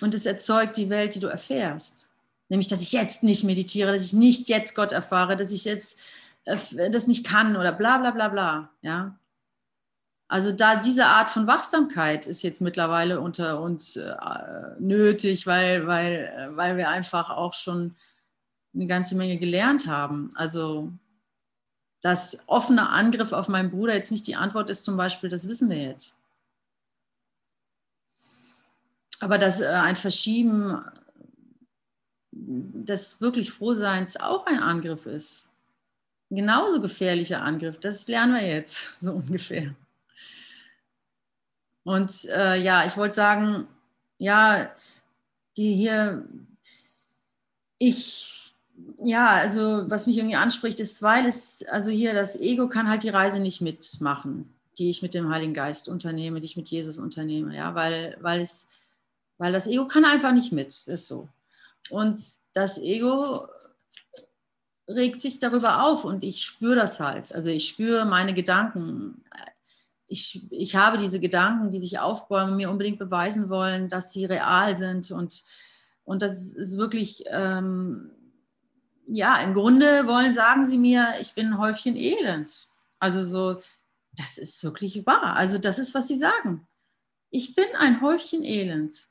Und 0.00 0.14
es 0.14 0.26
erzeugt 0.26 0.76
die 0.76 0.90
Welt, 0.90 1.14
die 1.14 1.20
du 1.20 1.26
erfährst. 1.26 2.08
Nämlich, 2.48 2.68
dass 2.68 2.80
ich 2.80 2.92
jetzt 2.92 3.22
nicht 3.22 3.44
meditiere, 3.44 3.92
dass 3.92 4.04
ich 4.04 4.12
nicht 4.12 4.48
jetzt 4.48 4.74
Gott 4.74 4.92
erfahre, 4.92 5.36
dass 5.36 5.52
ich 5.52 5.64
jetzt 5.64 6.00
äh, 6.44 6.90
das 6.90 7.06
nicht 7.06 7.26
kann 7.26 7.56
oder 7.56 7.72
bla 7.72 7.98
bla 7.98 8.10
bla 8.10 8.28
bla. 8.28 8.70
Ja? 8.80 9.18
Also 10.28 10.52
da 10.52 10.76
diese 10.76 11.06
Art 11.06 11.30
von 11.30 11.46
Wachsamkeit 11.46 12.26
ist 12.26 12.42
jetzt 12.42 12.60
mittlerweile 12.60 13.20
unter 13.20 13.60
uns 13.60 13.96
äh, 13.96 14.14
nötig, 14.78 15.46
weil, 15.46 15.86
weil, 15.86 16.32
äh, 16.34 16.56
weil 16.56 16.76
wir 16.76 16.88
einfach 16.88 17.30
auch 17.30 17.54
schon 17.54 17.96
eine 18.74 18.86
ganze 18.86 19.16
Menge 19.16 19.38
gelernt 19.38 19.86
haben. 19.86 20.30
Also 20.34 20.92
dass 22.00 22.38
offener 22.46 22.90
Angriff 22.90 23.32
auf 23.32 23.48
meinen 23.48 23.70
Bruder 23.70 23.94
jetzt 23.94 24.12
nicht 24.12 24.26
die 24.26 24.36
Antwort 24.36 24.70
ist, 24.70 24.84
zum 24.84 24.96
Beispiel, 24.96 25.28
das 25.28 25.48
wissen 25.48 25.68
wir 25.68 25.78
jetzt 25.78 26.17
aber 29.20 29.38
dass 29.38 29.60
äh, 29.60 29.66
ein 29.66 29.96
Verschieben 29.96 30.82
des 32.32 33.20
wirklich 33.20 33.50
Frohseins 33.50 34.18
auch 34.18 34.46
ein 34.46 34.60
Angriff 34.60 35.06
ist. 35.06 35.50
Ein 36.30 36.36
genauso 36.36 36.80
gefährlicher 36.80 37.42
Angriff, 37.42 37.78
das 37.80 38.06
lernen 38.08 38.34
wir 38.34 38.46
jetzt 38.46 38.96
so 39.00 39.14
ungefähr. 39.14 39.74
Und 41.84 42.26
äh, 42.26 42.60
ja, 42.60 42.86
ich 42.86 42.96
wollte 42.96 43.14
sagen, 43.14 43.66
ja, 44.18 44.70
die 45.56 45.74
hier, 45.74 46.28
ich, 47.78 48.54
ja, 48.98 49.28
also 49.28 49.84
was 49.88 50.06
mich 50.06 50.18
irgendwie 50.18 50.36
anspricht, 50.36 50.80
ist, 50.80 51.02
weil 51.02 51.26
es, 51.26 51.64
also 51.66 51.90
hier 51.90 52.12
das 52.12 52.38
Ego 52.38 52.68
kann 52.68 52.88
halt 52.88 53.04
die 53.04 53.08
Reise 53.08 53.40
nicht 53.40 53.62
mitmachen, 53.62 54.52
die 54.76 54.90
ich 54.90 55.00
mit 55.02 55.14
dem 55.14 55.30
Heiligen 55.30 55.54
Geist 55.54 55.88
unternehme, 55.88 56.40
die 56.40 56.46
ich 56.46 56.56
mit 56.56 56.68
Jesus 56.68 56.98
unternehme, 56.98 57.56
ja, 57.56 57.74
weil, 57.74 58.18
weil 58.20 58.40
es 58.40 58.68
weil 59.38 59.52
das 59.52 59.66
Ego 59.66 59.86
kann 59.86 60.04
einfach 60.04 60.32
nicht 60.32 60.52
mit, 60.52 60.68
ist 60.68 61.06
so. 61.06 61.28
Und 61.90 62.20
das 62.52 62.78
Ego 62.78 63.48
regt 64.88 65.20
sich 65.20 65.38
darüber 65.38 65.84
auf 65.84 66.04
und 66.04 66.24
ich 66.24 66.44
spüre 66.44 66.74
das 66.74 67.00
halt. 67.00 67.32
Also 67.34 67.50
ich 67.50 67.68
spüre 67.68 68.04
meine 68.04 68.34
Gedanken. 68.34 69.22
Ich, 70.06 70.50
ich 70.50 70.76
habe 70.76 70.96
diese 70.96 71.20
Gedanken, 71.20 71.70
die 71.70 71.78
sich 71.78 71.98
aufbäumen, 71.98 72.56
mir 72.56 72.70
unbedingt 72.70 72.98
beweisen 72.98 73.50
wollen, 73.50 73.88
dass 73.88 74.12
sie 74.12 74.24
real 74.24 74.74
sind. 74.76 75.10
Und, 75.10 75.44
und 76.04 76.22
das 76.22 76.54
ist 76.54 76.78
wirklich, 76.78 77.24
ähm, 77.26 78.10
ja, 79.06 79.40
im 79.42 79.54
Grunde 79.54 80.06
wollen, 80.06 80.32
sagen 80.32 80.64
sie 80.64 80.78
mir, 80.78 81.14
ich 81.20 81.34
bin 81.34 81.48
ein 81.48 81.58
Häufchen 81.58 81.96
Elend. 81.96 82.68
Also 82.98 83.22
so, 83.22 83.60
das 84.12 84.38
ist 84.38 84.64
wirklich 84.64 85.06
wahr. 85.06 85.36
Also 85.36 85.58
das 85.58 85.78
ist, 85.78 85.94
was 85.94 86.08
sie 86.08 86.16
sagen. 86.16 86.66
Ich 87.30 87.54
bin 87.54 87.66
ein 87.78 88.00
Häufchen 88.00 88.42
Elend 88.42 89.08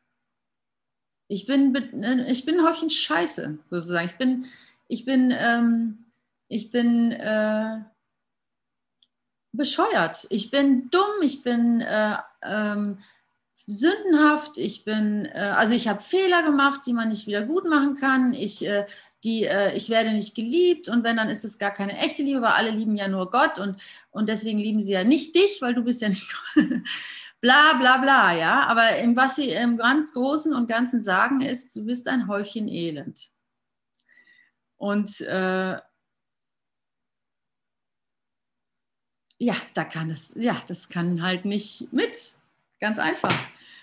ich 1.27 1.45
bin, 1.45 1.75
äh, 1.75 2.31
ich 2.31 2.45
bin 2.45 2.59
ein 2.59 2.65
Häufchen 2.65 2.89
Scheiße, 2.89 3.57
sozusagen. 3.69 4.05
Ich 4.07 4.17
bin, 4.17 4.45
ich 4.87 5.05
bin, 5.05 5.33
ähm, 5.37 6.05
ich 6.47 6.71
bin 6.71 7.11
äh, 7.11 7.79
bescheuert. 9.51 10.27
Ich 10.29 10.49
bin 10.49 10.89
dumm, 10.89 11.21
ich 11.21 11.43
bin 11.43 11.81
äh, 11.81 12.17
ähm, 12.43 12.99
sündenhaft, 13.65 14.57
ich 14.57 14.85
bin, 14.85 15.25
äh, 15.25 15.53
also 15.55 15.73
ich 15.73 15.87
habe 15.87 16.01
Fehler 16.01 16.43
gemacht, 16.43 16.81
die 16.85 16.93
man 16.93 17.09
nicht 17.09 17.27
wieder 17.27 17.41
gut 17.41 17.67
machen 17.67 17.95
kann. 17.95 18.33
Ich, 18.33 18.65
äh, 18.65 18.85
die, 19.23 19.43
äh, 19.43 19.75
ich 19.75 19.89
werde 19.89 20.13
nicht 20.13 20.35
geliebt 20.35 20.87
und 20.87 21.03
wenn, 21.03 21.17
dann 21.17 21.29
ist 21.29 21.43
es 21.43 21.57
gar 21.57 21.71
keine 21.71 21.97
echte 21.97 22.23
Liebe, 22.23 22.41
weil 22.41 22.51
alle 22.51 22.71
lieben 22.71 22.95
ja 22.95 23.09
nur 23.09 23.29
Gott 23.29 23.59
und, 23.59 23.81
und 24.11 24.29
deswegen 24.29 24.59
lieben 24.59 24.79
sie 24.79 24.93
ja 24.93 25.03
nicht 25.03 25.35
dich, 25.35 25.61
weil 25.61 25.73
du 25.73 25.83
bist 25.83 26.01
ja 26.01 26.09
nicht 26.09 26.33
Gott 26.55 26.81
bla 27.41 27.73
bla 27.73 27.97
bla, 27.97 28.33
ja. 28.33 28.63
Aber 28.67 28.97
im, 28.97 29.15
was 29.15 29.35
sie 29.35 29.49
im 29.49 29.77
ganz 29.77 30.13
Großen 30.13 30.53
und 30.53 30.67
Ganzen 30.67 31.01
sagen, 31.01 31.41
ist, 31.41 31.75
du 31.75 31.85
bist 31.85 32.07
ein 32.07 32.27
Häufchen 32.27 32.67
Elend. 32.67 33.29
Und 34.77 35.21
äh, 35.21 35.79
ja, 39.39 39.55
da 39.73 39.83
kann 39.83 40.09
es, 40.09 40.33
ja, 40.35 40.61
das 40.67 40.89
kann 40.89 41.21
halt 41.21 41.45
nicht 41.45 41.91
mit. 41.91 42.33
Ganz 42.79 42.99
einfach. 42.99 43.33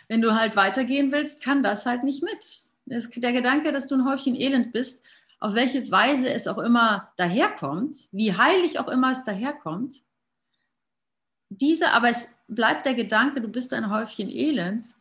Wenn 0.08 0.20
du 0.20 0.34
halt 0.34 0.56
weitergehen 0.56 1.12
willst, 1.12 1.42
kann 1.42 1.62
das 1.62 1.86
halt 1.86 2.04
nicht 2.04 2.22
mit. 2.22 2.66
Das, 2.86 3.08
der 3.10 3.32
Gedanke, 3.32 3.72
dass 3.72 3.86
du 3.86 3.94
ein 3.94 4.04
Häufchen 4.04 4.36
Elend 4.36 4.72
bist, 4.72 5.04
auf 5.40 5.54
welche 5.54 5.90
Weise 5.90 6.32
es 6.32 6.46
auch 6.46 6.58
immer 6.58 7.12
daherkommt, 7.16 8.08
wie 8.12 8.36
heilig 8.36 8.78
auch 8.78 8.88
immer 8.88 9.12
es 9.12 9.24
daherkommt, 9.24 10.02
diese, 11.50 11.90
aber 11.90 12.10
es 12.10 12.28
bleibt 12.46 12.86
der 12.86 12.94
Gedanke, 12.94 13.40
du 13.40 13.48
bist 13.48 13.72
ein 13.72 13.90
Häufchen 13.90 14.28
Elend, 14.28 14.94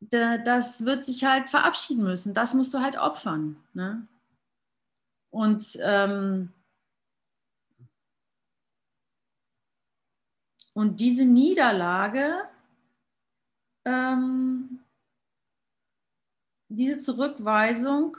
das 0.00 0.84
wird 0.84 1.04
sich 1.04 1.24
halt 1.24 1.50
verabschieden 1.50 2.04
müssen. 2.04 2.32
Das 2.32 2.54
musst 2.54 2.72
du 2.72 2.80
halt 2.80 2.96
opfern. 2.96 3.56
Ne? 3.74 4.06
Und 5.30 5.78
ähm, 5.82 6.52
und 10.72 11.00
diese 11.00 11.26
Niederlage, 11.26 12.48
ähm, 13.84 14.80
diese 16.68 16.96
Zurückweisung 16.98 18.16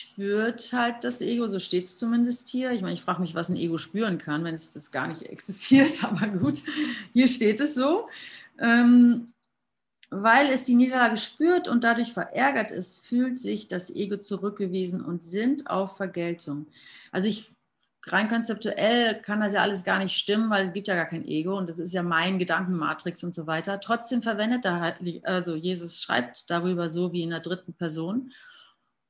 spürt 0.00 0.72
halt 0.72 1.04
das 1.04 1.20
Ego, 1.20 1.48
so 1.48 1.58
steht 1.58 1.84
es 1.84 1.98
zumindest 1.98 2.48
hier. 2.48 2.70
Ich 2.72 2.82
meine, 2.82 2.94
ich 2.94 3.02
frage 3.02 3.20
mich, 3.20 3.34
was 3.34 3.48
ein 3.48 3.56
Ego 3.56 3.78
spüren 3.78 4.18
kann, 4.18 4.44
wenn 4.44 4.54
es 4.54 4.72
das 4.72 4.90
gar 4.90 5.08
nicht 5.08 5.22
existiert, 5.30 6.02
aber 6.04 6.28
gut, 6.28 6.62
hier 7.12 7.28
steht 7.28 7.60
es 7.60 7.74
so. 7.74 8.08
Ähm, 8.58 9.32
weil 10.10 10.48
es 10.48 10.64
die 10.64 10.74
Niederlage 10.74 11.16
spürt 11.16 11.68
und 11.68 11.84
dadurch 11.84 12.12
verärgert 12.12 12.72
ist, 12.72 13.06
fühlt 13.06 13.38
sich 13.38 13.68
das 13.68 13.90
Ego 13.90 14.16
zurückgewiesen 14.16 15.04
und 15.04 15.22
sind 15.22 15.70
auf 15.70 15.96
Vergeltung. 15.96 16.66
Also 17.12 17.28
ich 17.28 17.52
rein 18.06 18.28
konzeptuell 18.28 19.20
kann 19.22 19.40
das 19.40 19.52
ja 19.52 19.62
alles 19.62 19.84
gar 19.84 19.98
nicht 19.98 20.16
stimmen, 20.16 20.50
weil 20.50 20.64
es 20.64 20.72
gibt 20.72 20.88
ja 20.88 20.96
gar 20.96 21.06
kein 21.06 21.26
Ego 21.26 21.56
und 21.56 21.68
das 21.68 21.78
ist 21.78 21.92
ja 21.92 22.02
mein 22.02 22.38
Gedankenmatrix 22.38 23.22
und 23.22 23.34
so 23.34 23.46
weiter. 23.46 23.78
Trotzdem 23.78 24.22
verwendet 24.22 24.64
er 24.64 24.96
also 25.22 25.54
Jesus 25.54 26.02
schreibt 26.02 26.50
darüber 26.50 26.88
so 26.88 27.12
wie 27.12 27.22
in 27.22 27.30
der 27.30 27.40
dritten 27.40 27.74
Person 27.74 28.32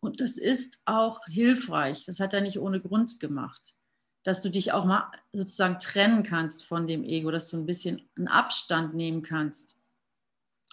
und 0.01 0.21
das 0.21 0.39
ist 0.39 0.81
auch 0.87 1.21
hilfreich. 1.27 2.07
Das 2.07 2.21
hat 2.21 2.35
er 2.35 2.41
nicht 2.41 2.59
ohne 2.59 2.81
Grund 2.81 3.21
gemacht. 3.21 3.75
Dass 4.23 4.43
du 4.43 4.51
dich 4.51 4.73
auch 4.73 4.85
mal 4.85 5.11
sozusagen 5.33 5.79
trennen 5.79 6.23
kannst 6.23 6.65
von 6.65 6.87
dem 6.87 7.05
Ego, 7.05 7.31
dass 7.31 7.49
du 7.51 7.59
ein 7.59 7.67
bisschen 7.67 8.03
einen 8.17 8.29
Abstand 8.29 8.95
nehmen 8.95 9.23
kannst. 9.23 9.77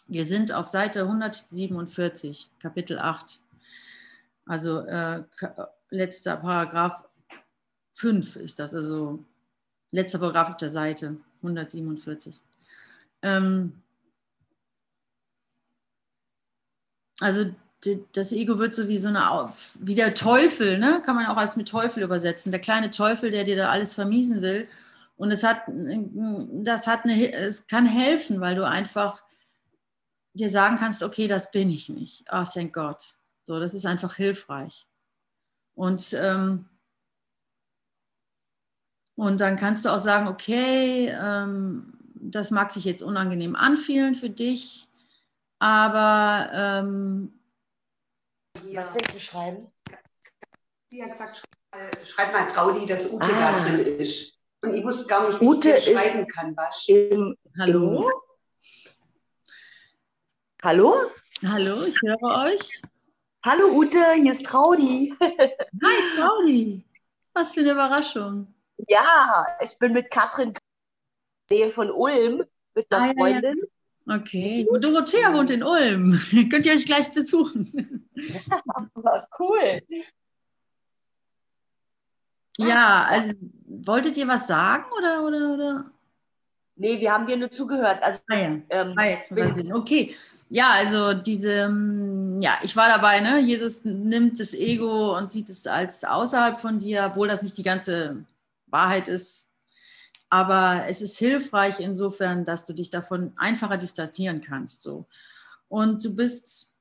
Wir 0.07 0.25
sind 0.25 0.53
auf 0.53 0.67
Seite 0.67 1.01
147, 1.03 2.49
Kapitel 2.59 2.99
8. 2.99 3.39
Also 4.45 4.79
äh, 4.81 5.23
letzter 5.89 6.37
Paragraph 6.37 7.03
5 7.93 8.37
ist 8.37 8.59
das, 8.59 8.73
also 8.73 9.25
letzter 9.91 10.19
Paragraph 10.19 10.51
auf 10.51 10.57
der 10.57 10.69
Seite 10.69 11.17
147. 11.41 12.39
Ähm, 13.21 13.81
also 17.19 17.53
das 18.13 18.31
Ego 18.31 18.57
wird 18.57 18.73
so 18.73 18.87
wie 18.87 18.97
so 18.97 19.09
eine, 19.09 19.53
wie 19.79 19.95
der 19.95 20.15
Teufel, 20.15 20.79
ne? 20.79 21.01
kann 21.05 21.15
man 21.15 21.27
auch 21.27 21.37
als 21.37 21.55
mit 21.55 21.67
Teufel 21.67 22.03
übersetzen. 22.03 22.51
Der 22.51 22.61
kleine 22.61 22.89
Teufel, 22.89 23.31
der 23.31 23.43
dir 23.43 23.55
da 23.55 23.69
alles 23.69 23.93
vermiesen 23.93 24.41
will. 24.41 24.67
Und 25.15 25.31
es 25.31 25.43
hat, 25.43 25.61
das 25.67 26.87
hat 26.87 27.03
eine, 27.03 27.33
es 27.33 27.67
kann 27.67 27.85
helfen, 27.85 28.41
weil 28.41 28.55
du 28.55 28.67
einfach 28.67 29.23
dir 30.33 30.49
sagen 30.49 30.77
kannst, 30.77 31.03
okay, 31.03 31.27
das 31.27 31.51
bin 31.51 31.69
ich 31.69 31.89
nicht. 31.89 32.23
Ah, 32.27 32.41
oh, 32.43 32.49
thank 32.51 32.73
Gott. 32.73 33.15
So, 33.45 33.59
das 33.59 33.73
ist 33.73 33.85
einfach 33.85 34.15
hilfreich. 34.15 34.87
Und, 35.73 36.13
ähm, 36.13 36.65
und 39.15 39.41
dann 39.41 39.55
kannst 39.55 39.85
du 39.85 39.89
auch 39.89 39.99
sagen, 39.99 40.27
okay, 40.27 41.09
ähm, 41.09 41.93
das 42.15 42.51
mag 42.51 42.71
sich 42.71 42.85
jetzt 42.85 43.01
unangenehm 43.01 43.55
anfühlen 43.55 44.15
für 44.15 44.29
dich, 44.29 44.87
aber 45.59 46.51
ähm, 46.53 47.36
was 48.75 48.93
soll 48.93 49.01
ich 49.15 49.23
schreiben? 49.23 49.71
Sie 50.89 51.03
hat 51.03 51.11
gesagt, 51.11 51.43
schreib 52.05 52.31
mal 52.31 52.47
Traudi, 52.51 52.85
dass 52.85 53.11
Ute 53.11 53.25
ah. 53.25 53.63
da 53.65 53.69
drin 53.69 53.99
ist. 53.99 54.37
Und 54.61 54.73
ich 54.73 54.83
wusste 54.83 55.07
gar 55.07 55.27
nicht, 55.27 55.41
wie 55.41 55.45
Ute 55.45 55.69
ich 55.75 55.83
schreiben 55.85 56.27
kann. 56.27 56.55
Was? 56.57 56.87
Im, 56.87 57.35
Hallo? 57.59 58.09
Im, 58.09 58.15
Hallo? 60.63 60.95
Hallo, 61.45 61.85
ich 61.85 62.01
höre 62.01 62.23
euch. 62.23 62.81
Hallo 63.45 63.67
Ute, 63.67 63.99
hier 64.15 64.31
ist 64.31 64.45
Traudi. 64.45 65.15
Hi 65.21 66.15
Traudi. 66.15 66.83
Was 67.33 67.53
für 67.53 67.59
eine 67.59 67.71
Überraschung. 67.71 68.53
Ja, 68.87 69.45
ich 69.61 69.77
bin 69.77 69.93
mit 69.93 70.09
Katrin 70.09 70.53
Nähe 71.49 71.69
von 71.69 71.91
Ulm 71.91 72.43
mit 72.73 72.91
einer 72.91 73.11
ah, 73.11 73.13
Freundin. 73.17 73.55
Ja, 73.55 73.63
ja. 73.63 73.76
Okay, 74.09 74.65
Dorothea 74.79 75.33
wohnt 75.33 75.49
in 75.49 75.63
Ulm. 75.63 76.19
Könnt 76.49 76.65
ihr 76.65 76.73
euch 76.73 76.85
gleich 76.85 77.13
besuchen. 77.13 78.07
cool. 79.39 79.81
Ja, 82.57 83.03
also 83.03 83.33
wolltet 83.67 84.17
ihr 84.17 84.27
was 84.27 84.47
sagen 84.47 84.85
oder, 84.97 85.25
oder, 85.25 85.53
oder? 85.53 85.91
Nee, 86.77 86.99
wir 86.99 87.11
haben 87.11 87.25
dir 87.25 87.37
nur 87.37 87.51
zugehört. 87.51 88.01
Also, 88.01 88.19
ah 88.29 88.35
ja, 88.35 88.61
ähm, 88.69 88.93
ah, 88.95 89.05
jetzt 89.05 89.31
mal 89.31 89.53
Sinn. 89.53 89.73
Okay, 89.73 90.15
ja, 90.49 90.71
also 90.71 91.13
diese, 91.13 91.65
hm, 91.65 92.41
ja, 92.41 92.59
ich 92.63 92.75
war 92.75 92.87
dabei, 92.87 93.19
ne? 93.19 93.39
Jesus 93.39 93.83
nimmt 93.83 94.39
das 94.39 94.53
Ego 94.53 95.17
und 95.17 95.31
sieht 95.31 95.49
es 95.49 95.67
als 95.67 96.05
außerhalb 96.05 96.59
von 96.59 96.79
dir, 96.79 97.07
obwohl 97.11 97.27
das 97.27 97.41
nicht 97.41 97.57
die 97.57 97.63
ganze 97.63 98.23
Wahrheit 98.67 99.07
ist. 99.09 99.46
Aber 100.29 100.85
es 100.87 101.01
ist 101.01 101.17
hilfreich 101.17 101.79
insofern, 101.79 102.43
dass 102.43 102.65
du 102.65 102.73
dich 102.73 102.89
davon 102.89 103.33
einfacher 103.37 103.77
distanzieren 103.77 104.41
kannst. 104.41 104.81
So. 104.81 105.05
Und 105.69 106.03
du 106.03 106.15
bist 106.15 106.77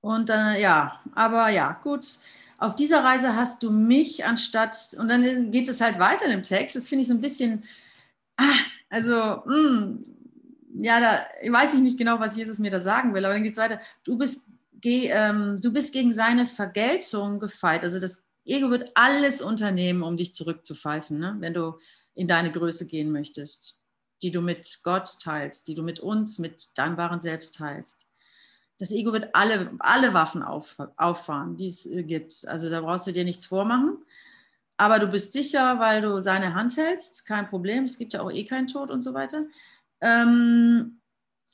und 0.00 0.30
äh, 0.30 0.60
ja, 0.60 1.00
aber 1.14 1.48
ja, 1.50 1.72
gut. 1.82 2.18
Auf 2.58 2.76
dieser 2.76 3.04
Reise 3.04 3.36
hast 3.36 3.62
du 3.62 3.70
mich 3.70 4.24
anstatt, 4.24 4.96
und 4.98 5.08
dann 5.08 5.50
geht 5.50 5.68
es 5.68 5.80
halt 5.80 5.98
weiter 5.98 6.26
im 6.26 6.42
Text. 6.42 6.76
Das 6.76 6.88
finde 6.88 7.02
ich 7.02 7.08
so 7.08 7.14
ein 7.14 7.20
bisschen, 7.20 7.64
ah, 8.36 8.44
also, 8.90 9.14
mh, 9.14 9.44
hm, 9.46 10.04
ja, 10.70 11.00
da 11.00 11.26
weiß 11.52 11.74
ich 11.74 11.80
nicht 11.80 11.98
genau, 11.98 12.20
was 12.20 12.36
Jesus 12.36 12.58
mir 12.58 12.70
da 12.70 12.80
sagen 12.80 13.14
will, 13.14 13.24
aber 13.24 13.34
dann 13.34 13.42
geht 13.42 13.52
es 13.52 13.58
weiter. 13.58 13.80
Du 14.04 14.16
bist, 14.18 14.48
geh, 14.80 15.08
ähm, 15.08 15.60
du 15.60 15.72
bist 15.72 15.92
gegen 15.92 16.12
seine 16.12 16.46
Vergeltung 16.46 17.40
gefeit. 17.40 17.82
Also 17.82 18.00
das 18.00 18.27
Ego 18.48 18.70
wird 18.70 18.90
alles 18.94 19.40
unternehmen, 19.40 20.02
um 20.02 20.16
dich 20.16 20.34
zurückzupfeifen, 20.34 21.18
ne? 21.18 21.36
wenn 21.40 21.54
du 21.54 21.78
in 22.14 22.28
deine 22.28 22.50
Größe 22.50 22.86
gehen 22.86 23.12
möchtest, 23.12 23.80
die 24.22 24.30
du 24.30 24.40
mit 24.40 24.80
Gott 24.82 25.20
teilst, 25.22 25.68
die 25.68 25.74
du 25.74 25.82
mit 25.82 26.00
uns, 26.00 26.38
mit 26.38 26.76
deinem 26.76 26.96
wahren 26.96 27.20
Selbst 27.20 27.56
teilst 27.56 28.08
das 28.78 28.92
Ego 28.92 29.12
wird 29.12 29.34
alle, 29.34 29.72
alle 29.80 30.14
Waffen 30.14 30.42
auf, 30.42 30.76
auffahren, 30.96 31.56
die 31.56 31.66
es 31.66 31.84
äh, 31.86 32.02
gibt. 32.04 32.46
Also 32.46 32.70
da 32.70 32.80
brauchst 32.80 33.06
du 33.06 33.12
dir 33.12 33.24
nichts 33.24 33.44
vormachen. 33.44 33.98
Aber 34.76 35.00
du 35.00 35.08
bist 35.08 35.32
sicher, 35.32 35.80
weil 35.80 36.02
du 36.02 36.20
seine 36.20 36.54
Hand 36.54 36.76
hältst, 36.76 37.26
kein 37.26 37.48
Problem. 37.48 37.84
Es 37.84 37.98
gibt 37.98 38.12
ja 38.12 38.22
auch 38.22 38.30
eh 38.30 38.44
keinen 38.44 38.68
Tod 38.68 38.90
und 38.90 39.02
so 39.02 39.12
weiter. 39.12 39.44
Ähm, 40.00 41.00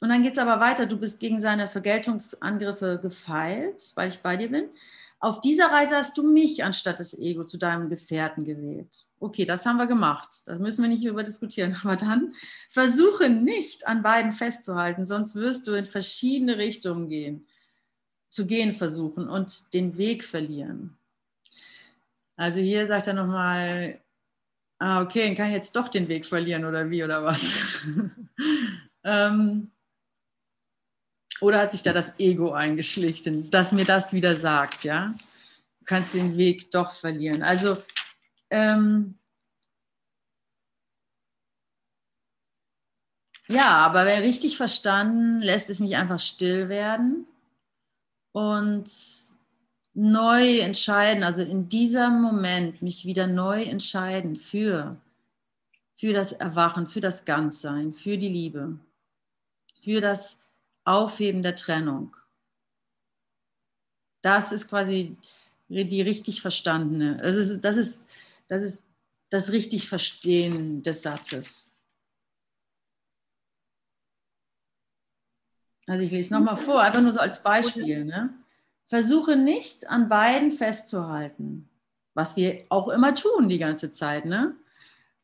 und 0.00 0.08
dann 0.10 0.22
geht 0.22 0.34
es 0.34 0.38
aber 0.38 0.60
weiter. 0.60 0.84
Du 0.84 0.98
bist 0.98 1.20
gegen 1.20 1.40
seine 1.40 1.68
Vergeltungsangriffe 1.68 3.00
gefeilt, 3.00 3.82
weil 3.94 4.10
ich 4.10 4.18
bei 4.18 4.36
dir 4.36 4.50
bin. 4.50 4.68
Auf 5.24 5.40
dieser 5.40 5.68
Reise 5.68 5.96
hast 5.96 6.18
du 6.18 6.22
mich 6.22 6.64
anstatt 6.64 7.00
das 7.00 7.18
Ego 7.18 7.44
zu 7.44 7.56
deinem 7.56 7.88
Gefährten 7.88 8.44
gewählt. 8.44 9.06
Okay, 9.18 9.46
das 9.46 9.64
haben 9.64 9.78
wir 9.78 9.86
gemacht. 9.86 10.28
Das 10.44 10.58
müssen 10.58 10.82
wir 10.82 10.90
nicht 10.90 11.02
über 11.02 11.22
diskutieren. 11.22 11.74
Aber 11.82 11.96
dann 11.96 12.34
versuche 12.68 13.30
nicht 13.30 13.86
an 13.86 14.02
beiden 14.02 14.32
festzuhalten, 14.32 15.06
sonst 15.06 15.34
wirst 15.34 15.66
du 15.66 15.72
in 15.72 15.86
verschiedene 15.86 16.58
Richtungen 16.58 17.08
gehen, 17.08 17.48
zu 18.28 18.46
gehen 18.46 18.74
versuchen 18.74 19.26
und 19.26 19.72
den 19.72 19.96
Weg 19.96 20.24
verlieren. 20.24 20.98
Also 22.36 22.60
hier 22.60 22.86
sagt 22.86 23.06
er 23.06 23.14
nochmal, 23.14 24.02
ah, 24.78 25.00
okay, 25.00 25.26
dann 25.26 25.36
kann 25.36 25.48
ich 25.48 25.54
jetzt 25.54 25.74
doch 25.74 25.88
den 25.88 26.08
Weg 26.08 26.26
verlieren 26.26 26.66
oder 26.66 26.90
wie 26.90 27.02
oder 27.02 27.24
was. 27.24 27.62
ähm, 29.04 29.70
oder 31.44 31.60
hat 31.60 31.72
sich 31.72 31.82
da 31.82 31.92
das 31.92 32.18
Ego 32.18 32.52
eingeschlichen, 32.52 33.50
das 33.50 33.72
mir 33.72 33.84
das 33.84 34.14
wieder 34.14 34.34
sagt, 34.34 34.84
ja? 34.84 35.14
Du 35.80 35.84
kannst 35.84 36.14
den 36.14 36.38
Weg 36.38 36.70
doch 36.70 36.90
verlieren. 36.92 37.42
Also, 37.42 37.76
ähm, 38.48 39.18
ja, 43.46 43.68
aber 43.76 44.06
wer 44.06 44.22
richtig 44.22 44.56
verstanden, 44.56 45.40
lässt 45.40 45.68
es 45.68 45.80
mich 45.80 45.96
einfach 45.96 46.18
still 46.18 46.70
werden 46.70 47.26
und 48.32 48.90
neu 49.92 50.60
entscheiden, 50.60 51.22
also 51.22 51.42
in 51.42 51.68
diesem 51.68 52.22
Moment 52.22 52.80
mich 52.80 53.04
wieder 53.04 53.26
neu 53.26 53.64
entscheiden 53.64 54.36
für, 54.36 54.96
für 55.94 56.14
das 56.14 56.32
Erwachen, 56.32 56.88
für 56.88 57.00
das 57.00 57.26
Ganzsein, 57.26 57.92
für 57.92 58.16
die 58.16 58.30
Liebe, 58.30 58.78
für 59.82 60.00
das 60.00 60.38
Aufheben 60.84 61.42
der 61.42 61.56
Trennung. 61.56 62.16
Das 64.22 64.52
ist 64.52 64.68
quasi 64.68 65.16
die 65.68 66.02
richtig 66.02 66.40
verstandene, 66.40 67.18
das 67.18 67.36
ist 67.36 67.60
das, 67.62 67.76
ist, 67.76 68.00
das, 68.48 68.62
ist 68.62 68.84
das 69.30 69.52
richtig 69.52 69.88
Verstehen 69.88 70.82
des 70.82 71.02
Satzes. 71.02 71.74
Also 75.86 76.02
ich 76.04 76.12
lese 76.12 76.32
nochmal 76.32 76.56
vor, 76.56 76.80
einfach 76.80 77.02
nur 77.02 77.12
so 77.12 77.20
als 77.20 77.42
Beispiel. 77.42 78.04
Ne? 78.04 78.32
Versuche 78.86 79.36
nicht 79.36 79.88
an 79.88 80.08
beiden 80.08 80.50
festzuhalten, 80.50 81.68
was 82.14 82.36
wir 82.36 82.64
auch 82.70 82.88
immer 82.88 83.14
tun 83.14 83.48
die 83.48 83.58
ganze 83.58 83.90
Zeit. 83.90 84.24
Ne? 84.24 84.56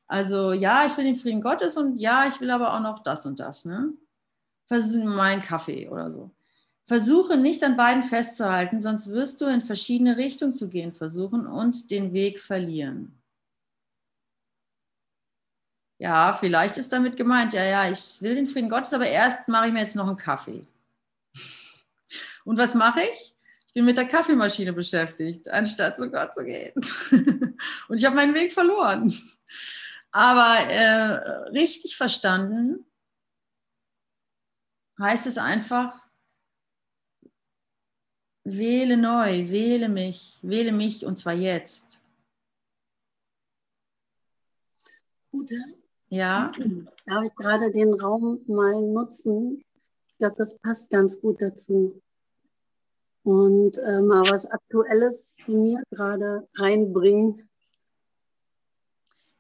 Also 0.06 0.52
ja, 0.52 0.86
ich 0.86 0.96
will 0.96 1.04
den 1.04 1.16
Frieden 1.16 1.40
Gottes 1.40 1.76
und 1.76 1.96
ja, 1.96 2.26
ich 2.26 2.40
will 2.40 2.50
aber 2.50 2.74
auch 2.74 2.80
noch 2.80 3.02
das 3.02 3.24
und 3.26 3.40
das. 3.40 3.64
Ne? 3.64 3.92
Versuche 4.70 5.04
mein 5.04 5.42
Kaffee 5.42 5.88
oder 5.88 6.12
so. 6.12 6.30
Versuche 6.84 7.36
nicht 7.36 7.64
an 7.64 7.76
beiden 7.76 8.04
festzuhalten, 8.04 8.80
sonst 8.80 9.10
wirst 9.10 9.40
du 9.40 9.46
in 9.46 9.62
verschiedene 9.62 10.16
Richtungen 10.16 10.52
zu 10.52 10.68
gehen 10.68 10.94
versuchen 10.94 11.46
und 11.46 11.90
den 11.90 12.12
Weg 12.12 12.38
verlieren. 12.38 13.20
Ja, 15.98 16.32
vielleicht 16.32 16.78
ist 16.78 16.92
damit 16.92 17.16
gemeint, 17.16 17.52
ja, 17.52 17.64
ja, 17.64 17.90
ich 17.90 18.22
will 18.22 18.36
den 18.36 18.46
Frieden 18.46 18.70
Gottes, 18.70 18.94
aber 18.94 19.08
erst 19.08 19.48
mache 19.48 19.66
ich 19.66 19.72
mir 19.72 19.80
jetzt 19.80 19.96
noch 19.96 20.06
einen 20.06 20.16
Kaffee. 20.16 20.64
Und 22.44 22.56
was 22.56 22.74
mache 22.74 23.02
ich? 23.02 23.34
Ich 23.66 23.74
bin 23.74 23.84
mit 23.84 23.98
der 23.98 24.08
Kaffeemaschine 24.08 24.72
beschäftigt, 24.72 25.48
anstatt 25.48 25.98
zu 25.98 26.10
Gott 26.10 26.34
zu 26.34 26.44
gehen. 26.44 26.72
Und 27.88 27.98
ich 27.98 28.04
habe 28.04 28.16
meinen 28.16 28.34
Weg 28.34 28.52
verloren. 28.52 29.12
Aber 30.10 30.58
äh, 30.70 31.48
richtig 31.50 31.96
verstanden 31.96 32.86
heißt 35.00 35.26
es 35.26 35.38
einfach, 35.38 35.98
wähle 38.44 38.96
neu, 38.96 39.50
wähle 39.50 39.88
mich, 39.88 40.38
wähle 40.42 40.72
mich 40.72 41.06
und 41.06 41.16
zwar 41.16 41.34
jetzt. 41.34 42.00
Gute. 45.30 45.56
Ja. 46.08 46.50
Darf 47.06 47.24
ich 47.24 47.34
gerade 47.36 47.70
den 47.70 47.94
Raum 47.94 48.40
mal 48.46 48.82
nutzen? 48.82 49.64
Ich 50.08 50.18
glaube, 50.18 50.34
das 50.36 50.58
passt 50.58 50.90
ganz 50.90 51.20
gut 51.20 51.40
dazu. 51.40 52.02
Und 53.22 53.78
äh, 53.78 54.00
mal 54.00 54.22
was 54.28 54.46
Aktuelles 54.46 55.36
von 55.44 55.62
mir 55.62 55.82
gerade 55.90 56.48
reinbringen. 56.56 57.48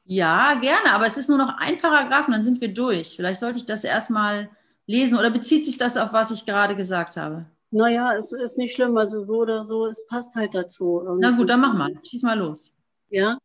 Ja, 0.04 0.54
gerne, 0.60 0.92
aber 0.92 1.06
es 1.06 1.16
ist 1.16 1.28
nur 1.28 1.38
noch 1.38 1.56
ein 1.58 1.78
Paragraph 1.78 2.26
und 2.26 2.34
dann 2.34 2.42
sind 2.42 2.60
wir 2.60 2.72
durch. 2.72 3.16
Vielleicht 3.16 3.40
sollte 3.40 3.58
ich 3.58 3.66
das 3.66 3.84
erstmal 3.84 4.50
lesen 4.86 5.18
oder 5.18 5.30
bezieht 5.30 5.64
sich 5.64 5.78
das 5.78 5.96
auf, 5.96 6.12
was 6.12 6.30
ich 6.30 6.46
gerade 6.46 6.76
gesagt 6.76 7.16
habe? 7.16 7.46
Naja, 7.70 8.16
es 8.16 8.32
ist 8.32 8.58
nicht 8.58 8.74
schlimm, 8.74 8.96
also 8.96 9.24
so 9.24 9.34
oder 9.34 9.64
so, 9.64 9.86
es 9.86 10.04
passt 10.06 10.34
halt 10.34 10.54
dazu. 10.54 11.00
Irgendwie. 11.02 11.20
Na 11.20 11.36
gut, 11.36 11.48
dann 11.48 11.60
mach 11.60 11.74
mal, 11.74 11.92
schieß 12.02 12.22
mal 12.22 12.38
los. 12.38 12.74
Ja, 13.08 13.38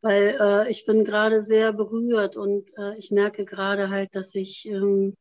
weil 0.00 0.36
äh, 0.40 0.70
ich 0.70 0.86
bin 0.86 1.04
gerade 1.04 1.42
sehr 1.42 1.72
berührt 1.72 2.36
und 2.36 2.68
äh, 2.78 2.96
ich 2.98 3.10
merke 3.10 3.44
gerade 3.44 3.90
halt, 3.90 4.14
dass 4.14 4.34
ich 4.34 4.66
ähm, 4.66 5.14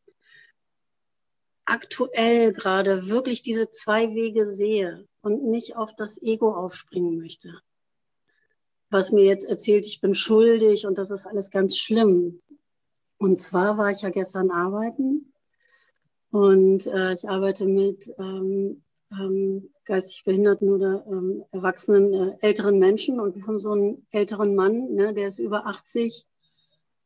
aktuell 1.66 2.54
gerade 2.54 3.08
wirklich 3.08 3.42
diese 3.42 3.70
zwei 3.70 4.14
Wege 4.14 4.48
sehe 4.48 5.08
und 5.22 5.44
nicht 5.44 5.76
auf 5.76 5.94
das 5.96 6.22
Ego 6.22 6.54
aufspringen 6.56 7.18
möchte. 7.18 7.60
Was 8.90 9.12
mir 9.12 9.26
jetzt 9.26 9.48
erzählt, 9.48 9.86
ich 9.86 10.02
bin 10.02 10.16
schuldig 10.16 10.86
und 10.86 10.98
das 10.98 11.12
ist 11.12 11.26
alles 11.26 11.50
ganz 11.50 11.78
schlimm. 11.78 12.42
Und 13.18 13.40
zwar 13.40 13.78
war 13.78 13.92
ich 13.92 14.02
ja 14.02 14.10
gestern 14.10 14.52
arbeiten 14.52 15.31
und 16.32 16.88
äh, 16.88 17.14
ich 17.14 17.28
arbeite 17.30 17.66
mit 17.66 18.10
ähm, 18.18 18.82
ähm, 19.12 19.70
geistig 19.86 20.24
Behinderten 20.24 20.70
oder 20.70 21.06
ähm, 21.08 21.44
erwachsenen 21.52 22.14
äh, 22.14 22.38
älteren 22.42 22.80
Menschen 22.80 23.20
und 23.20 23.36
wir 23.36 23.46
haben 23.46 23.60
so 23.60 23.72
einen 23.72 24.06
älteren 24.12 24.56
Mann, 24.56 24.94
ne, 24.94 25.14
der 25.14 25.28
ist 25.28 25.40
über 25.40 25.68
80, 25.68 26.26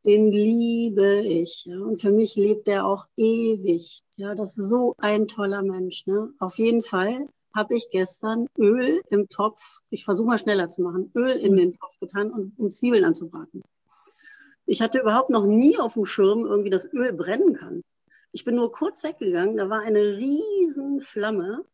den 0.04 0.30
liebe 0.30 1.22
ich. 1.22 1.64
Ja, 1.66 1.80
und 1.80 2.00
für 2.00 2.12
mich 2.12 2.36
lebt 2.36 2.68
er 2.68 2.86
auch 2.86 3.06
ewig. 3.16 4.02
Ja, 4.14 4.34
das 4.34 4.56
ist 4.56 4.68
so 4.68 4.94
ein 4.98 5.26
toller 5.26 5.62
Mensch. 5.62 6.06
Ne? 6.06 6.32
Auf 6.38 6.58
jeden 6.58 6.82
Fall 6.82 7.26
habe 7.54 7.74
ich 7.74 7.88
gestern 7.90 8.46
Öl 8.56 9.02
im 9.08 9.28
Topf, 9.28 9.80
ich 9.90 10.04
versuche 10.04 10.28
mal 10.28 10.38
schneller 10.38 10.68
zu 10.68 10.82
machen, 10.82 11.10
Öl 11.16 11.32
in 11.32 11.52
mhm. 11.52 11.56
den 11.56 11.72
Topf 11.72 11.98
getan, 11.98 12.30
um, 12.30 12.52
um 12.56 12.70
Zwiebeln 12.70 13.04
anzubraten. 13.04 13.62
Ich 14.66 14.82
hatte 14.82 15.00
überhaupt 15.00 15.30
noch 15.30 15.46
nie 15.46 15.78
auf 15.78 15.94
dem 15.94 16.04
Schirm 16.04 16.44
irgendwie, 16.44 16.70
dass 16.70 16.92
Öl 16.92 17.12
brennen 17.12 17.54
kann. 17.54 17.82
Ich 18.36 18.44
bin 18.44 18.56
nur 18.56 18.70
kurz 18.70 19.02
weggegangen, 19.02 19.56
da 19.56 19.70
war 19.70 19.80
eine 19.80 20.18
riesen 20.18 21.00
Flamme 21.00 21.64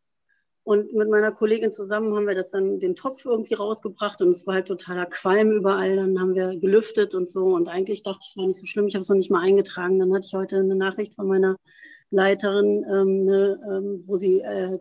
und 0.62 0.92
mit 0.92 1.08
meiner 1.08 1.32
Kollegin 1.32 1.72
zusammen 1.72 2.14
haben 2.14 2.28
wir 2.28 2.36
das 2.36 2.50
dann 2.50 2.78
den 2.78 2.94
Topf 2.94 3.24
irgendwie 3.24 3.54
rausgebracht 3.54 4.22
und 4.22 4.30
es 4.30 4.46
war 4.46 4.54
halt 4.54 4.68
totaler 4.68 5.06
Qualm 5.06 5.50
überall. 5.50 5.96
Dann 5.96 6.20
haben 6.20 6.36
wir 6.36 6.56
gelüftet 6.56 7.16
und 7.16 7.28
so 7.28 7.46
und 7.46 7.66
eigentlich 7.66 8.04
dachte 8.04 8.20
ich, 8.22 8.28
es 8.30 8.36
war 8.36 8.46
nicht 8.46 8.60
so 8.60 8.66
schlimm. 8.66 8.86
Ich 8.86 8.94
habe 8.94 9.02
es 9.02 9.08
noch 9.08 9.16
nicht 9.16 9.28
mal 9.28 9.40
eingetragen. 9.40 9.98
Dann 9.98 10.14
hatte 10.14 10.24
ich 10.28 10.34
heute 10.34 10.58
eine 10.58 10.76
Nachricht 10.76 11.16
von 11.16 11.26
meiner 11.26 11.56
Leiterin, 12.10 12.84
ähm, 12.88 13.24
ne, 13.24 13.60
ähm, 13.68 14.04
wo 14.06 14.16
sie 14.16 14.38
äh, 14.38 14.78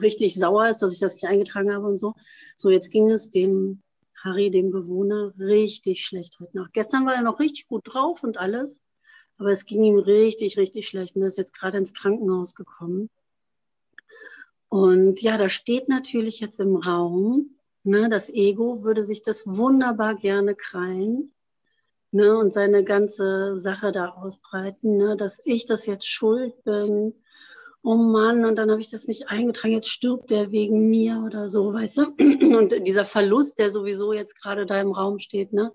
richtig 0.00 0.36
sauer 0.36 0.68
ist, 0.68 0.78
dass 0.78 0.92
ich 0.92 1.00
das 1.00 1.14
nicht 1.14 1.26
eingetragen 1.26 1.74
habe 1.74 1.88
und 1.88 1.98
so. 1.98 2.14
So, 2.56 2.70
jetzt 2.70 2.92
ging 2.92 3.10
es 3.10 3.30
dem 3.30 3.82
Harry, 4.22 4.48
dem 4.52 4.70
Bewohner, 4.70 5.34
richtig 5.40 6.04
schlecht 6.04 6.38
heute 6.38 6.56
Nacht. 6.56 6.72
Gestern 6.72 7.04
war 7.04 7.14
er 7.14 7.22
noch 7.22 7.40
richtig 7.40 7.66
gut 7.66 7.82
drauf 7.84 8.22
und 8.22 8.38
alles. 8.38 8.80
Aber 9.38 9.50
es 9.50 9.66
ging 9.66 9.82
ihm 9.82 9.98
richtig, 9.98 10.56
richtig 10.56 10.86
schlecht. 10.88 11.16
Und 11.16 11.22
er 11.22 11.28
ist 11.28 11.38
jetzt 11.38 11.54
gerade 11.54 11.78
ins 11.78 11.92
Krankenhaus 11.92 12.54
gekommen. 12.54 13.10
Und 14.68 15.22
ja, 15.22 15.38
da 15.38 15.48
steht 15.48 15.88
natürlich 15.88 16.40
jetzt 16.40 16.58
im 16.58 16.76
Raum, 16.76 17.56
ne, 17.84 18.08
das 18.08 18.28
Ego 18.28 18.82
würde 18.82 19.04
sich 19.04 19.22
das 19.22 19.46
wunderbar 19.46 20.16
gerne 20.16 20.54
krallen 20.54 21.32
ne, 22.10 22.36
und 22.36 22.52
seine 22.52 22.84
ganze 22.84 23.60
Sache 23.60 23.92
da 23.92 24.08
ausbreiten, 24.10 24.96
ne, 24.96 25.16
dass 25.16 25.40
ich 25.44 25.66
das 25.66 25.86
jetzt 25.86 26.08
schuld 26.08 26.64
bin. 26.64 27.14
Oh 27.86 27.96
Mann, 27.96 28.46
und 28.46 28.56
dann 28.56 28.70
habe 28.70 28.80
ich 28.80 28.88
das 28.88 29.06
nicht 29.08 29.28
eingetragen, 29.28 29.74
jetzt 29.74 29.90
stirbt 29.90 30.30
der 30.30 30.50
wegen 30.50 30.88
mir 30.88 31.22
oder 31.22 31.50
so, 31.50 31.74
weißt 31.74 31.98
du? 31.98 32.02
Und 32.56 32.72
dieser 32.86 33.04
Verlust, 33.04 33.58
der 33.58 33.72
sowieso 33.72 34.14
jetzt 34.14 34.40
gerade 34.40 34.64
da 34.64 34.80
im 34.80 34.90
Raum 34.90 35.18
steht, 35.18 35.52
ne? 35.52 35.70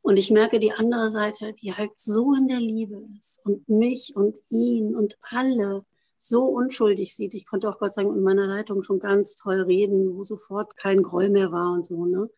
Und 0.00 0.18
ich 0.18 0.30
merke 0.30 0.60
die 0.60 0.70
andere 0.70 1.10
Seite, 1.10 1.52
die 1.54 1.74
halt 1.74 1.98
so 1.98 2.32
in 2.32 2.46
der 2.46 2.60
Liebe 2.60 3.02
ist 3.18 3.40
und 3.44 3.68
mich 3.68 4.14
und 4.14 4.36
ihn 4.50 4.94
und 4.94 5.18
alle 5.30 5.84
so 6.16 6.44
unschuldig 6.44 7.16
sieht. 7.16 7.34
Ich 7.34 7.44
konnte 7.44 7.68
auch 7.68 7.80
Gott 7.80 7.92
sagen 7.92 8.14
in 8.14 8.22
meiner 8.22 8.46
Leitung 8.46 8.84
schon 8.84 9.00
ganz 9.00 9.34
toll 9.34 9.62
reden, 9.62 10.14
wo 10.14 10.22
sofort 10.22 10.76
kein 10.76 11.02
Groll 11.02 11.28
mehr 11.28 11.50
war 11.50 11.72
und 11.72 11.84
so. 11.84 12.06
Ne? 12.06 12.30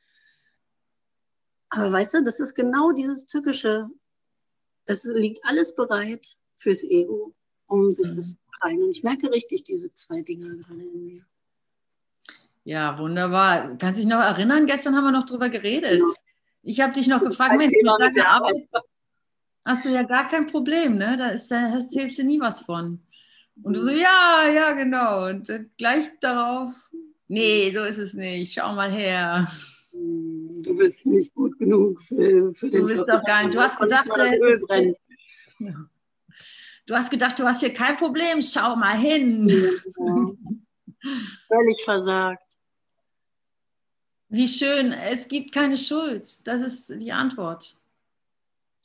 Aber 1.69 1.93
weißt 1.93 2.15
du, 2.15 2.25
das 2.25 2.41
ist 2.41 2.55
genau 2.55 2.93
dieses 2.93 3.27
Tückische. 3.27 3.91
Es 4.87 5.05
liegt 5.05 5.45
alles 5.45 5.75
bereit 5.75 6.39
fürs 6.57 6.83
Ego, 6.85 7.35
um 7.67 7.93
sich 7.93 8.09
mhm. 8.09 8.17
das 8.17 8.37
teilen. 8.63 8.83
Und 8.83 8.91
ich 8.91 9.03
merke 9.03 9.33
richtig 9.33 9.65
diese 9.65 9.93
zwei 9.93 10.23
Dinge 10.23 10.57
gerade 10.57 10.83
in 10.83 11.05
mir. 11.05 11.23
Ja, 12.65 12.99
wunderbar. 12.99 13.77
Kannst 13.79 13.99
du 13.99 14.03
dich 14.03 14.11
noch 14.11 14.21
erinnern? 14.21 14.67
Gestern 14.67 14.95
haben 14.95 15.05
wir 15.05 15.13
noch 15.13 15.27
drüber 15.27 15.49
geredet. 15.49 16.01
Ja. 16.01 16.07
Ich 16.63 16.81
habe 16.81 16.93
dich 16.93 17.09
noch 17.09 17.21
gefragt, 17.21 17.57
Mensch, 17.57 17.75
mit 17.75 17.87
deiner 17.87 18.29
Arbeit 18.29 18.69
hast 19.65 19.85
du 19.85 19.91
ja 19.91 20.03
gar 20.03 20.29
kein 20.29 20.47
Problem, 20.47 20.97
ne? 20.97 21.17
Da, 21.17 21.29
ist, 21.31 21.51
da 21.51 21.69
erzählst 21.69 22.19
du 22.19 22.25
nie 22.25 22.41
was 22.41 22.61
von. 22.61 23.01
Und 23.63 23.77
du 23.77 23.83
so, 23.83 23.91
ja, 23.91 24.49
ja, 24.49 24.73
genau. 24.73 25.29
Und 25.29 25.51
gleich 25.79 26.11
darauf, 26.21 26.69
nee, 27.29 27.73
so 27.75 27.85
ist 27.85 27.99
es 27.99 28.15
nicht, 28.15 28.55
schau 28.55 28.75
mal 28.75 28.91
her. 28.91 29.51
Hm, 29.93 30.63
du 30.63 30.77
bist 30.77 31.05
nicht 31.07 31.35
gut 31.35 31.59
genug 31.59 32.03
für, 32.03 32.55
für 32.55 32.71
den 32.71 32.83
Du 32.83 32.87
bist 32.87 33.09
doch 33.09 33.25
gar 33.25 33.43
nicht. 33.43 33.55
Du 33.55 33.61
hast 33.61 33.79
gedacht, 33.79 34.09
du, 34.09 34.23
hättest, 34.23 34.65
ja. 35.59 35.75
Du 36.91 36.97
hast 36.97 37.11
gedacht, 37.11 37.39
du 37.39 37.45
hast 37.45 37.61
hier 37.61 37.73
kein 37.73 37.97
Problem, 37.97 38.43
schau 38.43 38.75
mal 38.75 38.99
hin. 38.99 39.49
Ja, 39.49 40.31
Völlig 41.49 41.81
versagt. 41.85 42.43
Wie 44.29 44.49
schön, 44.49 44.93
es 44.93 45.29
gibt 45.29 45.53
keine 45.53 45.77
Schuld. 45.77 46.47
Das 46.47 46.61
ist 46.61 47.01
die 47.01 47.13
Antwort. 47.13 47.75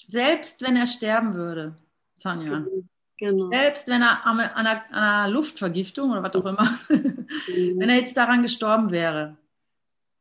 Selbst 0.07 0.61
wenn 0.61 0.75
er 0.75 0.85
sterben 0.85 1.33
würde, 1.33 1.75
Tanja. 2.19 2.59
Mhm. 2.59 2.89
Genau. 3.17 3.49
Selbst 3.49 3.87
wenn 3.87 4.01
er 4.01 4.25
an 4.25 4.39
einer, 4.39 4.55
an 4.55 4.67
einer, 4.67 5.29
Luftvergiftung 5.29 6.11
oder 6.11 6.21
was 6.21 6.35
auch 6.35 6.45
immer, 6.45 6.77
mhm. 6.89 7.27
wenn 7.79 7.89
er 7.89 7.95
jetzt 7.95 8.17
daran 8.17 8.43
gestorben 8.43 8.91
wäre, 8.91 9.35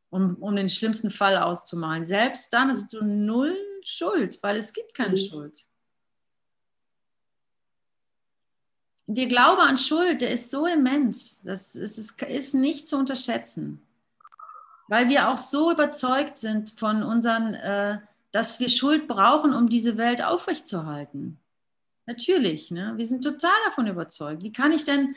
um, 0.09 0.35
um 0.37 0.55
den 0.55 0.69
schlimmsten 0.69 1.11
Fall 1.11 1.37
auszumalen, 1.37 2.05
selbst 2.05 2.51
dann 2.51 2.69
hast 2.69 2.93
du 2.93 3.03
null 3.03 3.55
Schuld, 3.83 4.41
weil 4.41 4.57
es 4.57 4.73
gibt 4.73 4.95
keine 4.95 5.11
mhm. 5.11 5.17
Schuld. 5.17 5.67
Der 9.07 9.27
Glaube 9.27 9.61
an 9.61 9.77
Schuld, 9.77 10.21
der 10.21 10.31
ist 10.31 10.49
so 10.49 10.65
immens, 10.65 11.41
das 11.43 11.75
ist, 11.75 12.21
ist 12.23 12.55
nicht 12.55 12.87
zu 12.87 12.97
unterschätzen, 12.97 13.81
weil 14.87 15.09
wir 15.09 15.29
auch 15.29 15.37
so 15.37 15.71
überzeugt 15.71 16.37
sind 16.37 16.71
von 16.71 17.03
unseren, 17.03 17.53
äh, 17.53 17.99
dass 18.31 18.59
wir 18.59 18.69
Schuld 18.69 19.07
brauchen, 19.07 19.53
um 19.53 19.69
diese 19.69 19.97
Welt 19.97 20.23
aufrechtzuerhalten. 20.23 21.37
Natürlich, 22.07 22.71
ne? 22.71 22.93
wir 22.97 23.05
sind 23.05 23.23
total 23.23 23.55
davon 23.65 23.87
überzeugt. 23.87 24.41
Wie 24.41 24.51
kann 24.51 24.71
ich 24.71 24.83
denn, 24.83 25.15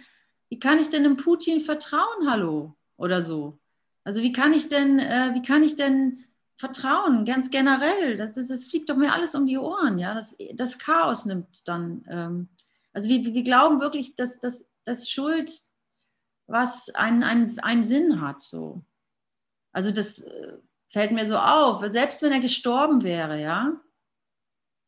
wie 0.50 0.58
kann 0.58 0.78
ich 0.78 0.90
denn 0.90 1.02
dem 1.02 1.16
Putin 1.16 1.60
vertrauen, 1.60 2.28
hallo? 2.28 2.74
Oder 2.96 3.22
so. 3.22 3.58
Also 4.04 4.22
wie 4.22 4.32
kann 4.32 4.52
ich 4.52 4.68
denn, 4.68 4.98
äh, 4.98 5.30
wie 5.34 5.42
kann 5.42 5.62
ich 5.62 5.76
denn 5.76 6.24
vertrauen, 6.56 7.24
ganz 7.24 7.50
generell? 7.50 8.16
Das, 8.16 8.32
das, 8.32 8.48
das, 8.48 8.64
fliegt 8.64 8.90
doch 8.90 8.96
mir 8.96 9.12
alles 9.12 9.34
um 9.34 9.46
die 9.46 9.58
Ohren, 9.58 9.98
ja. 9.98 10.14
Das, 10.14 10.36
das 10.54 10.78
Chaos 10.78 11.24
nimmt 11.24 11.66
dann. 11.68 12.04
Ähm, 12.08 12.48
also 12.92 13.08
wir, 13.08 13.24
wir 13.24 13.42
glauben 13.42 13.80
wirklich, 13.80 14.16
dass 14.16 14.40
das 14.40 15.10
Schuld 15.10 15.50
was 16.48 16.88
einen, 16.94 17.22
einen, 17.22 17.60
einen 17.60 17.82
Sinn 17.82 18.20
hat. 18.20 18.40
So. 18.40 18.82
Also 19.72 19.92
das 19.92 20.20
äh, 20.20 20.56
fällt 20.88 21.12
mir 21.12 21.26
so 21.26 21.36
auf. 21.36 21.84
Selbst 21.92 22.22
wenn 22.22 22.32
er 22.32 22.40
gestorben 22.40 23.02
wäre, 23.02 23.40
ja, 23.40 23.78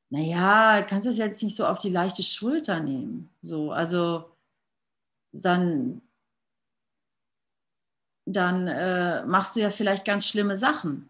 naja, 0.09 0.83
kannst 0.83 1.07
du 1.07 1.11
es 1.11 1.19
jetzt 1.19 1.43
nicht 1.43 1.55
so 1.55 1.67
auf 1.67 1.79
die 1.79 1.91
leichte 1.91 2.25
Schulter 2.25 2.81
nehmen. 2.81 3.31
So, 3.43 3.71
also 3.71 4.37
dann, 5.33 6.03
dann 8.27 8.67
äh, 8.67 9.25
machst 9.25 9.55
du 9.55 9.61
ja 9.61 9.71
vielleicht 9.71 10.05
ganz 10.05 10.27
schlimme 10.27 10.57
Sachen. 10.57 11.09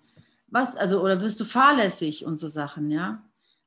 Was, 0.48 0.76
also, 0.76 1.00
oder 1.00 1.20
wirst 1.22 1.40
du 1.40 1.44
fahrlässig 1.44 2.26
und 2.26 2.36
so 2.36 2.48
Sachen, 2.48 2.90
ja. 2.90 3.22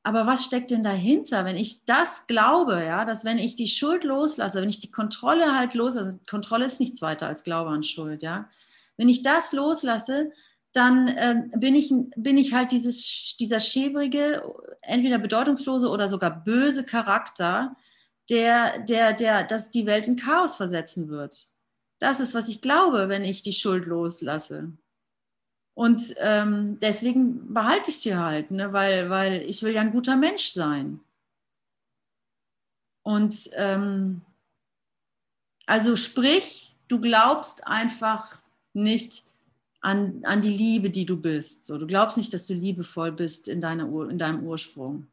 Aber 0.05 0.27
was 0.27 0.43
steckt 0.43 0.71
denn 0.71 0.83
dahinter, 0.83 1.45
wenn 1.45 1.55
ich 1.55 1.85
das 1.85 2.27
glaube, 2.27 2.83
ja, 2.83 3.05
dass 3.05 3.23
wenn 3.23 3.37
ich 3.37 3.55
die 3.55 3.67
Schuld 3.67 4.03
loslasse, 4.03 4.61
wenn 4.61 4.69
ich 4.69 4.81
die 4.81 4.91
Kontrolle 4.91 5.55
halt 5.55 5.73
loslasse, 5.75 6.19
Kontrolle 6.29 6.65
ist 6.65 6.81
nichts 6.81 7.01
weiter 7.01 7.27
als 7.27 7.45
Glaube 7.45 7.69
an 7.69 7.83
Schuld, 7.83 8.21
ja. 8.21 8.49
Wenn 8.97 9.07
ich 9.07 9.23
das 9.23 9.53
loslasse, 9.53 10.31
dann 10.73 11.13
ähm, 11.17 11.51
bin, 11.55 11.75
ich, 11.75 11.93
bin 12.17 12.37
ich 12.37 12.53
halt 12.53 12.71
dieses, 12.71 13.37
dieser 13.39 13.59
schäbrige, 13.59 14.43
entweder 14.81 15.19
bedeutungslose 15.19 15.87
oder 15.87 16.09
sogar 16.09 16.43
böse 16.43 16.83
Charakter, 16.83 17.75
der, 18.29 18.79
der, 18.79 19.13
der, 19.13 19.43
dass 19.43 19.71
die 19.71 19.85
Welt 19.85 20.07
in 20.07 20.17
Chaos 20.17 20.55
versetzen 20.55 21.09
wird. 21.09 21.45
Das 21.99 22.19
ist, 22.19 22.33
was 22.33 22.49
ich 22.49 22.61
glaube, 22.61 23.07
wenn 23.07 23.23
ich 23.23 23.43
die 23.43 23.53
Schuld 23.53 23.85
loslasse. 23.85 24.73
Und 25.75 26.13
ähm, 26.17 26.79
deswegen 26.81 27.53
behalte 27.53 27.89
ich 27.89 27.99
sie 27.99 28.15
halt, 28.15 28.51
ne? 28.51 28.73
weil, 28.73 29.09
weil 29.09 29.41
ich 29.41 29.63
will 29.63 29.73
ja 29.73 29.81
ein 29.81 29.91
guter 29.91 30.15
Mensch 30.15 30.47
sein. 30.47 30.99
Und 33.01 33.49
ähm, 33.55 34.21
also 35.65 35.95
sprich, 35.95 36.75
du 36.87 37.01
glaubst 37.01 37.65
einfach 37.67 38.39
nicht 38.73 39.23
an, 39.81 40.21
an 40.23 40.41
die 40.41 40.55
Liebe, 40.55 40.89
die 40.89 41.05
du 41.05 41.17
bist. 41.17 41.65
So, 41.65 41.77
du 41.77 41.87
glaubst 41.87 42.17
nicht, 42.17 42.33
dass 42.33 42.47
du 42.47 42.53
liebevoll 42.53 43.11
bist 43.11 43.47
in, 43.47 43.59
deiner, 43.59 43.85
in 44.09 44.17
deinem 44.17 44.45
Ursprung. 44.45 45.07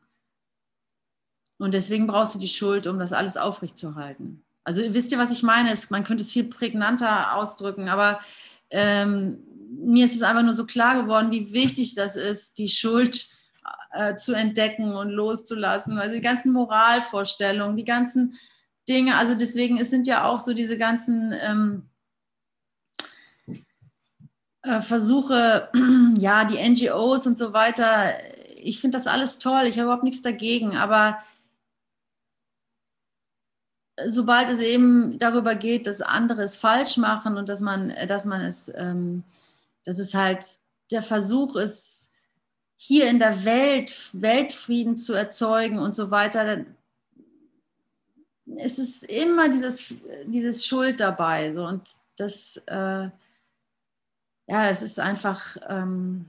Und 1.58 1.72
deswegen 1.72 2.06
brauchst 2.06 2.34
du 2.34 2.38
die 2.38 2.48
Schuld, 2.48 2.86
um 2.86 2.98
das 2.98 3.12
alles 3.12 3.36
aufrechtzuerhalten. 3.36 4.42
Also 4.64 4.82
wisst 4.94 5.10
ihr, 5.10 5.18
was 5.18 5.32
ich 5.32 5.42
meine? 5.42 5.76
man 5.90 6.04
könnte 6.04 6.22
es 6.22 6.30
viel 6.30 6.44
prägnanter 6.44 7.34
ausdrücken, 7.34 7.88
aber 7.88 8.20
ähm, 8.70 9.42
mir 9.70 10.04
ist 10.04 10.16
es 10.16 10.22
einfach 10.22 10.42
nur 10.42 10.52
so 10.52 10.66
klar 10.66 11.02
geworden, 11.02 11.30
wie 11.30 11.52
wichtig 11.52 11.94
das 11.94 12.16
ist, 12.16 12.58
die 12.58 12.68
Schuld 12.68 13.28
äh, 13.92 14.14
zu 14.16 14.34
entdecken 14.34 14.94
und 14.94 15.10
loszulassen. 15.10 15.98
Also 15.98 16.16
die 16.16 16.22
ganzen 16.22 16.52
Moralvorstellungen, 16.52 17.76
die 17.76 17.84
ganzen 17.84 18.34
Dinge, 18.88 19.16
also 19.16 19.34
deswegen 19.34 19.78
es 19.78 19.90
sind 19.90 20.06
ja 20.06 20.24
auch 20.24 20.38
so 20.38 20.52
diese 20.52 20.78
ganzen 20.78 21.32
ähm, 21.40 21.88
äh, 24.62 24.80
Versuche, 24.82 25.68
ja, 26.18 26.44
die 26.44 26.58
NGOs 26.58 27.26
und 27.26 27.38
so 27.38 27.52
weiter. 27.52 28.12
Ich 28.56 28.80
finde 28.80 28.98
das 28.98 29.06
alles 29.06 29.38
toll, 29.38 29.64
ich 29.66 29.76
habe 29.76 29.84
überhaupt 29.84 30.04
nichts 30.04 30.22
dagegen, 30.22 30.76
aber 30.76 31.18
sobald 34.06 34.48
es 34.48 34.60
eben 34.60 35.18
darüber 35.18 35.54
geht, 35.54 35.86
dass 35.86 36.02
andere 36.02 36.42
es 36.42 36.56
falsch 36.56 36.96
machen 36.96 37.36
und 37.36 37.48
dass 37.48 37.60
man, 37.60 37.92
dass 38.08 38.24
man 38.24 38.40
es, 38.42 38.70
ähm, 38.74 39.24
dass 39.84 39.98
es 39.98 40.14
halt 40.14 40.44
der 40.90 41.02
Versuch 41.02 41.56
ist, 41.56 42.12
hier 42.76 43.08
in 43.08 43.18
der 43.18 43.44
Welt 43.44 44.08
Weltfrieden 44.12 44.96
zu 44.96 45.12
erzeugen 45.12 45.78
und 45.78 45.94
so 45.94 46.10
weiter, 46.10 46.44
dann 46.44 46.76
ist 48.58 48.78
es 48.78 49.02
immer 49.02 49.48
dieses, 49.48 49.94
dieses 50.24 50.66
Schuld 50.66 51.00
dabei. 51.00 51.52
So, 51.52 51.66
und 51.66 51.88
das, 52.16 52.56
äh, 52.66 53.10
ja, 54.48 54.68
es 54.68 54.82
ist 54.82 54.98
einfach 54.98 55.56
ähm, 55.68 56.26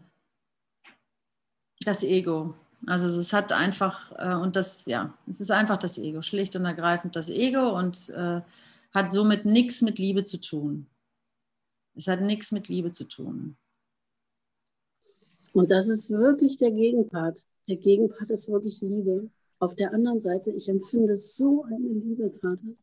das 1.85 2.03
Ego. 2.03 2.53
Also 2.87 3.19
es 3.19 3.31
hat 3.31 3.51
einfach, 3.51 4.11
äh, 4.17 4.35
und 4.35 4.55
das, 4.55 4.85
ja, 4.85 5.13
es 5.29 5.39
ist 5.39 5.51
einfach 5.51 5.77
das 5.77 5.97
Ego, 5.97 6.21
schlicht 6.21 6.55
und 6.55 6.65
ergreifend 6.65 7.15
das 7.15 7.29
Ego 7.29 7.69
und 7.77 8.09
äh, 8.09 8.41
hat 8.93 9.11
somit 9.11 9.45
nichts 9.45 9.81
mit 9.81 9.99
Liebe 9.99 10.23
zu 10.23 10.39
tun. 10.39 10.87
Es 11.95 12.07
hat 12.07 12.21
nichts 12.21 12.51
mit 12.51 12.67
Liebe 12.67 12.91
zu 12.91 13.05
tun. 13.05 13.57
Und 15.53 15.71
das 15.71 15.87
ist 15.87 16.09
wirklich 16.09 16.57
der 16.57 16.71
Gegenpart. 16.71 17.45
Der 17.67 17.77
Gegenpart 17.77 18.29
ist 18.29 18.49
wirklich 18.49 18.81
Liebe. 18.81 19.29
Auf 19.59 19.75
der 19.75 19.93
anderen 19.93 20.19
Seite, 20.19 20.51
ich 20.51 20.67
empfinde 20.69 21.15
so 21.15 21.63
eine 21.63 21.89
Liebe 21.89 22.31
gerade. 22.31 22.75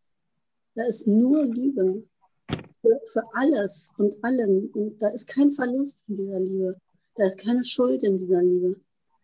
Da 0.75 0.85
ist 0.85 1.07
nur 1.07 1.45
Liebe 1.45 2.05
für, 2.81 3.01
für 3.13 3.25
alles 3.33 3.89
und 3.97 4.23
allen. 4.23 4.71
Und 4.71 5.01
da 5.03 5.09
ist 5.09 5.27
kein 5.27 5.51
Verlust 5.51 6.05
in 6.09 6.17
dieser 6.17 6.41
Liebe. 6.41 6.77
Da 7.15 7.27
ist 7.27 7.39
keine 7.39 7.65
Schuld 7.65 8.03
in 8.03 8.17
dieser 8.17 8.43
Liebe. 8.43 8.77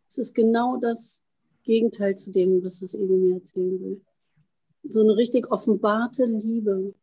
Es 0.09 0.19
ist 0.19 0.35
genau 0.35 0.77
das 0.79 1.23
Gegenteil 1.63 2.17
zu 2.17 2.31
dem, 2.31 2.65
was 2.65 2.81
das 2.81 2.95
Ego 2.95 3.17
mir 3.17 3.35
erzählen 3.35 3.81
will. 3.81 4.03
So 4.89 5.01
eine 5.01 5.17
richtig 5.17 5.51
offenbarte 5.51 6.25
Liebe. 6.25 6.95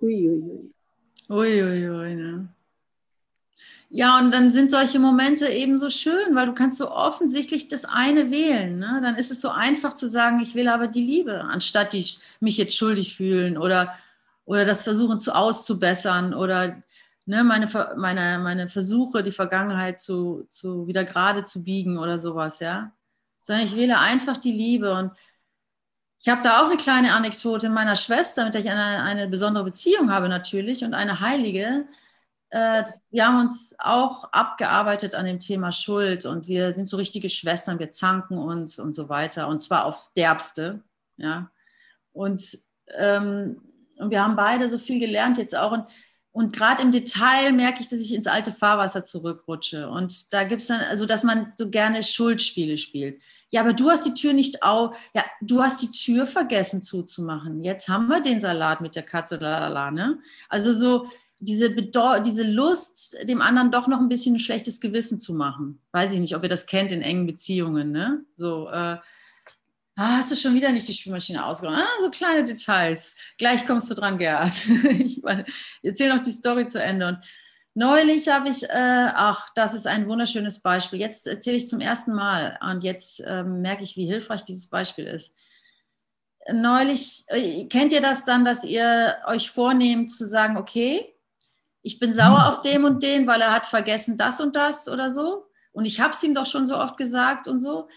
Uiuiui. 0.00 0.72
Uiuiui, 1.28 1.88
ui, 1.88 2.14
ne? 2.14 2.48
Ja, 3.90 4.18
und 4.18 4.32
dann 4.32 4.52
sind 4.52 4.70
solche 4.70 4.98
Momente 4.98 5.48
eben 5.48 5.78
so 5.78 5.88
schön, 5.88 6.34
weil 6.34 6.46
du 6.46 6.52
kannst 6.52 6.76
so 6.76 6.90
offensichtlich 6.90 7.68
das 7.68 7.86
eine 7.86 8.30
wählen. 8.30 8.78
Ne? 8.78 9.00
Dann 9.02 9.14
ist 9.14 9.30
es 9.30 9.40
so 9.40 9.48
einfach 9.48 9.94
zu 9.94 10.06
sagen, 10.06 10.40
ich 10.40 10.54
will 10.54 10.68
aber 10.68 10.88
die 10.88 11.02
Liebe, 11.02 11.40
anstatt 11.44 11.94
ich 11.94 12.20
mich 12.38 12.58
jetzt 12.58 12.76
schuldig 12.76 13.16
fühlen 13.16 13.56
oder, 13.56 13.94
oder 14.44 14.66
das 14.66 14.82
versuchen 14.82 15.18
zu 15.20 15.34
auszubessern 15.34 16.34
oder 16.34 16.76
ne, 17.24 17.44
meine, 17.44 17.66
meine, 17.96 18.38
meine 18.40 18.68
Versuche, 18.68 19.22
die 19.22 19.30
Vergangenheit 19.30 20.00
zu, 20.00 20.44
zu 20.48 20.86
wieder 20.86 21.04
gerade 21.04 21.44
zu 21.44 21.64
biegen 21.64 21.98
oder 21.98 22.18
sowas, 22.18 22.60
ja. 22.60 22.92
Sondern 23.40 23.64
ich 23.64 23.74
wähle 23.74 23.98
einfach 23.98 24.36
die 24.36 24.52
Liebe. 24.52 24.92
Und 24.92 25.12
ich 26.20 26.28
habe 26.28 26.42
da 26.42 26.60
auch 26.60 26.66
eine 26.66 26.76
kleine 26.76 27.14
Anekdote 27.14 27.68
meiner 27.68 27.96
Schwester, 27.96 28.44
mit 28.44 28.54
der 28.54 28.62
ich 28.62 28.70
eine, 28.70 29.02
eine 29.02 29.28
besondere 29.28 29.64
Beziehung 29.64 30.10
habe 30.10 30.28
natürlich 30.28 30.84
und 30.84 30.94
eine 30.94 31.20
Heilige. 31.20 31.86
Äh, 32.50 32.84
wir 33.10 33.26
haben 33.26 33.40
uns 33.40 33.76
auch 33.78 34.24
abgearbeitet 34.32 35.14
an 35.14 35.26
dem 35.26 35.38
Thema 35.38 35.70
Schuld 35.70 36.26
und 36.26 36.48
wir 36.48 36.74
sind 36.74 36.86
so 36.86 36.96
richtige 36.96 37.28
Schwestern, 37.28 37.78
wir 37.78 37.90
zanken 37.90 38.38
uns 38.38 38.78
und 38.78 38.94
so 38.94 39.08
weiter 39.08 39.48
und 39.48 39.60
zwar 39.60 39.84
aufs 39.84 40.12
Derbste, 40.14 40.82
ja. 41.16 41.50
Und, 42.12 42.58
ähm, 42.96 43.62
und 43.98 44.10
wir 44.10 44.22
haben 44.22 44.34
beide 44.34 44.68
so 44.68 44.78
viel 44.78 44.98
gelernt 44.98 45.38
jetzt 45.38 45.54
auch 45.54 45.72
und 45.72 45.84
und 46.38 46.52
gerade 46.52 46.84
im 46.84 46.92
Detail 46.92 47.50
merke 47.50 47.80
ich, 47.80 47.88
dass 47.88 47.98
ich 47.98 48.14
ins 48.14 48.28
alte 48.28 48.52
Fahrwasser 48.52 49.02
zurückrutsche. 49.02 49.88
Und 49.88 50.32
da 50.32 50.44
gibt 50.44 50.62
es 50.62 50.68
dann, 50.68 50.80
also 50.82 51.04
dass 51.04 51.24
man 51.24 51.52
so 51.56 51.68
gerne 51.68 52.04
Schuldspiele 52.04 52.78
spielt. 52.78 53.20
Ja, 53.50 53.62
aber 53.62 53.72
du 53.72 53.90
hast 53.90 54.06
die 54.06 54.14
Tür 54.14 54.34
nicht 54.34 54.62
auf. 54.62 54.96
Ja, 55.14 55.24
du 55.40 55.60
hast 55.64 55.82
die 55.82 55.90
Tür 55.90 56.28
vergessen 56.28 56.80
zuzumachen. 56.80 57.64
Jetzt 57.64 57.88
haben 57.88 58.06
wir 58.06 58.20
den 58.20 58.40
Salat 58.40 58.80
mit 58.80 58.94
der 58.94 59.02
Katze, 59.02 59.38
lalala, 59.38 59.90
ne? 59.90 60.20
Also 60.48 60.72
so 60.72 61.08
diese, 61.40 61.70
diese 61.70 62.44
Lust, 62.44 63.16
dem 63.24 63.42
anderen 63.42 63.72
doch 63.72 63.88
noch 63.88 63.98
ein 63.98 64.08
bisschen 64.08 64.36
ein 64.36 64.38
schlechtes 64.38 64.80
Gewissen 64.80 65.18
zu 65.18 65.34
machen. 65.34 65.80
Weiß 65.90 66.12
ich 66.12 66.20
nicht, 66.20 66.36
ob 66.36 66.44
ihr 66.44 66.48
das 66.48 66.66
kennt 66.66 66.92
in 66.92 67.02
engen 67.02 67.26
Beziehungen, 67.26 67.90
ne? 67.90 68.24
So, 68.34 68.68
äh, 68.68 68.98
ah, 69.98 70.18
hast 70.18 70.30
du 70.30 70.36
schon 70.36 70.54
wieder 70.54 70.70
nicht 70.70 70.86
die 70.86 70.94
Spülmaschine 70.94 71.44
ausgeräumt? 71.44 71.78
Ah, 71.78 72.00
so 72.00 72.10
kleine 72.10 72.44
Details. 72.44 73.16
Gleich 73.36 73.66
kommst 73.66 73.90
du 73.90 73.94
dran, 73.94 74.16
Gerhard. 74.16 74.52
ich 74.88 75.20
erzähle 75.82 76.14
noch 76.14 76.22
die 76.22 76.32
Story 76.32 76.68
zu 76.68 76.80
Ende. 76.80 77.08
Und 77.08 77.18
neulich 77.74 78.28
habe 78.28 78.48
ich, 78.48 78.62
äh, 78.62 78.68
ach, 78.72 79.50
das 79.56 79.74
ist 79.74 79.88
ein 79.88 80.08
wunderschönes 80.08 80.60
Beispiel. 80.60 81.00
Jetzt 81.00 81.26
erzähle 81.26 81.56
ich 81.56 81.68
zum 81.68 81.80
ersten 81.80 82.14
Mal 82.14 82.58
und 82.62 82.84
jetzt 82.84 83.20
äh, 83.20 83.42
merke 83.42 83.82
ich, 83.82 83.96
wie 83.96 84.06
hilfreich 84.06 84.44
dieses 84.44 84.68
Beispiel 84.68 85.06
ist. 85.06 85.34
Neulich, 86.50 87.24
äh, 87.26 87.66
kennt 87.66 87.92
ihr 87.92 88.00
das 88.00 88.24
dann, 88.24 88.44
dass 88.44 88.62
ihr 88.62 89.16
euch 89.26 89.50
vornehmt 89.50 90.12
zu 90.12 90.24
sagen, 90.24 90.56
okay, 90.56 91.12
ich 91.82 91.98
bin 91.98 92.14
sauer 92.14 92.46
auf 92.46 92.60
dem 92.60 92.84
und 92.84 93.02
den, 93.02 93.26
weil 93.26 93.40
er 93.40 93.52
hat 93.52 93.66
vergessen 93.66 94.16
das 94.16 94.40
und 94.40 94.54
das 94.54 94.88
oder 94.88 95.10
so. 95.10 95.46
Und 95.72 95.86
ich 95.86 96.00
habe 96.00 96.12
es 96.12 96.22
ihm 96.22 96.34
doch 96.34 96.46
schon 96.46 96.66
so 96.66 96.76
oft 96.76 96.96
gesagt 96.96 97.48
und 97.48 97.60
so 97.60 97.88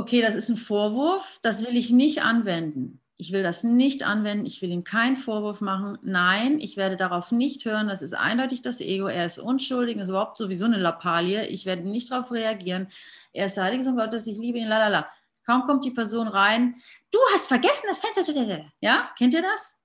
okay, 0.00 0.22
das 0.22 0.34
ist 0.34 0.48
ein 0.48 0.56
Vorwurf, 0.56 1.38
das 1.42 1.66
will 1.66 1.76
ich 1.76 1.90
nicht 1.90 2.22
anwenden. 2.22 3.00
Ich 3.16 3.32
will 3.32 3.42
das 3.42 3.64
nicht 3.64 4.02
anwenden, 4.02 4.46
ich 4.46 4.62
will 4.62 4.70
ihm 4.70 4.82
keinen 4.82 5.16
Vorwurf 5.16 5.60
machen. 5.60 5.98
Nein, 6.02 6.58
ich 6.58 6.78
werde 6.78 6.96
darauf 6.96 7.32
nicht 7.32 7.66
hören, 7.66 7.86
das 7.86 8.00
ist 8.00 8.14
eindeutig 8.14 8.62
das 8.62 8.80
Ego, 8.80 9.08
er 9.08 9.26
ist 9.26 9.38
unschuldig, 9.38 9.98
ist 9.98 10.08
überhaupt 10.08 10.38
sowieso 10.38 10.64
eine 10.64 10.78
Lappalie, 10.78 11.46
ich 11.46 11.66
werde 11.66 11.82
nicht 11.82 12.10
darauf 12.10 12.32
reagieren. 12.32 12.88
Er 13.34 13.46
ist 13.46 13.58
der 13.58 13.64
Heilige 13.64 13.84
Sohn 13.84 13.96
Gottes, 13.96 14.26
ich 14.26 14.38
liebe 14.38 14.58
ihn, 14.58 14.68
lalala. 14.68 15.06
Kaum 15.44 15.64
kommt 15.64 15.84
die 15.84 15.90
Person 15.90 16.28
rein, 16.28 16.76
du 17.12 17.18
hast 17.34 17.48
vergessen, 17.48 17.86
das 17.88 17.98
Fenster 17.98 18.24
zu... 18.24 18.32
Ja, 18.80 19.10
kennt 19.18 19.34
ihr 19.34 19.42
das? 19.42 19.80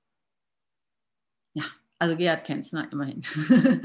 Ja, 1.54 1.64
also 2.00 2.16
Gerhard 2.16 2.46
kennt 2.46 2.64
es, 2.64 2.72
immerhin. 2.72 3.22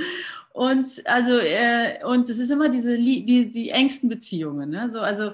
und 0.52 0.88
also, 1.06 1.38
äh, 1.38 2.04
und 2.04 2.28
es 2.28 2.38
ist 2.38 2.50
immer 2.50 2.68
diese, 2.68 2.96
die, 2.96 3.50
die 3.50 3.70
engsten 3.70 4.08
Beziehungen. 4.08 4.70
Ne? 4.70 4.88
So, 4.88 5.00
also 5.00 5.32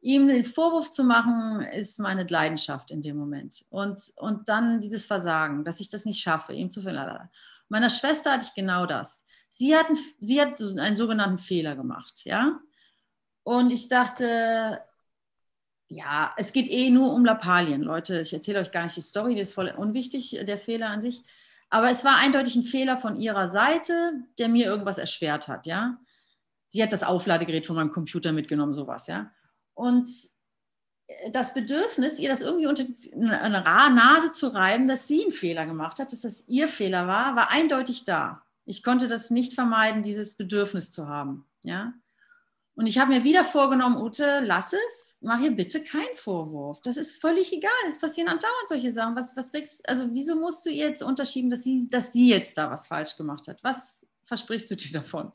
ihm 0.00 0.28
den 0.28 0.44
Vorwurf 0.44 0.90
zu 0.90 1.04
machen, 1.04 1.60
ist 1.62 1.98
meine 2.00 2.24
Leidenschaft 2.24 2.90
in 2.90 3.02
dem 3.02 3.16
Moment. 3.16 3.64
Und, 3.68 4.00
und 4.16 4.48
dann 4.48 4.80
dieses 4.80 5.04
Versagen, 5.04 5.64
dass 5.64 5.80
ich 5.80 5.88
das 5.88 6.04
nicht 6.04 6.20
schaffe, 6.20 6.52
ihm 6.52 6.70
zu 6.70 6.82
finden. 6.82 7.28
Meiner 7.68 7.90
Schwester 7.90 8.32
hatte 8.32 8.46
ich 8.46 8.54
genau 8.54 8.86
das. 8.86 9.24
Sie 9.50 9.76
hat, 9.76 9.88
einen, 9.88 9.98
sie 10.18 10.40
hat 10.40 10.60
einen 10.60 10.96
sogenannten 10.96 11.38
Fehler 11.38 11.76
gemacht, 11.76 12.24
ja. 12.24 12.60
Und 13.42 13.72
ich 13.72 13.88
dachte, 13.88 14.80
ja, 15.88 16.32
es 16.36 16.52
geht 16.52 16.70
eh 16.70 16.88
nur 16.88 17.12
um 17.12 17.24
Lappalien, 17.24 17.82
Leute. 17.82 18.20
Ich 18.20 18.32
erzähle 18.32 18.60
euch 18.60 18.70
gar 18.70 18.84
nicht 18.84 18.96
die 18.96 19.02
Story, 19.02 19.34
die 19.34 19.40
ist 19.40 19.54
voll 19.54 19.68
unwichtig, 19.76 20.38
der 20.46 20.58
Fehler 20.58 20.88
an 20.88 21.02
sich. 21.02 21.22
Aber 21.68 21.90
es 21.90 22.04
war 22.04 22.16
eindeutig 22.16 22.56
ein 22.56 22.64
Fehler 22.64 22.96
von 22.96 23.16
ihrer 23.16 23.48
Seite, 23.48 24.12
der 24.38 24.48
mir 24.48 24.66
irgendwas 24.66 24.98
erschwert 24.98 25.48
hat, 25.48 25.66
ja. 25.66 25.98
Sie 26.66 26.82
hat 26.82 26.92
das 26.92 27.02
Aufladegerät 27.02 27.66
von 27.66 27.74
meinem 27.76 27.90
Computer 27.90 28.32
mitgenommen, 28.32 28.74
sowas, 28.74 29.08
ja. 29.08 29.32
Und 29.80 30.08
äh, 31.06 31.30
das 31.30 31.54
Bedürfnis, 31.54 32.18
ihr 32.18 32.28
das 32.28 32.42
irgendwie 32.42 32.66
unter 32.66 32.84
die 32.84 33.10
Nase 33.14 34.30
zu 34.30 34.48
reiben, 34.48 34.86
dass 34.86 35.08
sie 35.08 35.22
einen 35.22 35.30
Fehler 35.30 35.64
gemacht 35.64 35.98
hat, 35.98 36.12
dass 36.12 36.20
das 36.20 36.44
ihr 36.48 36.68
Fehler 36.68 37.06
war, 37.06 37.34
war 37.34 37.50
eindeutig 37.50 38.04
da. 38.04 38.42
Ich 38.66 38.82
konnte 38.82 39.08
das 39.08 39.30
nicht 39.30 39.54
vermeiden, 39.54 40.02
dieses 40.02 40.36
Bedürfnis 40.36 40.90
zu 40.90 41.08
haben. 41.08 41.46
Ja? 41.64 41.94
Und 42.74 42.86
ich 42.86 42.98
habe 42.98 43.10
mir 43.10 43.24
wieder 43.24 43.42
vorgenommen, 43.42 43.96
Ute, 43.96 44.40
lass 44.44 44.74
es, 44.74 45.16
mach 45.22 45.40
ihr 45.40 45.50
bitte 45.50 45.82
keinen 45.82 46.16
Vorwurf. 46.16 46.80
Das 46.82 46.98
ist 46.98 47.18
völlig 47.18 47.50
egal. 47.50 47.70
Es 47.88 47.98
passieren 47.98 48.28
andauernd 48.28 48.68
solche 48.68 48.90
Sachen. 48.90 49.16
Was, 49.16 49.34
was 49.34 49.54
regst, 49.54 49.88
also 49.88 50.08
wieso 50.12 50.36
musst 50.36 50.66
du 50.66 50.70
ihr 50.70 50.88
jetzt 50.88 51.02
unterschieben, 51.02 51.48
dass 51.48 51.62
sie, 51.62 51.88
dass 51.88 52.12
sie 52.12 52.28
jetzt 52.28 52.58
da 52.58 52.70
was 52.70 52.86
falsch 52.86 53.16
gemacht 53.16 53.48
hat? 53.48 53.64
Was 53.64 54.06
versprichst 54.24 54.70
du 54.70 54.76
dir 54.76 54.92
davon? 54.92 55.32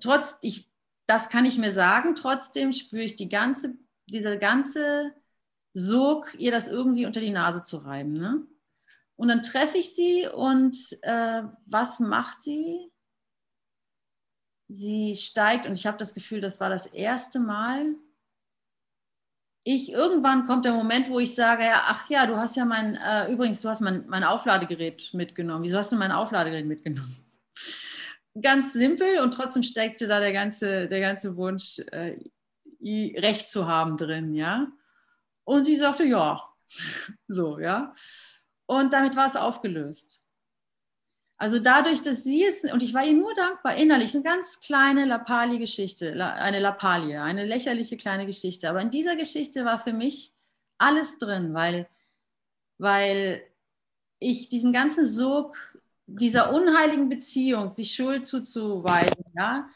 Trotz, 0.00 0.36
ich 0.42 0.68
das 1.08 1.30
kann 1.30 1.46
ich 1.46 1.58
mir 1.58 1.72
sagen. 1.72 2.14
Trotzdem 2.14 2.72
spüre 2.72 3.02
ich 3.02 3.16
die 3.16 3.28
ganze, 3.28 3.74
dieser 4.06 4.36
ganze 4.36 5.14
Sog, 5.72 6.34
ihr 6.38 6.52
das 6.52 6.68
irgendwie 6.68 7.06
unter 7.06 7.20
die 7.20 7.30
Nase 7.30 7.62
zu 7.64 7.78
reiben. 7.78 8.12
Ne? 8.12 8.46
Und 9.16 9.28
dann 9.28 9.42
treffe 9.42 9.78
ich 9.78 9.94
sie 9.94 10.28
und 10.28 10.76
äh, 11.02 11.42
was 11.66 11.98
macht 11.98 12.42
sie? 12.42 12.92
Sie 14.68 15.16
steigt 15.16 15.66
und 15.66 15.72
ich 15.72 15.86
habe 15.86 15.96
das 15.96 16.12
Gefühl, 16.12 16.40
das 16.40 16.60
war 16.60 16.68
das 16.68 16.86
erste 16.86 17.40
Mal. 17.40 17.94
Ich 19.64 19.90
irgendwann 19.92 20.46
kommt 20.46 20.66
der 20.66 20.74
Moment, 20.74 21.08
wo 21.08 21.18
ich 21.18 21.34
sage, 21.34 21.64
ja, 21.64 21.84
ach 21.86 22.08
ja, 22.10 22.26
du 22.26 22.36
hast 22.36 22.54
ja 22.56 22.66
mein, 22.66 22.96
äh, 22.96 23.32
übrigens, 23.32 23.62
du 23.62 23.68
hast 23.70 23.80
mein, 23.80 24.06
mein 24.08 24.24
Aufladegerät 24.24 25.14
mitgenommen. 25.14 25.64
Wieso 25.64 25.78
hast 25.78 25.90
du 25.90 25.96
mein 25.96 26.12
Aufladegerät 26.12 26.66
mitgenommen? 26.66 27.16
Ganz 28.42 28.72
simpel 28.72 29.18
und 29.20 29.32
trotzdem 29.32 29.62
steckte 29.62 30.06
da 30.06 30.20
der 30.20 30.32
ganze, 30.32 30.88
der 30.88 31.00
ganze 31.00 31.36
Wunsch, 31.36 31.78
äh, 31.92 32.18
Recht 32.80 33.48
zu 33.48 33.66
haben 33.66 33.96
drin, 33.96 34.34
ja. 34.34 34.68
Und 35.44 35.64
sie 35.64 35.76
sagte, 35.76 36.04
ja, 36.04 36.42
so, 37.28 37.58
ja. 37.58 37.94
Und 38.66 38.92
damit 38.92 39.16
war 39.16 39.26
es 39.26 39.36
aufgelöst. 39.36 40.22
Also 41.40 41.60
dadurch, 41.60 42.02
dass 42.02 42.24
sie 42.24 42.44
es, 42.44 42.64
und 42.64 42.82
ich 42.82 42.94
war 42.94 43.04
ihr 43.04 43.14
nur 43.14 43.32
dankbar, 43.32 43.76
innerlich, 43.76 44.12
eine 44.14 44.24
ganz 44.24 44.58
kleine 44.58 45.04
Lappalie-Geschichte, 45.04 46.12
eine 46.12 46.58
Lappalie, 46.58 47.22
eine 47.22 47.46
lächerliche 47.46 47.96
kleine 47.96 48.26
Geschichte. 48.26 48.68
Aber 48.68 48.80
in 48.80 48.90
dieser 48.90 49.14
Geschichte 49.14 49.64
war 49.64 49.78
für 49.78 49.92
mich 49.92 50.32
alles 50.78 51.16
drin, 51.18 51.54
weil, 51.54 51.88
weil 52.78 53.40
ich 54.18 54.48
diesen 54.48 54.72
ganzen 54.72 55.06
Sog 55.06 55.56
dieser 56.08 56.52
unheiligen 56.52 57.08
Beziehung, 57.08 57.70
sich 57.70 57.94
Schuld 57.94 58.26
zuzuweisen, 58.26 59.24
ja, 59.36 59.68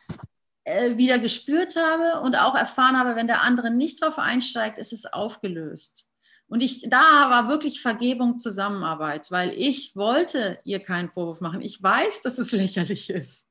äh, 0.65 0.97
wieder 0.97 1.19
gespürt 1.19 1.77
habe 1.77 2.21
und 2.21 2.37
auch 2.37 2.55
erfahren 2.55 2.97
habe, 2.97 3.17
wenn 3.17 3.27
der 3.27 3.43
andere 3.43 3.71
nicht 3.71 4.03
drauf 4.03 4.19
einsteigt, 4.19 4.79
ist 4.79 4.93
es 4.93 5.07
aufgelöst. 5.07 6.09
Und 6.49 6.63
ich, 6.63 6.87
da 6.89 7.31
war 7.31 7.49
wirklich 7.49 7.81
Vergebung, 7.81 8.39
Zusammenarbeit, 8.39 9.31
weil 9.31 9.53
ich 9.53 9.97
wollte 9.97 10.59
ihr 10.65 10.81
keinen 10.81 11.09
Vorwurf 11.11 11.41
machen. 11.41 11.63
Ich 11.63 11.83
weiß, 11.83 12.23
dass 12.23 12.39
es 12.39 12.53
lächerlich 12.53 13.11
ist. 13.11 13.49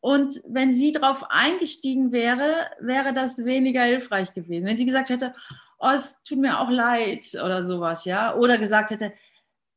Und 0.00 0.40
wenn 0.48 0.72
sie 0.72 0.92
darauf 0.92 1.30
eingestiegen 1.30 2.10
wäre, 2.10 2.70
wäre 2.80 3.12
das 3.12 3.44
weniger 3.44 3.82
hilfreich 3.82 4.32
gewesen. 4.32 4.66
Wenn 4.66 4.78
sie 4.78 4.86
gesagt 4.86 5.10
hätte, 5.10 5.34
oh, 5.78 5.90
es 5.94 6.22
tut 6.22 6.38
mir 6.38 6.58
auch 6.58 6.70
leid 6.70 7.26
oder 7.44 7.62
sowas, 7.62 8.04
ja, 8.04 8.34
oder 8.34 8.58
gesagt 8.58 8.90
hätte, 8.90 9.12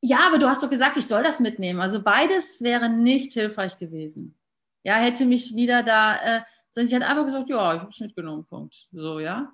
ja, 0.06 0.28
aber 0.28 0.38
du 0.38 0.48
hast 0.48 0.62
doch 0.62 0.70
gesagt, 0.70 0.98
ich 0.98 1.08
soll 1.08 1.24
das 1.24 1.40
mitnehmen. 1.40 1.80
Also 1.80 2.04
beides 2.04 2.62
wäre 2.62 2.90
nicht 2.90 3.32
hilfreich 3.32 3.80
gewesen. 3.80 4.36
Ja, 4.84 4.96
hätte 4.96 5.24
mich 5.24 5.56
wieder 5.56 5.82
da, 5.82 6.18
äh, 6.18 6.42
sondern 6.68 6.90
sie 6.90 6.96
hat 6.98 7.10
einfach 7.10 7.26
gesagt, 7.26 7.50
ja, 7.50 7.76
ich 7.76 7.80
habe 7.80 7.90
es 7.90 8.02
mitgenommen, 8.02 8.46
Punkt. 8.46 8.90
So, 8.92 9.20
ja. 9.20 9.54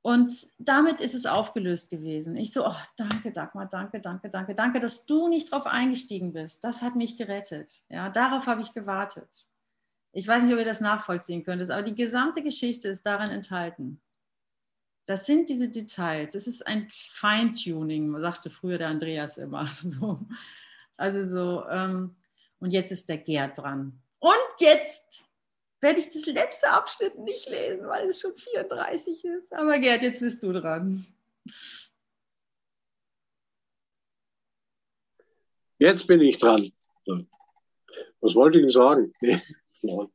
Und 0.00 0.32
damit 0.58 1.00
ist 1.00 1.14
es 1.14 1.26
aufgelöst 1.26 1.90
gewesen. 1.90 2.36
Ich 2.36 2.52
so, 2.52 2.64
oh, 2.64 2.76
danke, 2.96 3.32
Dagmar, 3.32 3.66
danke, 3.66 4.00
danke, 4.00 4.30
danke, 4.30 4.54
danke, 4.54 4.78
dass 4.78 5.06
du 5.06 5.26
nicht 5.26 5.50
drauf 5.50 5.66
eingestiegen 5.66 6.32
bist. 6.32 6.62
Das 6.62 6.80
hat 6.80 6.94
mich 6.94 7.16
gerettet. 7.16 7.82
Ja, 7.88 8.10
darauf 8.10 8.46
habe 8.46 8.60
ich 8.60 8.74
gewartet. 8.74 9.48
Ich 10.12 10.28
weiß 10.28 10.44
nicht, 10.44 10.52
ob 10.52 10.60
ihr 10.60 10.64
das 10.64 10.80
nachvollziehen 10.80 11.42
könnt, 11.42 11.68
aber 11.68 11.82
die 11.82 11.96
gesamte 11.96 12.44
Geschichte 12.44 12.86
ist 12.86 13.04
darin 13.04 13.30
enthalten. 13.30 14.00
Das 15.06 15.26
sind 15.26 15.48
diese 15.48 15.68
Details. 15.68 16.34
Es 16.34 16.46
ist 16.46 16.66
ein 16.66 16.88
Feintuning, 17.12 18.18
sagte 18.20 18.50
früher 18.50 18.78
der 18.78 18.88
Andreas 18.88 19.36
immer. 19.36 19.68
So. 19.82 20.20
Also 20.96 21.26
so, 21.26 21.68
ähm, 21.68 22.14
und 22.60 22.70
jetzt 22.70 22.92
ist 22.92 23.08
der 23.08 23.18
Gerd 23.18 23.58
dran. 23.58 24.00
Und 24.20 24.32
jetzt 24.60 25.24
werde 25.80 25.98
ich 25.98 26.06
das 26.06 26.24
letzte 26.26 26.70
Abschnitt 26.70 27.18
nicht 27.18 27.48
lesen, 27.48 27.86
weil 27.88 28.08
es 28.08 28.20
schon 28.20 28.34
34 28.36 29.24
ist. 29.24 29.52
Aber 29.52 29.78
Gerd, 29.78 30.02
jetzt 30.02 30.20
bist 30.20 30.42
du 30.42 30.52
dran. 30.52 31.06
Jetzt 35.78 36.06
bin 36.06 36.20
ich 36.20 36.38
dran. 36.38 36.70
Was 38.20 38.34
wollte 38.34 38.58
ich 38.58 38.62
denn 38.62 38.70
sagen? 38.70 39.12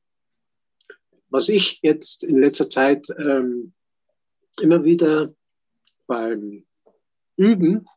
Was 1.30 1.50
ich 1.50 1.80
jetzt 1.84 2.24
in 2.24 2.40
letzter 2.42 2.68
Zeit 2.68 3.08
ähm, 3.20 3.74
immer 4.62 4.84
wieder 4.84 5.34
beim 6.08 6.66
Üben 7.36 7.88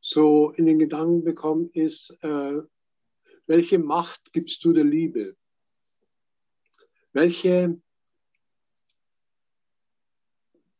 so 0.00 0.50
in 0.52 0.66
den 0.66 0.78
Gedanken 0.78 1.24
bekomme, 1.24 1.68
ist, 1.72 2.16
äh, 2.22 2.62
welche 3.46 3.78
Macht 3.78 4.32
gibst 4.32 4.64
du 4.64 4.72
der 4.72 4.84
Liebe? 4.84 5.36
Welche 7.12 7.80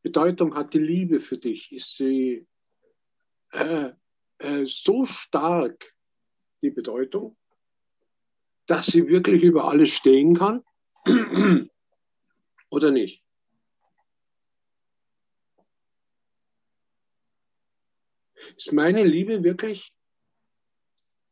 Bedeutung 0.03 0.55
hat 0.55 0.75
die 0.75 0.79
Liebe 0.79 1.19
für 1.19 1.39
dich? 1.39 1.73
Ist 1.73 1.97
sie 1.97 2.47
äh, 3.53 3.91
äh, 4.39 4.65
so 4.65 5.05
stark, 5.05 5.95
die 6.63 6.71
Bedeutung, 6.71 7.37
dass 8.67 8.87
sie 8.87 9.07
wirklich 9.09 9.43
über 9.43 9.65
alles 9.65 9.91
stehen 9.91 10.35
kann? 10.35 10.65
Oder 12.71 12.91
nicht? 12.91 13.23
Ist 18.59 18.73
meine 18.73 19.05
Liebe 19.05 19.45
wirklich 19.45 19.95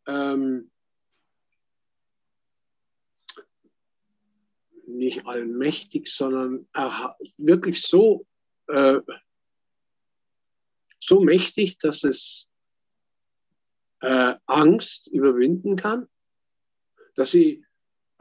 ähm, 0.07 0.70
nicht 4.87 5.27
allmächtig, 5.27 6.07
sondern 6.07 6.68
wirklich 7.37 7.83
so, 7.83 8.29
äh, 8.68 9.01
so 11.01 11.20
mächtig, 11.20 11.79
dass 11.79 12.05
es 12.05 12.49
äh, 14.03 14.37
Angst 14.47 15.09
überwinden 15.09 15.74
kann, 15.74 16.09
dass 17.16 17.33
sie 17.33 17.66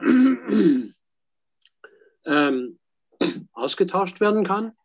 ähm, 2.24 2.80
ausgetauscht 3.52 4.18
werden 4.18 4.42
kann. 4.42 4.76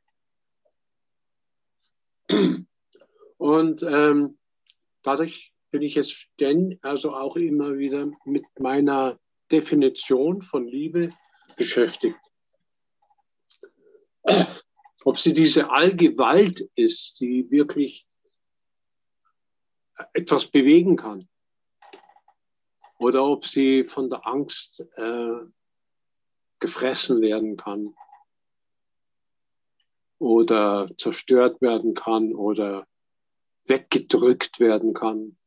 Und 3.41 3.81
ähm, 3.81 4.37
dadurch 5.01 5.51
bin 5.71 5.81
ich 5.81 5.95
jetzt 5.95 6.11
ständig, 6.11 6.77
also 6.83 7.15
auch 7.15 7.35
immer 7.35 7.75
wieder 7.79 8.05
mit 8.23 8.45
meiner 8.59 9.19
Definition 9.51 10.43
von 10.43 10.67
Liebe 10.67 11.11
beschäftigt. 11.57 12.19
Ob 15.05 15.17
sie 15.17 15.33
diese 15.33 15.71
Allgewalt 15.71 16.69
ist, 16.75 17.19
die 17.19 17.49
wirklich 17.49 18.07
etwas 20.13 20.45
bewegen 20.45 20.95
kann. 20.95 21.27
Oder 22.99 23.25
ob 23.25 23.43
sie 23.43 23.85
von 23.85 24.11
der 24.11 24.27
Angst 24.27 24.85
äh, 24.97 25.39
gefressen 26.59 27.21
werden 27.21 27.57
kann. 27.57 27.95
Oder 30.19 30.91
zerstört 30.95 31.59
werden 31.59 31.95
kann 31.95 32.35
oder 32.35 32.85
weggedrückt 33.65 34.59
werden 34.59 34.93
kann. 34.93 35.37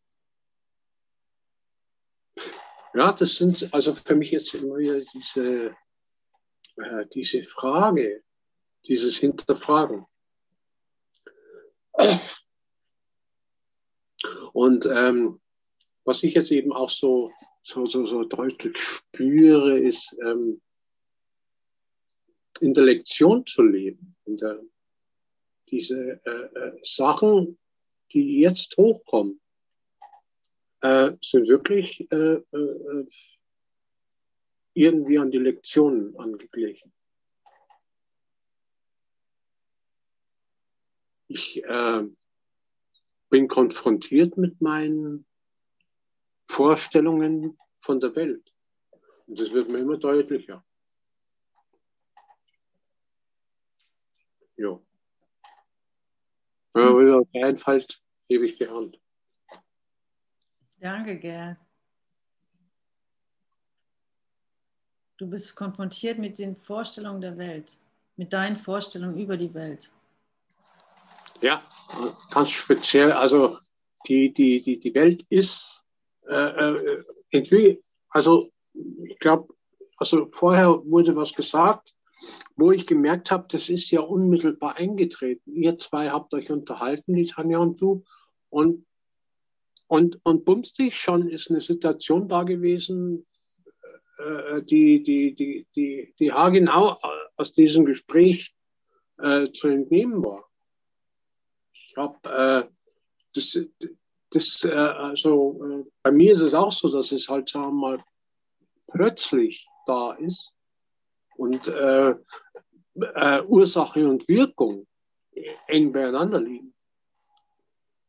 Ja, 2.94 3.12
das 3.12 3.36
sind 3.36 3.72
also 3.74 3.92
für 3.94 4.14
mich 4.14 4.30
jetzt 4.30 4.54
immer 4.54 4.76
wieder 4.76 5.00
diese 5.12 5.76
äh, 6.76 7.06
diese 7.14 7.42
Frage, 7.42 8.22
dieses 8.86 9.18
Hinterfragen. 9.18 10.06
Und 14.52 14.86
ähm, 14.86 15.40
was 16.04 16.22
ich 16.22 16.34
jetzt 16.34 16.50
eben 16.50 16.72
auch 16.72 16.90
so, 16.90 17.32
so, 17.62 17.86
so, 17.86 18.06
so 18.06 18.24
deutlich 18.24 18.76
spüre, 18.78 19.78
ist 19.78 20.16
ähm, 20.24 20.60
in 22.60 22.74
der 22.74 22.84
Lektion 22.84 23.46
zu 23.46 23.62
leben, 23.62 24.16
in 24.24 24.36
der, 24.36 24.60
diese 25.70 26.20
äh, 26.24 26.58
äh, 26.58 26.78
Sachen, 26.82 27.58
die 28.14 28.38
jetzt 28.38 28.76
hochkommen, 28.76 29.40
äh, 30.80 31.12
sind 31.20 31.48
wirklich 31.48 32.10
äh, 32.12 32.36
äh, 32.36 33.06
irgendwie 34.74 35.18
an 35.18 35.30
die 35.30 35.38
Lektionen 35.38 36.16
angeglichen. 36.16 36.92
Ich 41.26 41.62
äh, 41.64 42.04
bin 43.30 43.48
konfrontiert 43.48 44.36
mit 44.36 44.60
meinen 44.60 45.26
Vorstellungen 46.42 47.58
von 47.72 47.98
der 47.98 48.14
Welt. 48.14 48.54
Und 49.26 49.40
das 49.40 49.52
wird 49.52 49.68
mir 49.68 49.78
immer 49.78 49.96
deutlicher. 49.96 50.64
Ja. 54.56 54.78
Wenn 56.74 56.94
mir 56.96 57.26
einfällt, 57.44 58.03
gebe 58.29 58.47
ich 58.47 58.57
die 58.57 58.68
Hand. 58.68 59.01
Danke, 60.79 61.18
Gerd. 61.18 61.57
Du 65.16 65.31
bist 65.31 65.55
konfrontiert 65.55 66.18
mit 66.18 66.39
den 66.39 66.57
Vorstellungen 66.57 67.20
der 67.20 67.39
Welt, 67.39 67.79
mit 68.16 68.33
deinen 68.33 68.57
Vorstellungen 68.57 69.18
über 69.18 69.37
die 69.37 69.55
Welt. 69.55 69.91
Ja, 71.41 71.62
ganz 72.31 72.51
speziell. 72.51 73.12
Also 73.12 73.59
die, 74.09 74.33
die, 74.33 74.57
die, 74.57 74.79
die 74.79 74.95
Welt 74.95 75.25
ist 75.29 75.83
äh, 76.29 76.35
äh, 76.35 77.03
entwickelt. 77.31 77.83
Also 78.09 78.49
ich 79.05 79.18
glaube, 79.18 79.55
also 79.97 80.27
vorher 80.31 80.68
wurde 80.85 81.14
was 81.16 81.33
gesagt, 81.33 81.95
wo 82.57 82.70
ich 82.72 82.86
gemerkt 82.86 83.30
habe, 83.30 83.48
das 83.50 83.68
ist 83.68 83.90
ja 83.90 84.00
unmittelbar 84.00 84.76
eingetreten. 84.76 85.55
Ihr 85.55 85.76
zwei 85.78 86.11
habt 86.11 86.32
euch 86.34 86.50
unterhalten, 86.50 87.14
die 87.14 87.24
Tanja 87.24 87.59
und 87.59 87.80
du, 87.80 88.05
und, 88.48 88.86
und, 89.88 90.20
und 90.24 90.44
bumstig 90.44 90.96
schon 90.96 91.28
ist 91.28 91.50
eine 91.50 91.61
Situation 91.61 92.28
da 92.28 92.44
gewesen, 92.44 93.26
äh, 94.18 94.62
die, 94.62 95.02
die, 95.02 95.34
die, 95.34 95.66
die, 95.74 96.14
die 96.18 96.32
haargenau 96.32 96.96
aus 97.36 97.52
diesem 97.52 97.84
Gespräch 97.84 98.55
äh, 99.18 99.50
zu 99.50 99.68
entnehmen 99.68 100.22
war. 100.24 100.48
Ich 101.72 101.96
habe 101.96 102.68
äh, 102.68 102.74
das, 103.34 103.59
das 104.30 104.64
äh, 104.64 104.72
also 104.72 105.61
äh, 105.64 105.90
bei 106.02 106.12
mir 106.12 106.32
ist 106.32 106.40
es 106.40 106.55
auch 106.55 106.72
so, 106.72 106.88
dass 106.88 107.11
es 107.12 107.28
halt 107.28 107.48
sagen 107.48 107.66
wir 107.66 107.72
mal 107.72 108.05
plötzlich 108.88 109.66
da 109.86 110.12
ist 110.12 110.53
und 111.37 111.68
äh, 111.68 112.14
äh, 112.95 113.43
Ursache 113.43 114.07
und 114.09 114.28
Wirkung 114.28 114.87
eng 115.66 115.93
beieinander 115.93 116.41
liegen. 116.41 116.74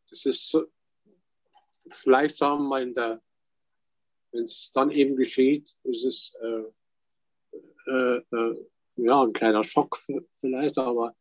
Das 0.10 0.26
ist 0.26 0.50
so, 0.50 0.66
vielleicht 1.90 2.38
sagen 2.38 2.64
wir 2.64 2.70
mal 2.70 2.84
in 2.84 2.94
der, 2.94 3.22
wenn 4.32 4.44
es 4.44 4.72
dann 4.74 4.92
eben 4.92 5.16
geschieht, 5.16 5.76
ist 5.84 6.06
es 6.06 6.34
äh, 6.42 7.92
äh, 7.92 8.18
äh 8.32 8.66
ja 8.98 9.24
ein 9.24 9.34
kleiner 9.34 9.64
Schock 9.64 9.98
vielleicht, 10.32 10.78
aber, 10.78 11.16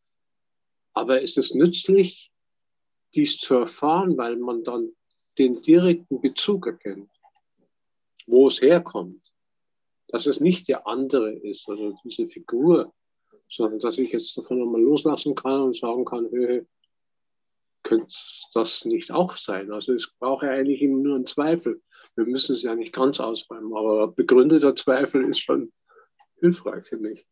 aber 0.93 1.21
ist 1.21 1.37
es 1.37 1.53
nützlich, 1.53 2.31
dies 3.13 3.37
zu 3.37 3.55
erfahren, 3.55 4.17
weil 4.17 4.37
man 4.37 4.63
dann 4.63 4.93
den 5.37 5.61
direkten 5.61 6.21
Bezug 6.21 6.67
erkennt, 6.67 7.11
wo 8.27 8.47
es 8.47 8.61
herkommt 8.61 9.34
dass 10.07 10.25
es 10.25 10.39
nicht 10.39 10.67
der 10.67 10.87
andere 10.87 11.33
ist 11.33 11.67
oder 11.67 11.93
diese 12.03 12.27
Figur, 12.27 12.93
sondern 13.47 13.79
dass 13.79 13.97
ich 13.97 14.11
jetzt 14.11 14.37
davon 14.37 14.61
einmal 14.61 14.81
loslassen 14.81 15.35
kann 15.35 15.61
und 15.61 15.75
sagen 15.75 16.05
kann, 16.05 16.29
hey, 16.31 16.65
könnte 17.83 18.15
das 18.53 18.85
nicht 18.85 19.11
auch 19.11 19.37
sein? 19.37 19.71
Also 19.71 19.93
es 19.93 20.11
braucht 20.19 20.43
ja 20.43 20.49
eigentlich 20.49 20.81
immer 20.81 20.97
nur 20.97 21.15
einen 21.15 21.27
Zweifel. 21.27 21.81
Wir 22.15 22.25
müssen 22.25 22.53
es 22.53 22.63
ja 22.63 22.75
nicht 22.75 22.93
ganz 22.93 23.19
ausräumen, 23.19 23.75
aber 23.75 24.07
begründeter 24.07 24.75
Zweifel 24.75 25.27
ist 25.27 25.39
schon 25.39 25.71
hilfreich 26.39 26.85
für 26.85 26.97
mich. 26.97 27.27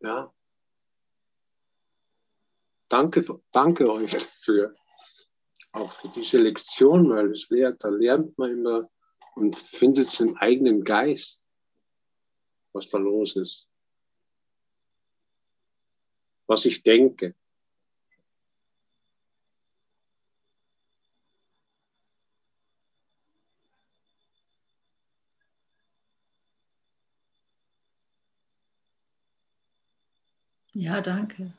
Ja. 0.00 0.32
Danke, 2.88 3.24
danke 3.52 3.90
euch 3.90 4.10
dafür 4.10 4.74
auch 5.72 5.92
für 5.92 6.08
diese 6.08 6.38
Lektion, 6.38 7.10
weil 7.10 7.30
es 7.30 7.48
lehrt, 7.50 7.82
da 7.84 7.88
lernt 7.88 8.36
man 8.38 8.50
immer 8.52 8.90
und 9.34 9.56
findet 9.56 10.18
im 10.20 10.36
eigenen 10.36 10.82
Geist, 10.82 11.46
was 12.72 12.88
da 12.88 12.98
los 12.98 13.36
ist, 13.36 13.68
was 16.46 16.64
ich 16.64 16.82
denke. 16.82 17.34
Ja, 30.74 31.00
danke. 31.00 31.52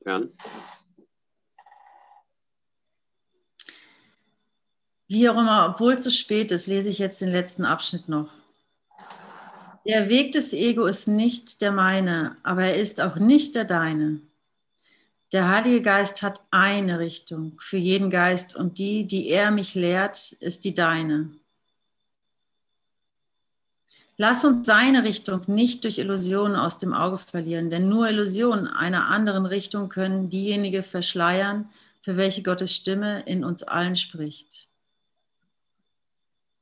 Gern. 0.00 0.32
Wie 5.10 5.28
auch 5.28 5.36
immer, 5.36 5.66
obwohl 5.68 5.94
es 5.94 6.04
so 6.04 6.10
spät 6.10 6.52
ist, 6.52 6.68
lese 6.68 6.88
ich 6.88 7.00
jetzt 7.00 7.20
den 7.20 7.32
letzten 7.32 7.64
Abschnitt 7.64 8.08
noch. 8.08 8.30
Der 9.84 10.08
Weg 10.08 10.30
des 10.30 10.52
Ego 10.52 10.86
ist 10.86 11.08
nicht 11.08 11.62
der 11.62 11.72
meine, 11.72 12.36
aber 12.44 12.62
er 12.62 12.76
ist 12.76 13.00
auch 13.00 13.16
nicht 13.16 13.56
der 13.56 13.64
deine. 13.64 14.20
Der 15.32 15.48
Heilige 15.48 15.82
Geist 15.82 16.22
hat 16.22 16.40
eine 16.52 17.00
Richtung 17.00 17.58
für 17.58 17.76
jeden 17.76 18.08
Geist 18.08 18.54
und 18.54 18.78
die, 18.78 19.04
die 19.04 19.26
er 19.30 19.50
mich 19.50 19.74
lehrt, 19.74 20.30
ist 20.38 20.64
die 20.64 20.74
deine. 20.74 21.30
Lass 24.16 24.44
uns 24.44 24.64
seine 24.64 25.02
Richtung 25.02 25.42
nicht 25.48 25.82
durch 25.82 25.98
Illusionen 25.98 26.54
aus 26.54 26.78
dem 26.78 26.94
Auge 26.94 27.18
verlieren, 27.18 27.68
denn 27.68 27.88
nur 27.88 28.08
Illusionen 28.08 28.68
einer 28.68 29.08
anderen 29.08 29.46
Richtung 29.46 29.88
können 29.88 30.28
diejenige 30.28 30.84
verschleiern, 30.84 31.68
für 32.00 32.16
welche 32.16 32.44
Gottes 32.44 32.72
Stimme 32.72 33.22
in 33.22 33.42
uns 33.42 33.64
allen 33.64 33.96
spricht. 33.96 34.69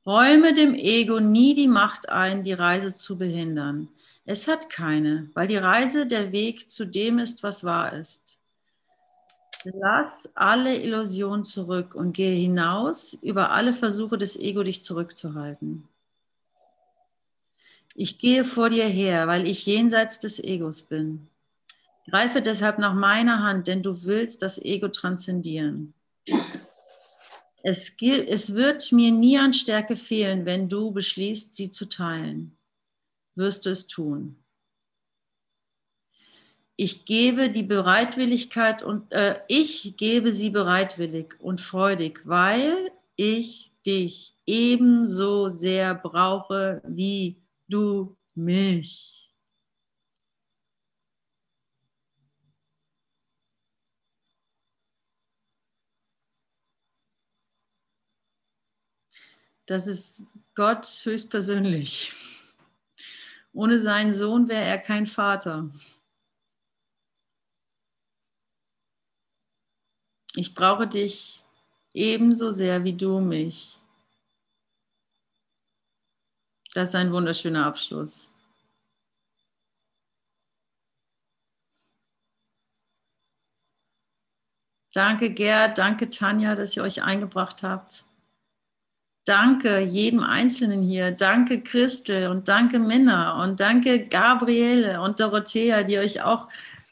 Räume 0.09 0.55
dem 0.55 0.73
Ego 0.73 1.19
nie 1.19 1.53
die 1.53 1.67
Macht 1.67 2.09
ein, 2.09 2.43
die 2.43 2.53
Reise 2.53 2.95
zu 2.95 3.15
behindern. 3.15 3.89
Es 4.25 4.47
hat 4.47 4.71
keine, 4.71 5.29
weil 5.35 5.47
die 5.47 5.57
Reise 5.57 6.07
der 6.07 6.31
Weg 6.31 6.67
zu 6.67 6.87
dem 6.87 7.19
ist, 7.19 7.43
was 7.43 7.63
wahr 7.63 7.93
ist. 7.93 8.39
Lass 9.65 10.35
alle 10.35 10.81
Illusionen 10.81 11.43
zurück 11.43 11.93
und 11.93 12.13
gehe 12.13 12.33
hinaus 12.33 13.13
über 13.21 13.51
alle 13.51 13.71
Versuche 13.71 14.17
des 14.17 14.35
Ego, 14.35 14.63
dich 14.63 14.81
zurückzuhalten. 14.83 15.87
Ich 17.93 18.17
gehe 18.17 18.45
vor 18.45 18.71
dir 18.71 18.87
her, 18.87 19.27
weil 19.27 19.47
ich 19.47 19.63
jenseits 19.67 20.19
des 20.19 20.39
Egos 20.39 20.81
bin. 20.81 21.27
Greife 22.09 22.41
deshalb 22.41 22.79
nach 22.79 22.95
meiner 22.95 23.43
Hand, 23.43 23.67
denn 23.67 23.83
du 23.83 24.05
willst 24.05 24.41
das 24.41 24.57
Ego 24.57 24.87
transzendieren. 24.87 25.93
Es, 27.63 27.95
es 28.01 28.53
wird 28.53 28.91
mir 28.91 29.11
nie 29.11 29.37
an 29.37 29.53
Stärke 29.53 29.95
fehlen, 29.95 30.45
wenn 30.45 30.69
du 30.69 30.91
beschließt, 30.91 31.53
sie 31.55 31.71
zu 31.71 31.87
teilen. 31.87 32.57
Wirst 33.35 33.65
du 33.65 33.69
es 33.69 33.87
tun. 33.87 34.43
Ich 36.75 37.03
gebe 37.03 37.49
die 37.49 37.63
Bereitwilligkeit 37.63 38.83
und 38.83 39.11
äh, 39.11 39.41
ich 39.49 39.97
gebe 39.97 40.31
sie 40.31 40.49
bereitwillig 40.49 41.35
und 41.39 41.59
freudig, 41.59 42.21
weil 42.23 42.91
ich 43.17 43.73
dich 43.85 44.33
ebenso 44.45 45.49
sehr 45.49 45.93
brauche 45.93 46.81
wie 46.85 47.41
du 47.67 48.15
mich. 48.33 49.18
Das 59.69 59.85
ist 59.85 60.25
Gott 60.55 60.87
höchstpersönlich. 61.03 62.11
Ohne 63.53 63.77
seinen 63.77 64.13
Sohn 64.13 64.49
wäre 64.49 64.63
er 64.63 64.79
kein 64.79 65.05
Vater. 65.05 65.69
Ich 70.33 70.55
brauche 70.55 70.87
dich 70.87 71.43
ebenso 71.93 72.49
sehr 72.49 72.83
wie 72.83 72.97
du 72.97 73.19
mich. 73.19 73.77
Das 76.73 76.89
ist 76.89 76.95
ein 76.95 77.13
wunderschöner 77.13 77.67
Abschluss. 77.67 78.33
Danke 84.93 85.29
Gerd, 85.31 85.77
danke 85.77 86.09
Tanja, 86.09 86.55
dass 86.55 86.75
ihr 86.75 86.81
euch 86.81 87.03
eingebracht 87.03 87.61
habt. 87.61 88.08
Danke 89.29 89.81
jedem 89.81 90.23
Einzelnen 90.23 90.81
hier. 90.81 91.11
Danke 91.11 91.61
Christel 91.61 92.29
und 92.29 92.47
danke 92.47 92.79
Minna 92.79 93.43
und 93.43 93.59
danke 93.59 94.07
Gabriele 94.07 94.99
und 95.01 95.19
Dorothea, 95.19 95.83
die 95.83 95.99
euch 95.99 96.23
auch 96.23 96.47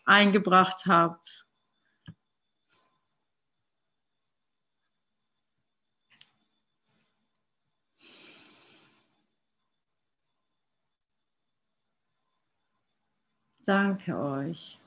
eingebracht 0.06 0.86
habt. 0.86 1.46
Danke 13.66 14.16
euch. 14.16 14.78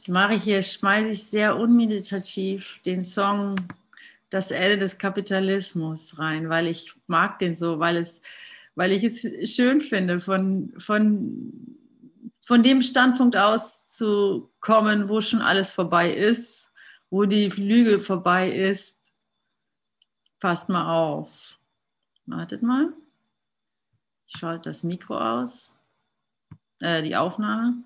Das 0.00 0.08
mache 0.08 0.34
ich 0.34 0.44
hier, 0.44 0.62
schmeiße 0.62 1.08
ich 1.08 1.24
sehr 1.24 1.58
unmeditativ 1.58 2.80
den 2.86 3.02
Song 3.04 3.56
Das 4.30 4.50
Ende 4.50 4.78
des 4.78 4.96
Kapitalismus 4.96 6.18
rein, 6.18 6.48
weil 6.48 6.68
ich 6.68 6.94
mag 7.06 7.38
den 7.38 7.54
so, 7.54 7.80
weil, 7.80 7.96
es, 7.96 8.22
weil 8.76 8.92
ich 8.92 9.04
es 9.04 9.54
schön 9.54 9.82
finde, 9.82 10.20
von, 10.20 10.72
von, 10.78 11.76
von 12.46 12.62
dem 12.62 12.80
Standpunkt 12.80 13.36
aus 13.36 13.92
zu 13.92 14.50
kommen, 14.60 15.10
wo 15.10 15.20
schon 15.20 15.42
alles 15.42 15.72
vorbei 15.72 16.14
ist, 16.14 16.72
wo 17.10 17.26
die 17.26 17.48
Lüge 17.48 18.00
vorbei 18.00 18.50
ist. 18.50 18.98
Passt 20.38 20.70
mal 20.70 20.90
auf. 20.90 21.58
Wartet 22.24 22.62
mal. 22.62 22.94
Ich 24.28 24.38
schalte 24.38 24.70
das 24.70 24.82
Mikro 24.82 25.18
aus. 25.18 25.72
äh, 26.80 27.02
die 27.02 27.16
Aufnahme. 27.16 27.84